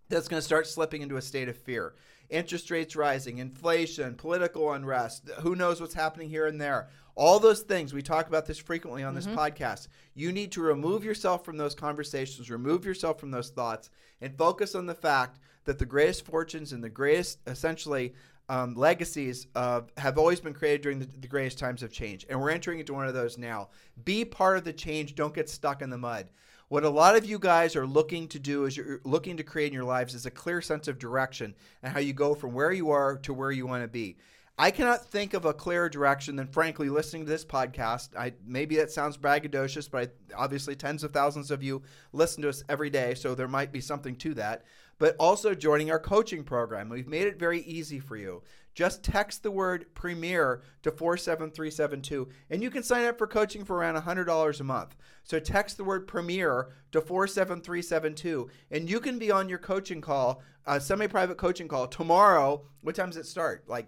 that's 0.10 0.28
going 0.28 0.40
to 0.40 0.46
start 0.46 0.68
slipping 0.68 1.02
into 1.02 1.18
a 1.18 1.22
state 1.22 1.50
of 1.50 1.58
fear. 1.58 1.94
Interest 2.30 2.70
rates 2.70 2.96
rising, 2.96 3.38
inflation, 3.38 4.16
political 4.16 4.72
unrest, 4.74 5.30
who 5.42 5.56
knows 5.56 5.82
what's 5.82 5.94
happening 5.94 6.30
here 6.30 6.46
and 6.46 6.60
there. 6.60 6.90
All 7.16 7.40
those 7.40 7.62
things, 7.62 7.94
we 7.94 8.02
talk 8.02 8.28
about 8.28 8.46
this 8.46 8.60
frequently 8.60 9.04
on 9.04 9.16
this 9.16 9.28
podcast. 9.28 9.88
You 10.14 10.32
need 10.32 10.52
to 10.54 10.62
remove 10.62 11.04
yourself 11.04 11.44
from 11.44 11.58
those 11.58 11.76
conversations, 11.76 12.50
remove 12.50 12.86
yourself 12.86 13.20
from 13.20 13.32
those 13.32 13.50
thoughts, 13.50 13.90
and 14.22 14.38
focus 14.38 14.76
on 14.76 14.86
the 14.86 14.94
fact 14.94 15.40
that 15.66 15.80
the 15.80 15.86
greatest 15.86 16.26
fortunes 16.26 16.72
and 16.72 16.84
the 16.84 16.90
greatest, 16.90 17.40
essentially, 17.48 18.14
um, 18.48 18.74
legacies 18.74 19.48
uh, 19.56 19.82
have 19.98 20.18
always 20.18 20.40
been 20.40 20.54
created 20.54 20.82
during 20.82 21.00
the, 21.00 21.06
the 21.06 21.28
greatest 21.28 21.60
times 21.60 21.84
of 21.84 21.92
change. 21.92 22.26
And 22.30 22.42
we're 22.42 22.50
entering 22.50 22.80
into 22.80 22.94
one 22.94 23.08
of 23.08 23.14
those 23.14 23.38
now. 23.38 23.70
Be 24.04 24.26
part 24.26 24.58
of 24.58 24.64
the 24.64 24.74
change, 24.74 25.16
don't 25.16 25.34
get 25.34 25.50
stuck 25.50 25.82
in 25.82 25.90
the 25.90 25.98
mud. 25.98 26.30
What 26.70 26.84
a 26.84 26.90
lot 26.90 27.18
of 27.18 27.26
you 27.26 27.40
guys 27.40 27.76
are 27.76 27.88
looking 27.88 28.28
to 28.28 28.38
do 28.38 28.66
is 28.66 28.78
you're 28.78 29.02
looking 29.04 29.38
to 29.38 29.44
create 29.44 29.68
in 29.68 29.74
your 29.74 29.84
lives 29.84 30.14
is 30.14 30.28
a 30.28 30.32
clear 30.32 30.62
sense 30.62 30.88
of 30.88 31.00
direction 31.00 31.56
and 31.82 31.92
how 31.92 32.00
you 32.00 32.14
go 32.14 32.36
from 32.36 32.54
where 32.54 32.72
you 32.72 32.92
are 32.92 33.18
to 33.24 33.34
where 33.34 33.50
you 33.50 33.66
want 33.66 33.84
to 33.84 33.88
be. 33.88 34.18
I 34.60 34.70
cannot 34.70 35.08
think 35.08 35.34
of 35.34 35.46
a 35.46 35.54
clearer 35.54 35.90
direction 35.90 36.36
than, 36.36 36.46
frankly, 36.46 36.90
listening 36.90 37.26
to 37.26 37.32
this 37.32 37.44
podcast. 37.44 38.16
I 38.16 38.34
maybe 38.46 38.76
that 38.76 38.92
sounds 38.92 39.18
braggadocious, 39.18 39.90
but 39.90 40.16
I, 40.36 40.44
obviously 40.44 40.76
tens 40.76 41.04
of 41.04 41.12
thousands 41.12 41.50
of 41.50 41.64
you 41.64 41.82
listen 42.14 42.44
to 42.44 42.50
us 42.50 42.64
every 42.70 42.92
day, 42.92 43.16
so 43.16 43.34
there 43.34 43.48
might 43.48 43.72
be 43.72 43.82
something 43.82 44.16
to 44.18 44.36
that. 44.36 44.64
But 45.00 45.16
also 45.18 45.56
joining 45.56 45.90
our 45.90 46.00
coaching 46.00 46.44
program. 46.44 46.90
We've 46.90 47.08
made 47.08 47.26
it 47.26 47.40
very 47.40 47.62
easy 47.62 48.00
for 48.00 48.16
you. 48.16 48.44
Just 48.80 49.04
text 49.04 49.44
the 49.44 49.52
word 49.52 49.94
Premier 49.94 50.62
to 50.84 50.92
47372, 50.92 52.30
and 52.50 52.64
you 52.64 52.72
can 52.72 52.82
sign 52.82 53.04
up 53.08 53.18
for 53.18 53.28
coaching 53.28 53.66
for 53.66 53.76
around 53.76 54.02
$100 54.02 54.60
a 54.60 54.64
month. 54.64 54.96
So 55.26 55.38
text 55.38 55.76
the 55.76 55.84
word 55.84 56.08
Premier 56.08 56.70
to 56.94 57.02
47372, 57.02 58.50
and 58.72 58.90
you 58.90 59.02
can 59.02 59.20
be 59.20 59.32
on 59.32 59.50
your 59.50 59.58
coaching 59.58 60.00
call, 60.00 60.42
a 60.66 60.80
semi 60.80 61.08
private 61.08 61.38
coaching 61.38 61.68
call 61.68 61.88
tomorrow. 61.88 62.64
What 62.80 62.96
time 62.96 63.10
does 63.10 63.18
it 63.18 63.26
start? 63.26 63.66
Like 63.68 63.88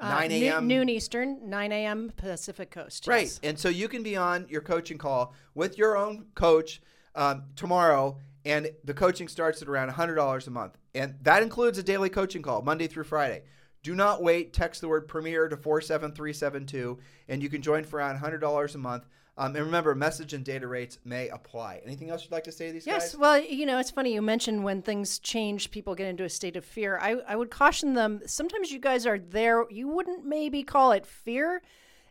Uh, 0.00 0.08
9 0.08 0.30
noo- 0.30 0.34
a.m. 0.46 0.66
noon 0.66 0.88
Eastern, 0.88 1.48
9 1.48 1.70
a.m. 1.70 2.12
Pacific 2.16 2.72
Coast. 2.72 3.06
Right. 3.06 3.22
yes. 3.26 3.38
And 3.44 3.56
so 3.56 3.68
you 3.68 3.86
can 3.86 4.02
be 4.02 4.16
on 4.16 4.48
your 4.48 4.62
coaching 4.62 4.98
call 4.98 5.34
with 5.54 5.78
your 5.78 5.96
own 5.96 6.26
coach 6.34 6.82
um, 7.14 7.44
tomorrow, 7.54 8.18
and 8.44 8.72
the 8.82 8.92
coaching 8.94 9.28
starts 9.28 9.62
at 9.62 9.68
around 9.68 9.90
$100 9.92 10.46
a 10.48 10.50
month. 10.50 10.78
And 10.96 11.14
that 11.22 11.44
includes 11.44 11.78
a 11.78 11.84
daily 11.84 12.08
coaching 12.08 12.42
call, 12.42 12.62
Monday 12.62 12.88
through 12.88 13.04
Friday. 13.04 13.44
Do 13.82 13.94
not 13.94 14.22
wait. 14.22 14.52
Text 14.52 14.80
the 14.80 14.88
word 14.88 15.08
Premier 15.08 15.48
to 15.48 15.56
47372, 15.56 16.98
and 17.28 17.42
you 17.42 17.48
can 17.48 17.62
join 17.62 17.84
for 17.84 17.96
around 17.98 18.18
$100 18.20 18.74
a 18.74 18.78
month. 18.78 19.06
Um, 19.38 19.56
and 19.56 19.64
remember, 19.64 19.94
message 19.94 20.34
and 20.34 20.44
data 20.44 20.68
rates 20.68 20.98
may 21.04 21.28
apply. 21.30 21.80
Anything 21.86 22.10
else 22.10 22.22
you'd 22.22 22.32
like 22.32 22.44
to 22.44 22.52
say 22.52 22.66
to 22.66 22.72
these 22.74 22.86
Yes, 22.86 23.02
guys? 23.04 23.12
Yes. 23.14 23.18
Well, 23.18 23.40
you 23.40 23.64
know, 23.64 23.78
it's 23.78 23.90
funny 23.90 24.12
you 24.12 24.20
mentioned 24.20 24.62
when 24.62 24.82
things 24.82 25.18
change, 25.18 25.70
people 25.70 25.94
get 25.94 26.06
into 26.06 26.22
a 26.24 26.28
state 26.28 26.54
of 26.54 26.64
fear. 26.66 26.98
I, 27.00 27.16
I 27.26 27.34
would 27.34 27.50
caution 27.50 27.94
them. 27.94 28.20
Sometimes 28.26 28.70
you 28.70 28.78
guys 28.78 29.06
are 29.06 29.18
there. 29.18 29.64
You 29.70 29.88
wouldn't 29.88 30.26
maybe 30.26 30.62
call 30.62 30.92
it 30.92 31.06
fear. 31.06 31.62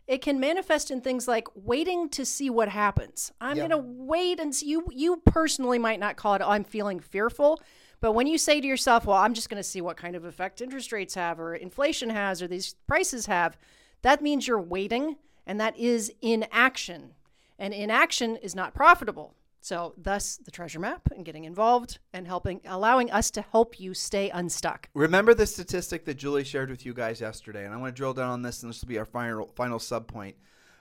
It 0.08 0.20
can 0.20 0.40
manifest 0.40 0.90
in 0.90 1.00
things 1.00 1.28
like 1.28 1.46
waiting 1.54 2.08
to 2.10 2.26
see 2.26 2.50
what 2.50 2.68
happens. 2.68 3.30
I'm 3.40 3.56
Yeah. 3.56 3.68
going 3.68 3.82
to 3.82 3.88
wait 4.02 4.40
and 4.40 4.52
see. 4.52 4.66
You, 4.66 4.84
you 4.90 5.22
personally 5.24 5.78
might 5.78 6.00
not 6.00 6.16
call 6.16 6.34
it, 6.34 6.42
oh, 6.42 6.50
I'm 6.50 6.64
feeling 6.64 6.98
fearful. 6.98 7.62
But 8.02 8.12
when 8.12 8.26
you 8.26 8.36
say 8.36 8.60
to 8.60 8.66
yourself, 8.66 9.06
well, 9.06 9.16
I'm 9.16 9.32
just 9.32 9.48
going 9.48 9.62
to 9.62 9.68
see 9.68 9.80
what 9.80 9.96
kind 9.96 10.16
of 10.16 10.24
effect 10.24 10.60
interest 10.60 10.90
rates 10.90 11.14
have 11.14 11.38
or 11.38 11.54
inflation 11.54 12.10
has 12.10 12.42
or 12.42 12.48
these 12.48 12.74
prices 12.88 13.26
have, 13.26 13.56
that 14.02 14.20
means 14.20 14.46
you're 14.46 14.60
waiting 14.60 15.16
and 15.46 15.60
that 15.60 15.78
is 15.78 16.12
inaction. 16.20 17.14
And 17.60 17.72
inaction 17.72 18.36
is 18.36 18.56
not 18.56 18.74
profitable. 18.74 19.34
So, 19.60 19.94
thus 19.96 20.38
the 20.38 20.50
treasure 20.50 20.80
map 20.80 21.08
and 21.14 21.24
getting 21.24 21.44
involved 21.44 22.00
and 22.12 22.26
helping, 22.26 22.60
allowing 22.66 23.12
us 23.12 23.30
to 23.30 23.42
help 23.42 23.78
you 23.78 23.94
stay 23.94 24.28
unstuck. 24.30 24.88
Remember 24.94 25.32
the 25.34 25.46
statistic 25.46 26.04
that 26.06 26.14
Julie 26.14 26.42
shared 26.42 26.68
with 26.70 26.84
you 26.84 26.92
guys 26.92 27.20
yesterday, 27.20 27.64
and 27.64 27.72
I 27.72 27.76
want 27.76 27.94
to 27.94 27.96
drill 27.96 28.14
down 28.14 28.30
on 28.30 28.42
this, 28.42 28.64
and 28.64 28.70
this 28.70 28.80
will 28.80 28.88
be 28.88 28.98
our 28.98 29.04
final 29.04 29.46
final 29.54 29.78
sub 29.78 30.08
point. 30.08 30.34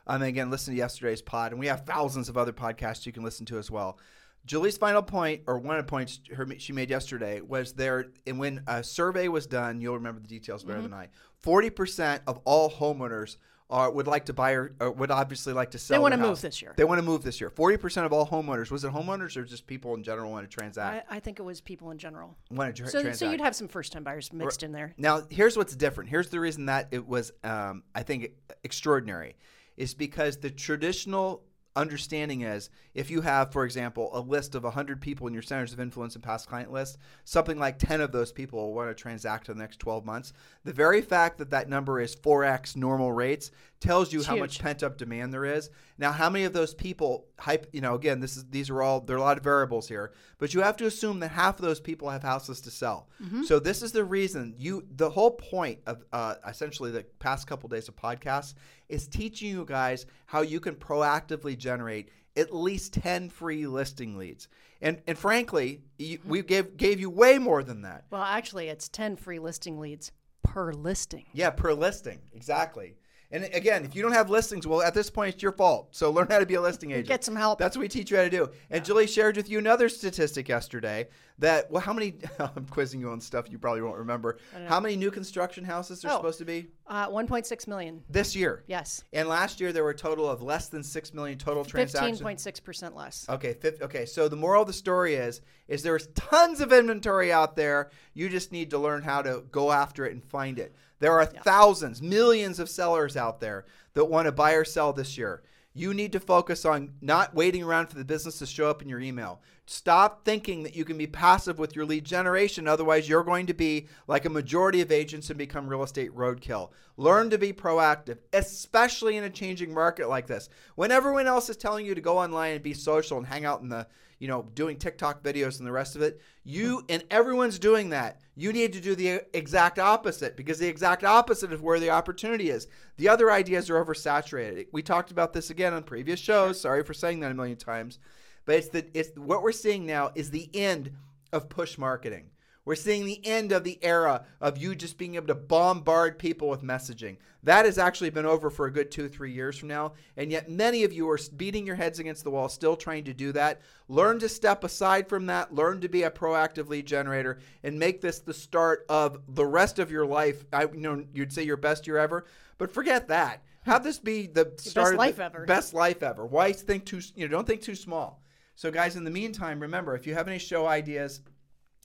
Um, 0.07 0.23
and 0.23 0.29
again, 0.29 0.49
listen 0.49 0.73
to 0.73 0.77
yesterday's 0.79 1.21
pod, 1.21 1.51
and 1.51 1.59
we 1.59 1.67
have 1.67 1.85
thousands 1.85 2.27
of 2.27 2.37
other 2.37 2.51
podcasts 2.51 3.05
you 3.05 3.11
can 3.11 3.21
listen 3.21 3.45
to 3.45 3.59
as 3.59 3.69
well. 3.69 3.99
Julie's 4.45 4.77
final 4.77 5.01
point, 5.03 5.43
or 5.47 5.59
one 5.59 5.77
of 5.77 5.85
the 5.85 5.89
points 5.89 6.19
her, 6.35 6.47
she 6.57 6.73
made 6.73 6.89
yesterday, 6.89 7.41
was 7.41 7.73
there. 7.73 8.07
And 8.25 8.39
when 8.39 8.63
a 8.67 8.83
survey 8.83 9.27
was 9.27 9.45
done, 9.47 9.81
you'll 9.81 9.95
remember 9.95 10.19
the 10.19 10.27
details 10.27 10.63
better 10.63 10.81
than 10.81 10.93
I. 10.93 11.09
Forty 11.37 11.69
percent 11.69 12.23
of 12.27 12.39
all 12.43 12.69
homeowners 12.69 13.37
are 13.69 13.89
would 13.89 14.05
like 14.07 14.25
to 14.25 14.33
buy 14.33 14.51
or, 14.51 14.73
or 14.81 14.91
would 14.91 15.11
obviously 15.11 15.53
like 15.53 15.71
to 15.71 15.77
sell. 15.79 15.95
They 15.95 16.01
wanna 16.01 16.17
move 16.17 16.41
this 16.41 16.61
year. 16.61 16.73
They 16.75 16.83
want 16.83 16.99
to 16.99 17.05
move 17.05 17.23
this 17.23 17.39
year. 17.39 17.49
Forty 17.49 17.77
percent 17.77 18.05
of 18.05 18.11
all 18.11 18.27
homeowners. 18.27 18.69
Was 18.71 18.83
it 18.83 18.91
homeowners 18.91 19.37
or 19.37 19.45
just 19.45 19.65
people 19.65 19.93
in 19.95 20.03
general 20.03 20.29
want 20.31 20.49
to 20.49 20.53
transact? 20.53 21.07
I, 21.09 21.17
I 21.17 21.19
think 21.19 21.39
it 21.39 21.43
was 21.43 21.61
people 21.61 21.91
in 21.91 21.97
general. 21.97 22.35
want 22.49 22.75
to 22.75 22.81
tra- 22.81 22.91
So, 22.91 23.01
transact. 23.01 23.19
so 23.19 23.31
you'd 23.31 23.39
have 23.41 23.55
some 23.55 23.67
first 23.69 23.93
time 23.93 24.03
buyers 24.03 24.33
mixed 24.33 24.63
in 24.63 24.71
there. 24.73 24.93
Now, 24.97 25.21
here's 25.29 25.55
what's 25.55 25.75
different. 25.75 26.09
Here's 26.09 26.29
the 26.29 26.39
reason 26.39 26.65
that 26.65 26.89
it 26.91 27.07
was, 27.07 27.31
um, 27.43 27.83
I 27.95 28.03
think, 28.03 28.31
extraordinary, 28.63 29.35
is 29.77 29.93
because 29.93 30.37
the 30.37 30.49
traditional 30.49 31.43
understanding 31.75 32.41
is 32.41 32.69
if 32.93 33.09
you 33.09 33.21
have, 33.21 33.51
for 33.51 33.65
example, 33.65 34.09
a 34.13 34.19
list 34.19 34.55
of 34.55 34.63
100 34.63 35.01
people 35.01 35.27
in 35.27 35.33
your 35.33 35.41
centers 35.41 35.73
of 35.73 35.79
influence 35.79 36.15
and 36.15 36.23
past 36.23 36.47
client 36.47 36.71
list, 36.71 36.97
something 37.23 37.57
like 37.57 37.79
10 37.79 38.01
of 38.01 38.11
those 38.11 38.31
people 38.31 38.59
will 38.59 38.73
want 38.73 38.89
to 38.89 39.01
transact 39.01 39.49
in 39.49 39.57
the 39.57 39.63
next 39.63 39.79
12 39.79 40.05
months. 40.05 40.33
The 40.63 40.73
very 40.73 41.01
fact 41.01 41.37
that 41.37 41.51
that 41.51 41.69
number 41.69 41.99
is 41.99 42.15
4x 42.15 42.75
normal 42.75 43.11
rates 43.11 43.51
tells 43.81 44.13
you 44.13 44.19
It's 44.19 44.27
how 44.27 44.35
much 44.37 44.59
pent 44.59 44.83
up 44.83 44.97
demand 44.97 45.33
there 45.33 45.43
is. 45.43 45.69
Now, 45.97 46.11
how 46.11 46.29
many 46.29 46.45
of 46.45 46.53
those 46.53 46.73
people 46.73 47.25
hype, 47.39 47.67
you 47.73 47.81
know, 47.81 47.95
again, 47.95 48.19
this 48.19 48.37
is 48.37 48.45
these 48.45 48.69
are 48.69 48.81
all 48.81 49.01
there 49.01 49.17
are 49.17 49.19
a 49.19 49.23
lot 49.23 49.37
of 49.37 49.43
variables 49.43 49.87
here, 49.87 50.13
but 50.37 50.53
you 50.53 50.61
have 50.61 50.77
to 50.77 50.85
assume 50.85 51.19
that 51.19 51.31
half 51.31 51.55
of 51.57 51.65
those 51.65 51.81
people 51.81 52.09
have 52.09 52.23
houses 52.23 52.61
to 52.61 52.71
sell. 52.71 53.09
So 53.45 53.59
this 53.59 53.81
is 53.81 53.91
the 53.91 54.05
reason 54.05 54.55
you 54.57 54.85
the 54.95 55.09
whole 55.09 55.31
point 55.31 55.79
of 55.85 56.05
uh, 56.13 56.35
essentially 56.47 56.91
the 56.91 57.03
past 57.19 57.47
couple 57.47 57.67
days 57.67 57.87
of 57.87 57.95
podcasts 57.95 58.53
is 58.87 59.07
teaching 59.07 59.49
you 59.49 59.65
guys 59.65 60.05
how 60.27 60.41
you 60.41 60.59
can 60.59 60.75
proactively 60.75 61.57
generate 61.57 62.09
at 62.37 62.53
least 62.53 62.93
10 62.93 63.29
free 63.29 63.67
listing 63.67 64.17
leads. 64.17 64.47
And 64.81 65.01
and 65.07 65.17
frankly, 65.17 65.81
you, 65.97 66.19
we 66.23 66.41
gave 66.43 66.77
gave 66.77 66.99
you 66.99 67.09
way 67.09 67.39
more 67.39 67.63
than 67.63 67.81
that. 67.81 68.05
Well, 68.11 68.23
actually, 68.23 68.67
it's 68.69 68.87
10 68.89 69.15
free 69.15 69.39
listing 69.39 69.79
leads 69.79 70.11
per 70.43 70.71
listing. 70.71 71.25
Yeah, 71.33 71.51
per 71.51 71.73
listing. 71.73 72.19
Exactly. 72.33 72.95
And 73.33 73.45
again, 73.53 73.85
if 73.85 73.95
you 73.95 74.01
don't 74.01 74.11
have 74.11 74.29
listings, 74.29 74.67
well, 74.67 74.81
at 74.81 74.93
this 74.93 75.09
point, 75.09 75.33
it's 75.35 75.41
your 75.43 75.53
fault. 75.53 75.87
So 75.91 76.11
learn 76.11 76.27
how 76.29 76.39
to 76.39 76.45
be 76.45 76.55
a 76.55 76.61
listing 76.61 76.91
agent. 76.91 77.07
Get 77.07 77.23
some 77.23 77.35
help. 77.35 77.59
That's 77.59 77.77
what 77.77 77.81
we 77.81 77.87
teach 77.87 78.11
you 78.11 78.17
how 78.17 78.23
to 78.23 78.29
do. 78.29 78.49
And 78.69 78.83
Julie 78.83 79.07
shared 79.07 79.37
with 79.37 79.49
you 79.49 79.57
another 79.59 79.87
statistic 79.89 80.49
yesterday 80.49 81.07
that 81.39 81.71
well 81.71 81.81
how 81.81 81.91
many 81.93 82.13
i'm 82.39 82.67
quizzing 82.69 82.99
you 82.99 83.09
on 83.09 83.19
stuff 83.19 83.49
you 83.49 83.57
probably 83.57 83.81
won't 83.81 83.97
remember 83.97 84.37
how 84.67 84.79
many 84.79 84.95
new 84.95 85.09
construction 85.09 85.63
houses 85.63 86.05
are 86.05 86.11
Oh. 86.11 86.17
supposed 86.17 86.37
to 86.37 86.45
be 86.45 86.67
Uh, 86.85 87.07
1.6 87.07 87.67
million. 87.67 88.03
this 88.09 88.35
year 88.35 88.63
Yes. 88.67 89.05
and 89.11 89.27
last 89.27 89.59
year 89.59 89.73
there 89.73 89.83
were 89.83 89.89
a 89.89 89.95
total 89.95 90.29
of 90.29 90.43
less 90.43 90.67
than 90.67 90.83
6 90.83 91.13
million 91.15 91.39
total 91.39 91.65
transactions 91.65 92.21
15.6% 92.21 92.95
less. 92.95 93.25
Okay, 93.27 93.53
fif- 93.53 93.81
okay. 93.81 94.05
So 94.05 94.27
the 94.27 94.35
moral 94.35 94.61
of 94.61 94.67
the 94.67 94.73
story 94.73 95.15
is 95.15 95.41
is 95.67 95.81
there's 95.81 96.07
tons 96.15 96.59
of 96.61 96.71
inventory 96.73 97.31
out 97.31 97.55
there. 97.55 97.89
You 98.13 98.29
just 98.29 98.51
need 98.51 98.69
to 98.71 98.77
learn 98.77 99.01
how 99.01 99.21
to 99.23 99.43
go 99.51 99.71
after 99.71 100.05
it 100.05 100.11
and 100.11 100.23
find 100.23 100.59
it. 100.59 100.75
There 101.01 101.19
are 101.19 101.25
thousands, 101.25 101.99
millions 101.99 102.59
of 102.59 102.69
sellers 102.69 103.17
out 103.17 103.39
there 103.39 103.65
that 103.95 104.05
want 104.05 104.27
to 104.27 104.31
buy 104.31 104.51
or 104.53 104.63
sell 104.63 104.93
this 104.93 105.17
year. 105.17 105.41
You 105.73 105.95
need 105.95 106.11
to 106.11 106.19
focus 106.19 106.63
on 106.63 106.93
not 107.01 107.33
waiting 107.33 107.63
around 107.63 107.87
for 107.87 107.95
the 107.95 108.05
business 108.05 108.37
to 108.39 108.45
show 108.45 108.69
up 108.69 108.83
in 108.83 108.89
your 108.89 108.99
email. 108.99 109.41
Stop 109.65 110.23
thinking 110.25 110.61
that 110.61 110.75
you 110.75 110.85
can 110.85 110.99
be 110.99 111.07
passive 111.07 111.57
with 111.57 111.75
your 111.75 111.85
lead 111.85 112.05
generation. 112.05 112.67
Otherwise, 112.67 113.09
you're 113.09 113.23
going 113.23 113.47
to 113.47 113.53
be 113.53 113.87
like 114.07 114.25
a 114.25 114.29
majority 114.29 114.81
of 114.81 114.91
agents 114.91 115.29
and 115.29 115.39
become 115.39 115.67
real 115.67 115.81
estate 115.81 116.15
roadkill. 116.15 116.69
Learn 116.97 117.31
to 117.31 117.37
be 117.39 117.51
proactive, 117.51 118.17
especially 118.31 119.17
in 119.17 119.23
a 119.23 119.29
changing 119.29 119.73
market 119.73 120.07
like 120.07 120.27
this. 120.27 120.49
When 120.75 120.91
everyone 120.91 121.25
else 121.25 121.49
is 121.49 121.57
telling 121.57 121.85
you 121.85 121.95
to 121.95 122.01
go 122.01 122.19
online 122.19 122.53
and 122.53 122.63
be 122.63 122.75
social 122.75 123.17
and 123.17 123.25
hang 123.25 123.45
out 123.45 123.61
in 123.61 123.69
the, 123.69 123.87
you 124.21 124.27
know, 124.27 124.45
doing 124.53 124.77
TikTok 124.77 125.23
videos 125.23 125.57
and 125.57 125.67
the 125.67 125.71
rest 125.71 125.95
of 125.95 126.03
it, 126.03 126.21
you 126.43 126.85
and 126.89 127.03
everyone's 127.09 127.57
doing 127.57 127.89
that. 127.89 128.21
You 128.35 128.53
need 128.53 128.71
to 128.73 128.79
do 128.79 128.93
the 128.93 129.23
exact 129.33 129.79
opposite 129.79 130.37
because 130.37 130.59
the 130.59 130.67
exact 130.67 131.03
opposite 131.03 131.51
of 131.51 131.63
where 131.63 131.79
the 131.79 131.89
opportunity 131.89 132.51
is. 132.51 132.67
The 132.97 133.09
other 133.09 133.31
ideas 133.31 133.67
are 133.71 133.83
oversaturated. 133.83 134.67
We 134.71 134.83
talked 134.83 135.09
about 135.09 135.33
this 135.33 135.49
again 135.49 135.73
on 135.73 135.81
previous 135.81 136.19
shows. 136.19 136.61
Sorry 136.61 136.83
for 136.83 136.93
saying 136.93 137.19
that 137.21 137.31
a 137.31 137.33
million 137.33 137.57
times. 137.57 137.97
But 138.45 138.55
it's 138.55 138.67
the 138.69 138.85
it's 138.93 139.09
what 139.17 139.41
we're 139.41 139.51
seeing 139.51 139.87
now 139.87 140.11
is 140.13 140.29
the 140.29 140.51
end 140.53 140.91
of 141.33 141.49
push 141.49 141.79
marketing. 141.79 142.30
We're 142.63 142.75
seeing 142.75 143.05
the 143.05 143.25
end 143.25 143.51
of 143.51 143.63
the 143.63 143.79
era 143.81 144.25
of 144.39 144.57
you 144.57 144.75
just 144.75 144.97
being 144.97 145.15
able 145.15 145.27
to 145.27 145.35
bombard 145.35 146.19
people 146.19 146.47
with 146.47 146.61
messaging. 146.61 147.17
That 147.43 147.65
has 147.65 147.79
actually 147.79 148.11
been 148.11 148.25
over 148.25 148.51
for 148.51 148.67
a 148.67 148.71
good 148.71 148.91
two, 148.91 149.09
three 149.09 149.31
years 149.31 149.57
from 149.57 149.69
now. 149.69 149.93
And 150.15 150.31
yet, 150.31 150.49
many 150.49 150.83
of 150.83 150.93
you 150.93 151.09
are 151.09 151.19
beating 151.35 151.65
your 151.65 151.75
heads 151.75 151.97
against 151.97 152.23
the 152.23 152.29
wall, 152.29 152.49
still 152.49 152.75
trying 152.75 153.05
to 153.05 153.13
do 153.13 153.31
that. 153.31 153.61
Learn 153.87 154.19
to 154.19 154.29
step 154.29 154.63
aside 154.63 155.09
from 155.09 155.25
that, 155.25 155.53
learn 155.53 155.81
to 155.81 155.89
be 155.89 156.03
a 156.03 156.11
proactive 156.11 156.69
lead 156.69 156.85
generator, 156.85 157.39
and 157.63 157.79
make 157.79 157.99
this 157.99 158.19
the 158.19 158.33
start 158.33 158.85
of 158.89 159.19
the 159.27 159.45
rest 159.45 159.79
of 159.79 159.89
your 159.89 160.05
life. 160.05 160.45
I 160.53 160.63
you 160.63 160.77
know 160.77 161.03
you'd 161.13 161.33
say 161.33 161.43
your 161.43 161.57
best 161.57 161.87
year 161.87 161.97
ever, 161.97 162.25
but 162.59 162.71
forget 162.71 163.07
that. 163.07 163.41
Have 163.63 163.83
this 163.83 163.99
be 163.99 164.27
the 164.27 164.53
start 164.57 164.93
of 164.93 164.99
life 164.99 165.17
the 165.17 165.25
ever. 165.25 165.45
best 165.45 165.73
life 165.73 166.03
ever. 166.03 166.25
Why 166.25 166.51
think 166.51 166.85
too? 166.85 167.01
You 167.15 167.27
know, 167.27 167.31
don't 167.31 167.47
think 167.47 167.61
too 167.61 167.75
small. 167.75 168.21
So, 168.55 168.69
guys, 168.69 168.95
in 168.95 169.03
the 169.03 169.11
meantime, 169.11 169.59
remember 169.59 169.95
if 169.95 170.05
you 170.05 170.13
have 170.13 170.27
any 170.27 170.37
show 170.37 170.67
ideas, 170.67 171.21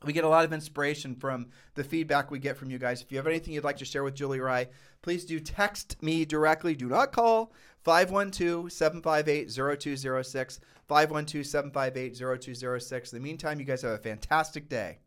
we 0.06 0.12
get 0.12 0.24
a 0.24 0.28
lot 0.28 0.44
of 0.44 0.52
inspiration 0.52 1.14
from 1.14 1.48
the 1.74 1.84
feedback 1.84 2.30
we 2.30 2.38
get 2.38 2.56
from 2.56 2.70
you 2.70 2.78
guys. 2.78 3.02
If 3.02 3.10
you 3.10 3.18
have 3.18 3.26
anything 3.26 3.54
you'd 3.54 3.64
like 3.64 3.78
to 3.78 3.84
share 3.84 4.04
with 4.04 4.14
Julie 4.14 4.40
Rye, 4.40 4.68
please 5.02 5.24
do 5.24 5.40
text 5.40 6.02
me 6.02 6.24
directly. 6.24 6.74
Do 6.74 6.88
not 6.88 7.12
call 7.12 7.52
512 7.82 8.72
758 8.72 9.50
0206. 9.50 10.60
512 10.88 11.46
758 11.46 12.16
0206. 12.16 13.12
In 13.12 13.18
the 13.18 13.22
meantime, 13.22 13.58
you 13.58 13.66
guys 13.66 13.82
have 13.82 13.92
a 13.92 13.98
fantastic 13.98 14.68
day. 14.68 14.98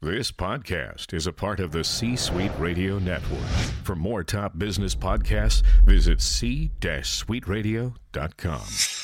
This 0.00 0.30
podcast 0.30 1.14
is 1.14 1.26
a 1.26 1.32
part 1.32 1.60
of 1.60 1.72
the 1.72 1.82
C 1.82 2.14
Suite 2.14 2.52
Radio 2.58 2.98
Network. 2.98 3.40
For 3.84 3.96
more 3.96 4.22
top 4.22 4.58
business 4.58 4.94
podcasts, 4.94 5.62
visit 5.86 6.20
c-suiteradio.com. 6.20 9.03